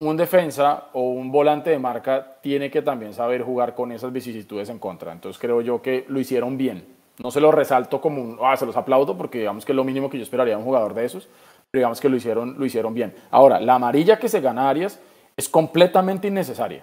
un 0.00 0.16
defensa 0.16 0.88
o 0.92 1.02
un 1.02 1.30
volante 1.30 1.70
de 1.70 1.78
marca 1.78 2.38
tiene 2.42 2.68
que 2.68 2.82
también 2.82 3.14
saber 3.14 3.44
jugar 3.44 3.76
con 3.76 3.92
esas 3.92 4.12
vicisitudes 4.12 4.70
en 4.70 4.80
contra. 4.80 5.12
Entonces 5.12 5.40
creo 5.40 5.60
yo 5.60 5.82
que 5.82 6.04
lo 6.08 6.18
hicieron 6.18 6.58
bien. 6.58 6.84
No 7.22 7.30
se 7.30 7.40
lo 7.40 7.52
resalto 7.52 8.00
como 8.00 8.20
un, 8.20 8.38
ah, 8.42 8.56
se 8.56 8.66
los 8.66 8.76
aplaudo 8.76 9.16
porque 9.16 9.38
digamos 9.38 9.64
que 9.64 9.70
es 9.70 9.76
lo 9.76 9.84
mínimo 9.84 10.10
que 10.10 10.18
yo 10.18 10.24
esperaría 10.24 10.54
de 10.54 10.58
un 10.58 10.66
jugador 10.66 10.94
de 10.94 11.04
esos, 11.04 11.28
pero 11.70 11.78
digamos 11.78 12.00
que 12.00 12.08
lo 12.08 12.16
hicieron, 12.16 12.58
lo 12.58 12.66
hicieron 12.66 12.92
bien. 12.92 13.14
Ahora, 13.30 13.60
la 13.60 13.76
amarilla 13.76 14.18
que 14.18 14.28
se 14.28 14.40
gana 14.40 14.68
Arias 14.68 14.98
es 15.36 15.48
completamente 15.48 16.26
innecesaria. 16.26 16.82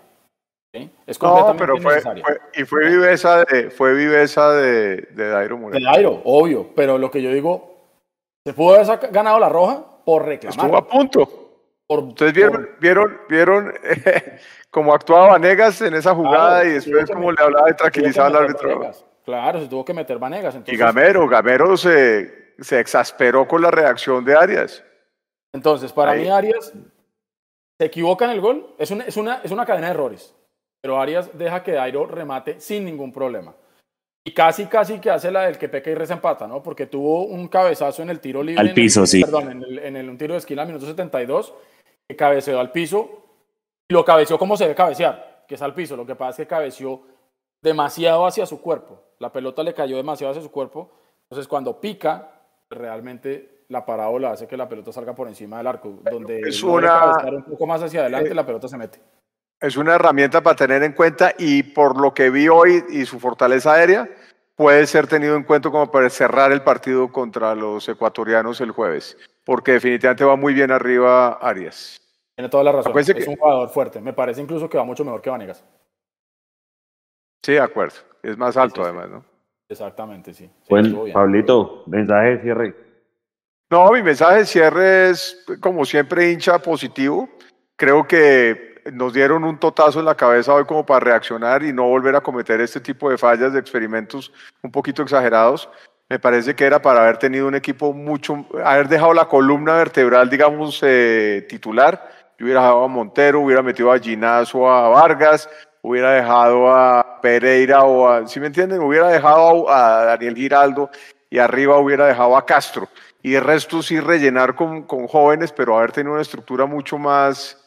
Es 1.06 1.18
completamente 1.18 1.66
no, 1.66 1.80
pero. 1.80 2.02
Fue, 2.02 2.40
y 2.54 2.66
fue 2.66 2.90
viveza 2.90 3.44
de, 3.46 3.70
fue 3.72 3.94
viveza 3.94 4.52
de, 4.52 4.98
de 5.12 5.30
Dairo 5.30 5.58
Moreno. 5.58 5.80
De 5.80 5.92
Dairo, 5.92 6.22
obvio, 6.24 6.70
pero 6.76 6.98
lo 6.98 7.10
que 7.10 7.22
yo 7.22 7.32
digo, 7.32 7.78
¿se 8.46 8.54
pudo 8.54 8.76
haber 8.76 9.12
ganado 9.12 9.40
la 9.40 9.50
roja? 9.50 9.86
por 10.08 10.26
reclamar. 10.26 10.58
Estuvo 10.58 10.78
a 10.78 10.88
punto. 10.88 11.30
Ustedes 11.86 12.32
vieron, 12.32 12.70
vieron, 12.80 13.18
vieron 13.28 13.74
cómo 14.72 14.94
actuaba 14.94 15.32
Vanegas 15.32 15.82
en 15.82 15.96
esa 15.96 16.16
jugada 16.16 16.64
y 16.64 16.70
después 16.70 17.12
cómo 17.12 17.30
le 17.30 17.44
hablaba 17.44 17.68
de 17.68 17.74
tranquilizar 17.74 18.28
al 18.28 18.38
árbitro. 18.38 18.90
Claro, 19.26 19.60
se 19.60 19.68
tuvo 19.68 19.84
que 19.84 19.94
meter 19.94 20.18
Vanegas. 20.18 20.58
y 20.66 20.78
Gamero, 20.78 21.28
Gamero 21.28 21.76
se, 21.76 22.54
se, 22.58 22.80
exasperó 22.80 23.46
con 23.46 23.62
la 23.62 23.70
reacción 23.70 24.24
de 24.24 24.38
Arias. 24.38 24.82
Entonces, 25.52 25.92
para 25.92 26.14
mí 26.14 26.30
Arias 26.30 26.72
se 27.78 27.86
equivoca 27.86 28.24
en 28.24 28.32
el 28.32 28.40
gol. 28.40 28.76
Es 28.78 28.90
una, 28.92 29.04
es, 29.04 29.18
una, 29.18 29.42
es 29.44 29.52
una 29.52 29.66
cadena 29.66 29.88
de 29.88 29.94
errores. 29.94 30.34
Pero 30.88 31.02
Arias 31.02 31.30
deja 31.34 31.64
que 31.64 31.74
Dairo 31.74 32.06
remate 32.06 32.62
sin 32.62 32.86
ningún 32.86 33.12
problema. 33.12 33.54
Y 34.24 34.34
casi, 34.34 34.68
casi 34.68 35.00
que 35.00 35.10
hace 35.10 35.30
la 35.30 35.42
del 35.42 35.58
que 35.58 35.68
peca 35.68 35.90
y 35.90 35.96
resempata, 35.96 36.48
¿no? 36.48 36.64
Porque 36.64 36.86
tuvo 36.86 37.26
un 37.26 37.50
cabezazo 37.50 38.04
en 38.04 38.10
el 38.10 38.22
tiro 38.22 38.42
libre. 38.42 38.62
Al 38.62 38.74
piso, 38.74 39.06
sí. 39.06 39.22
Perdón, 39.22 39.52
en, 39.52 39.64
el, 39.64 39.80
en 39.80 39.98
el, 39.98 40.10
un 40.10 40.18
tiro 40.18 40.34
de 40.34 40.38
esquina 40.38 40.64
minuto 40.64 40.86
72, 40.86 41.54
que 42.08 42.16
cabeceó 42.16 42.58
al 42.62 42.72
piso 42.72 43.10
y 43.90 43.94
lo 43.94 44.06
cabeció 44.06 44.40
como 44.40 44.56
se 44.56 44.64
debe 44.64 44.76
cabecear, 44.76 45.44
que 45.46 45.56
es 45.56 45.62
al 45.62 45.74
piso. 45.74 45.98
Lo 45.98 46.06
que 46.06 46.16
pasa 46.16 46.30
es 46.30 46.48
que 46.48 46.48
cabeció 46.48 47.02
demasiado 47.62 48.26
hacia 48.26 48.46
su 48.46 48.62
cuerpo. 48.62 49.04
La 49.20 49.34
pelota 49.34 49.64
le 49.64 49.74
cayó 49.74 49.98
demasiado 49.98 50.32
hacia 50.32 50.44
su 50.44 50.52
cuerpo. 50.52 50.90
Entonces, 51.24 51.50
cuando 51.50 51.82
pica, 51.82 52.32
realmente 52.70 53.66
la 53.68 53.86
parábola 53.86 54.32
hace 54.32 54.48
que 54.48 54.56
la 54.56 54.70
pelota 54.70 54.94
salga 54.94 55.14
por 55.14 55.28
encima 55.28 55.58
del 55.58 55.68
arco. 55.68 56.00
Donde 56.10 56.40
es 56.40 56.64
una... 56.64 57.18
un 57.30 57.44
poco 57.44 57.68
más 57.68 57.84
hacia 57.84 58.00
adelante, 58.00 58.34
la 58.34 58.46
pelota 58.46 58.70
se 58.70 58.78
mete 58.78 59.02
es 59.60 59.78
una 59.78 59.96
herramienta 59.96 60.42
para 60.42 60.56
tener 60.56 60.84
en 60.84 60.94
cuenta 60.94 61.34
y 61.38 61.64
por 61.64 62.00
lo 62.00 62.14
que 62.14 62.30
vi 62.30 62.48
hoy 62.48 62.84
y 62.90 63.06
su 63.06 63.20
fortaleza 63.20 63.74
aérea, 63.74 64.10
puede 64.56 64.86
ser 64.88 65.08
tenido 65.08 65.36
en 65.36 65.44
cuenta 65.44 65.70
como 65.70 65.90
para 65.92 66.10
cerrar 66.10 66.52
el 66.52 66.62
partido 66.62 67.12
contra 67.12 67.56
los 67.56 67.88
ecuatorianos 67.90 68.62
el 68.62 68.72
jueves, 68.72 69.18
porque 69.44 69.74
definitivamente 69.74 70.24
va 70.26 70.36
muy 70.36 70.54
bien 70.54 70.72
arriba 70.72 71.34
Arias. 71.34 72.00
Tiene 72.36 72.50
toda 72.50 72.64
la 72.64 72.72
razón, 72.72 72.98
es 72.98 73.28
un 73.28 73.36
jugador 73.36 73.70
fuerte, 73.70 74.00
me 74.00 74.14
parece 74.14 74.42
incluso 74.42 74.70
que 74.70 74.78
va 74.78 74.84
mucho 74.84 75.04
mejor 75.04 75.22
que 75.22 75.30
Vanegas. 75.30 75.64
Sí, 77.44 77.54
de 77.54 77.62
acuerdo, 77.62 77.96
es 78.22 78.38
más 78.38 78.58
alto 78.58 78.84
además, 78.84 79.10
¿no? 79.10 79.26
Exactamente, 79.70 80.34
sí. 80.34 80.50
bueno, 80.70 81.04
Pablito, 81.12 81.84
mensaje 81.88 82.38
de 82.38 82.42
cierre. 82.42 82.76
No, 83.70 83.92
mi 83.92 84.02
mensaje 84.02 84.40
de 84.40 84.46
cierre 84.46 85.10
es, 85.10 85.46
como 85.60 85.84
siempre, 85.84 86.32
hincha 86.32 86.60
positivo. 86.60 87.28
Creo 87.76 88.08
que 88.08 88.77
nos 88.94 89.14
dieron 89.14 89.44
un 89.44 89.58
totazo 89.60 90.00
en 90.00 90.06
la 90.06 90.16
cabeza 90.16 90.54
hoy 90.54 90.66
como 90.66 90.86
para 90.86 91.00
reaccionar 91.00 91.64
y 91.64 91.74
no 91.74 91.84
volver 91.88 92.16
a 92.16 92.22
cometer 92.22 92.62
este 92.62 92.80
tipo 92.80 93.10
de 93.10 93.18
fallas, 93.18 93.54
de 93.54 93.60
experimentos 93.60 94.32
un 94.62 94.72
poquito 94.72 95.02
exagerados. 95.02 95.70
Me 96.10 96.20
parece 96.20 96.56
que 96.56 96.66
era 96.66 96.82
para 96.82 97.02
haber 97.02 97.18
tenido 97.18 97.48
un 97.48 97.56
equipo 97.56 97.92
mucho, 97.94 98.46
haber 98.64 98.88
dejado 98.88 99.14
la 99.14 99.26
columna 99.26 99.74
vertebral, 99.76 100.30
digamos, 100.30 100.80
eh, 100.84 101.46
titular. 101.50 102.12
Yo 102.40 102.46
hubiera 102.46 102.62
dejado 102.62 102.84
a 102.84 102.88
Montero, 102.88 103.42
hubiera 103.42 103.62
metido 103.62 103.92
a 103.92 104.00
Ginazo, 104.00 104.70
a 104.70 104.88
Vargas, 104.90 105.50
hubiera 105.82 106.12
dejado 106.12 106.70
a 106.70 107.20
Pereira 107.22 107.84
o 107.84 108.08
a, 108.08 108.28
¿sí 108.28 108.40
me 108.40 108.48
entienden? 108.48 108.82
Hubiera 108.82 109.10
dejado 109.10 109.70
a 109.70 110.06
Daniel 110.06 110.36
Giraldo 110.36 110.90
y 111.30 111.40
arriba 111.40 111.78
hubiera 111.78 112.06
dejado 112.06 112.38
a 112.38 112.46
Castro. 112.46 112.88
Y 113.22 113.36
el 113.36 113.44
resto 113.44 113.82
sí 113.82 114.00
rellenar 114.00 114.56
con, 114.56 114.84
con 114.84 115.08
jóvenes, 115.08 115.52
pero 115.52 115.78
haber 115.78 115.92
tenido 115.92 116.14
una 116.14 116.22
estructura 116.22 116.66
mucho 116.66 116.98
más 116.98 117.67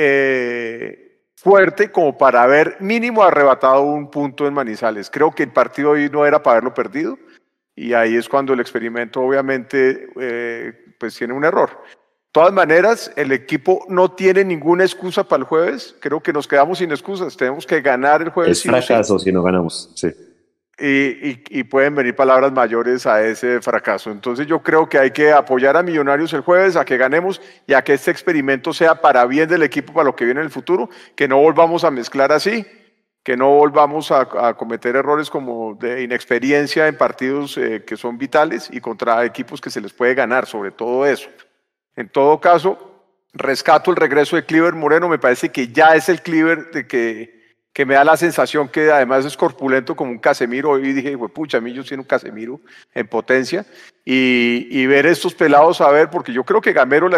eh, 0.00 1.24
fuerte 1.34 1.90
como 1.90 2.16
para 2.16 2.44
haber 2.44 2.76
mínimo 2.78 3.24
arrebatado 3.24 3.82
un 3.82 4.10
punto 4.10 4.46
en 4.46 4.54
Manizales. 4.54 5.10
Creo 5.10 5.32
que 5.32 5.42
el 5.42 5.52
partido 5.52 5.90
hoy 5.90 6.08
no 6.08 6.24
era 6.24 6.40
para 6.40 6.58
haberlo 6.58 6.72
perdido 6.72 7.18
y 7.74 7.94
ahí 7.94 8.14
es 8.14 8.28
cuando 8.28 8.52
el 8.52 8.60
experimento 8.60 9.20
obviamente 9.20 10.08
eh, 10.20 10.94
pues 11.00 11.16
tiene 11.16 11.34
un 11.34 11.44
error. 11.44 11.70
De 11.70 12.32
todas 12.32 12.52
maneras, 12.52 13.10
el 13.16 13.32
equipo 13.32 13.84
no 13.88 14.12
tiene 14.12 14.44
ninguna 14.44 14.84
excusa 14.84 15.24
para 15.24 15.40
el 15.40 15.46
jueves. 15.46 15.96
Creo 15.98 16.20
que 16.20 16.32
nos 16.32 16.46
quedamos 16.46 16.78
sin 16.78 16.92
excusas. 16.92 17.36
Tenemos 17.36 17.66
que 17.66 17.80
ganar 17.80 18.22
el 18.22 18.28
jueves. 18.28 18.58
Es 18.58 18.62
fracaso 18.62 19.18
si 19.18 19.32
no 19.32 19.42
ganamos. 19.42 19.90
Sí 19.96 20.14
y, 20.80 21.64
pueden 21.64 21.94
venir 21.94 22.14
palabras 22.14 22.52
mayores 22.52 23.06
a 23.06 23.24
ese 23.24 23.60
fracaso. 23.60 24.10
Entonces 24.10 24.46
yo 24.46 24.62
creo 24.62 24.88
que 24.88 24.98
hay 24.98 25.10
que 25.10 25.32
apoyar 25.32 25.76
a 25.76 25.82
Millonarios 25.82 26.32
el 26.32 26.42
jueves, 26.42 26.76
a 26.76 26.84
que 26.84 26.96
ganemos 26.96 27.40
y 27.66 27.74
a 27.74 27.82
que 27.82 27.94
este 27.94 28.10
experimento 28.10 28.72
sea 28.72 29.00
para 29.00 29.26
bien 29.26 29.48
del 29.48 29.62
equipo, 29.62 29.92
para 29.92 30.04
lo 30.04 30.14
que 30.14 30.24
viene 30.24 30.40
en 30.40 30.46
el 30.46 30.52
futuro, 30.52 30.88
que 31.16 31.26
no 31.26 31.38
volvamos 31.38 31.82
a 31.82 31.90
mezclar 31.90 32.30
así, 32.30 32.64
que 33.24 33.36
no 33.36 33.50
volvamos 33.50 34.12
a, 34.12 34.54
cometer 34.54 34.96
errores 34.96 35.30
como 35.30 35.74
de 35.74 36.02
inexperiencia 36.02 36.86
en 36.86 36.96
partidos 36.96 37.58
eh, 37.58 37.84
que 37.84 37.96
son 37.96 38.16
vitales 38.16 38.68
y 38.72 38.80
contra 38.80 39.24
equipos 39.24 39.60
que 39.60 39.70
se 39.70 39.80
les 39.80 39.92
puede 39.92 40.14
ganar, 40.14 40.46
sobre 40.46 40.70
todo 40.70 41.04
eso. 41.04 41.28
En 41.96 42.08
todo 42.08 42.40
caso, 42.40 43.04
rescato 43.32 43.90
el 43.90 43.96
regreso 43.96 44.36
de 44.36 44.44
Cliver 44.44 44.74
Moreno, 44.74 45.08
me 45.08 45.18
parece 45.18 45.50
que 45.50 45.68
ya 45.68 45.96
es 45.96 46.08
el 46.08 46.22
Cliver 46.22 46.70
de 46.70 46.86
que 46.86 47.37
que 47.78 47.86
me 47.86 47.94
da 47.94 48.02
la 48.02 48.16
sensación 48.16 48.68
que 48.68 48.90
además 48.90 49.24
es 49.24 49.36
corpulento 49.36 49.94
como 49.94 50.10
un 50.10 50.18
Casemiro. 50.18 50.70
Hoy 50.70 50.92
dije, 50.92 51.16
pucha, 51.16 51.58
a 51.58 51.60
mí 51.60 51.72
yo 51.72 51.84
soy 51.84 51.96
un 51.96 52.02
Casemiro 52.02 52.60
en 52.92 53.06
potencia. 53.06 53.64
Y, 54.04 54.84
ver 54.86 55.06
estos 55.06 55.32
pelados 55.32 55.80
a 55.80 55.88
ver, 55.92 56.10
porque 56.10 56.32
yo 56.32 56.42
creo 56.42 56.60
que 56.60 56.72
Gamero, 56.72 57.08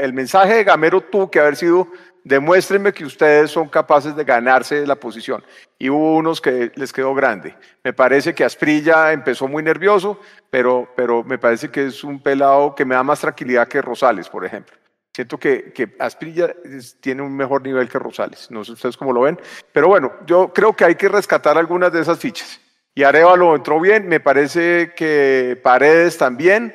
el 0.00 0.12
mensaje 0.14 0.54
de 0.54 0.64
Gamero 0.64 1.02
tuvo 1.02 1.30
que 1.30 1.38
haber 1.40 1.56
sido, 1.56 1.88
demuéstrenme 2.24 2.94
que 2.94 3.04
ustedes 3.04 3.50
son 3.50 3.68
capaces 3.68 4.16
de 4.16 4.24
ganarse 4.24 4.86
la 4.86 4.96
posición. 4.96 5.44
Y 5.78 5.90
hubo 5.90 6.16
unos 6.16 6.40
que 6.40 6.72
les 6.74 6.90
quedó 6.90 7.14
grande. 7.14 7.54
Me 7.84 7.92
parece 7.92 8.34
que 8.34 8.44
Asprilla 8.44 9.12
empezó 9.12 9.46
muy 9.46 9.62
nervioso, 9.62 10.18
pero, 10.48 10.88
pero 10.96 11.22
me 11.22 11.36
parece 11.36 11.68
que 11.68 11.84
es 11.88 12.02
un 12.02 12.22
pelado 12.22 12.74
que 12.74 12.86
me 12.86 12.94
da 12.94 13.02
más 13.02 13.20
tranquilidad 13.20 13.68
que 13.68 13.82
Rosales, 13.82 14.30
por 14.30 14.46
ejemplo. 14.46 14.77
Siento 15.18 15.36
que, 15.36 15.72
que 15.72 15.96
Asprilla 15.98 16.54
tiene 17.00 17.22
un 17.22 17.36
mejor 17.36 17.60
nivel 17.64 17.88
que 17.88 17.98
Rosales. 17.98 18.52
No 18.52 18.64
sé 18.64 18.70
ustedes 18.70 18.96
cómo 18.96 19.12
lo 19.12 19.22
ven. 19.22 19.36
Pero 19.72 19.88
bueno, 19.88 20.12
yo 20.26 20.52
creo 20.54 20.76
que 20.76 20.84
hay 20.84 20.94
que 20.94 21.08
rescatar 21.08 21.58
algunas 21.58 21.92
de 21.92 22.02
esas 22.02 22.20
fichas. 22.20 22.60
Y 22.94 23.02
Arevalo 23.02 23.56
entró 23.56 23.80
bien. 23.80 24.06
Me 24.06 24.20
parece 24.20 24.92
que 24.94 25.58
Paredes 25.60 26.18
también. 26.18 26.72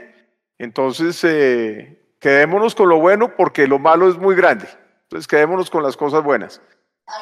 Entonces, 0.57 1.23
eh, 1.23 2.17
quedémonos 2.19 2.75
con 2.75 2.89
lo 2.89 2.99
bueno 2.99 3.33
porque 3.37 3.65
lo 3.65 3.79
malo 3.79 4.09
es 4.09 4.17
muy 4.17 4.35
grande. 4.35 4.65
Entonces, 5.03 5.25
quedémonos 5.25 5.69
con 5.69 5.81
las 5.81 5.95
cosas 5.95 6.21
buenas. 6.21 6.61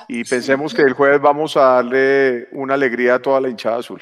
Y 0.07 0.23
pensemos 0.23 0.73
que 0.73 0.81
el 0.81 0.93
jueves 0.93 1.21
vamos 1.21 1.55
a 1.55 1.75
darle 1.75 2.47
una 2.51 2.73
alegría 2.73 3.13
a 3.13 3.21
toda 3.21 3.39
la 3.39 3.47
hinchada 3.47 3.77
azul. 3.77 4.01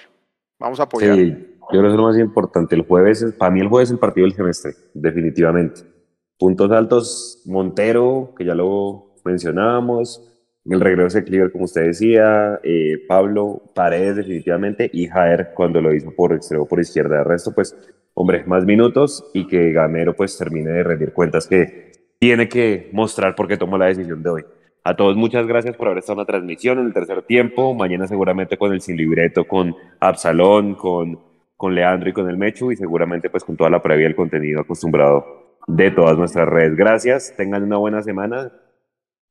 Vamos 0.57 0.79
a 0.79 0.83
apoyar. 0.83 1.15
Sí, 1.15 1.31
yo 1.33 1.67
creo 1.67 1.81
que 1.81 1.89
es 1.89 1.95
lo 1.95 2.03
más 2.03 2.17
importante. 2.17 2.75
El 2.75 2.83
jueves, 2.83 3.25
para 3.37 3.51
mí 3.51 3.59
el 3.59 3.67
jueves 3.67 3.89
es 3.89 3.93
el 3.95 3.99
partido 3.99 4.25
del 4.25 4.37
semestre, 4.37 4.71
definitivamente. 4.93 5.98
Puntos 6.39 6.71
altos, 6.71 7.43
Montero, 7.45 8.33
que 8.37 8.45
ya 8.45 8.55
lo 8.55 9.11
mencionábamos, 9.25 10.25
el 10.65 10.79
regreso 10.79 11.17
de 11.17 11.25
Cliver, 11.25 11.51
como 11.51 11.65
usted 11.65 11.87
decía, 11.87 12.61
eh, 12.63 12.97
Pablo, 13.09 13.61
Paredes 13.75 14.15
definitivamente, 14.15 14.89
y 14.93 15.07
Jaer 15.07 15.51
cuando 15.53 15.81
lo 15.81 15.93
hizo 15.93 16.11
por 16.15 16.33
extremo 16.33 16.65
por 16.65 16.79
izquierda. 16.79 17.17
De 17.17 17.23
resto, 17.25 17.53
pues, 17.53 17.75
hombre, 18.13 18.43
más 18.45 18.65
minutos 18.65 19.29
y 19.33 19.47
que 19.47 19.73
Gamero 19.73 20.15
pues 20.15 20.37
termine 20.37 20.71
de 20.71 20.83
rendir 20.83 21.11
cuentas 21.11 21.45
que 21.45 21.91
tiene 22.19 22.47
que 22.47 22.89
mostrar 22.93 23.35
por 23.35 23.47
qué 23.47 23.57
tomó 23.57 23.77
la 23.77 23.87
decisión 23.87 24.23
de 24.23 24.29
hoy. 24.29 24.45
A 24.83 24.95
todos 24.95 25.17
muchas 25.17 25.45
gracias 25.45 25.75
por 25.75 25.87
haber 25.87 25.99
estado 25.99 26.19
en 26.19 26.19
la 26.19 26.25
transmisión 26.25 26.79
en 26.79 26.85
el 26.85 26.93
tercer 26.93 27.21
tiempo. 27.23 27.73
Mañana 27.73 28.07
seguramente 28.07 28.57
con 28.57 28.71
el 28.71 28.81
sin 28.81 28.95
libreto, 28.95 29.45
con 29.45 29.75
Absalón, 29.99 30.75
con, 30.75 31.19
con 31.57 31.75
Leandro 31.75 32.09
y 32.09 32.13
con 32.13 32.29
el 32.29 32.37
Mechu 32.37 32.71
y 32.71 32.77
seguramente 32.77 33.29
pues 33.29 33.43
con 33.43 33.57
toda 33.57 33.69
la 33.69 33.81
previa 33.81 34.05
del 34.05 34.15
contenido 34.15 34.61
acostumbrado 34.61 35.38
de 35.69 35.91
todas 35.91 36.17
nuestras 36.17 36.47
redes. 36.47 36.75
Gracias, 36.75 37.33
tengan 37.37 37.63
una 37.63 37.77
buena 37.77 38.01
semana 38.01 38.51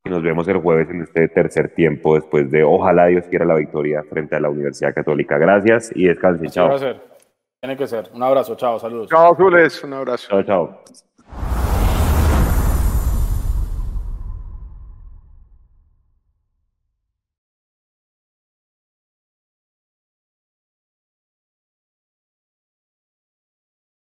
y 0.05 0.11
nos 0.11 0.23
vemos 0.23 0.47
el 0.49 0.59
jueves 0.59 0.89
en 0.89 1.03
este 1.03 1.29
tercer 1.29 1.75
tiempo 1.75 2.15
después 2.15 2.51
de 2.51 2.63
ojalá 2.63 3.07
Dios 3.07 3.25
quiera 3.29 3.45
la 3.45 3.57
victoria 3.57 4.05
frente 4.09 4.37
a 4.37 4.41
la 4.41 4.49
Universidad 4.49 4.95
Católica. 4.95 5.37
Gracias 5.37 5.91
y 5.95 6.07
descansen. 6.07 6.49
Chao. 6.51 6.79
Tiene 7.61 7.77
que 7.77 7.89
ser. 7.89 8.09
Un 8.15 8.23
abrazo, 8.23 8.55
chao, 8.55 8.79
saludos. 8.79 9.09
Chao, 9.09 9.35
Jules, 9.35 9.83
un 9.83 9.95
abrazo. 9.95 10.29
Chao, 10.29 10.43
chao. 10.45 11.58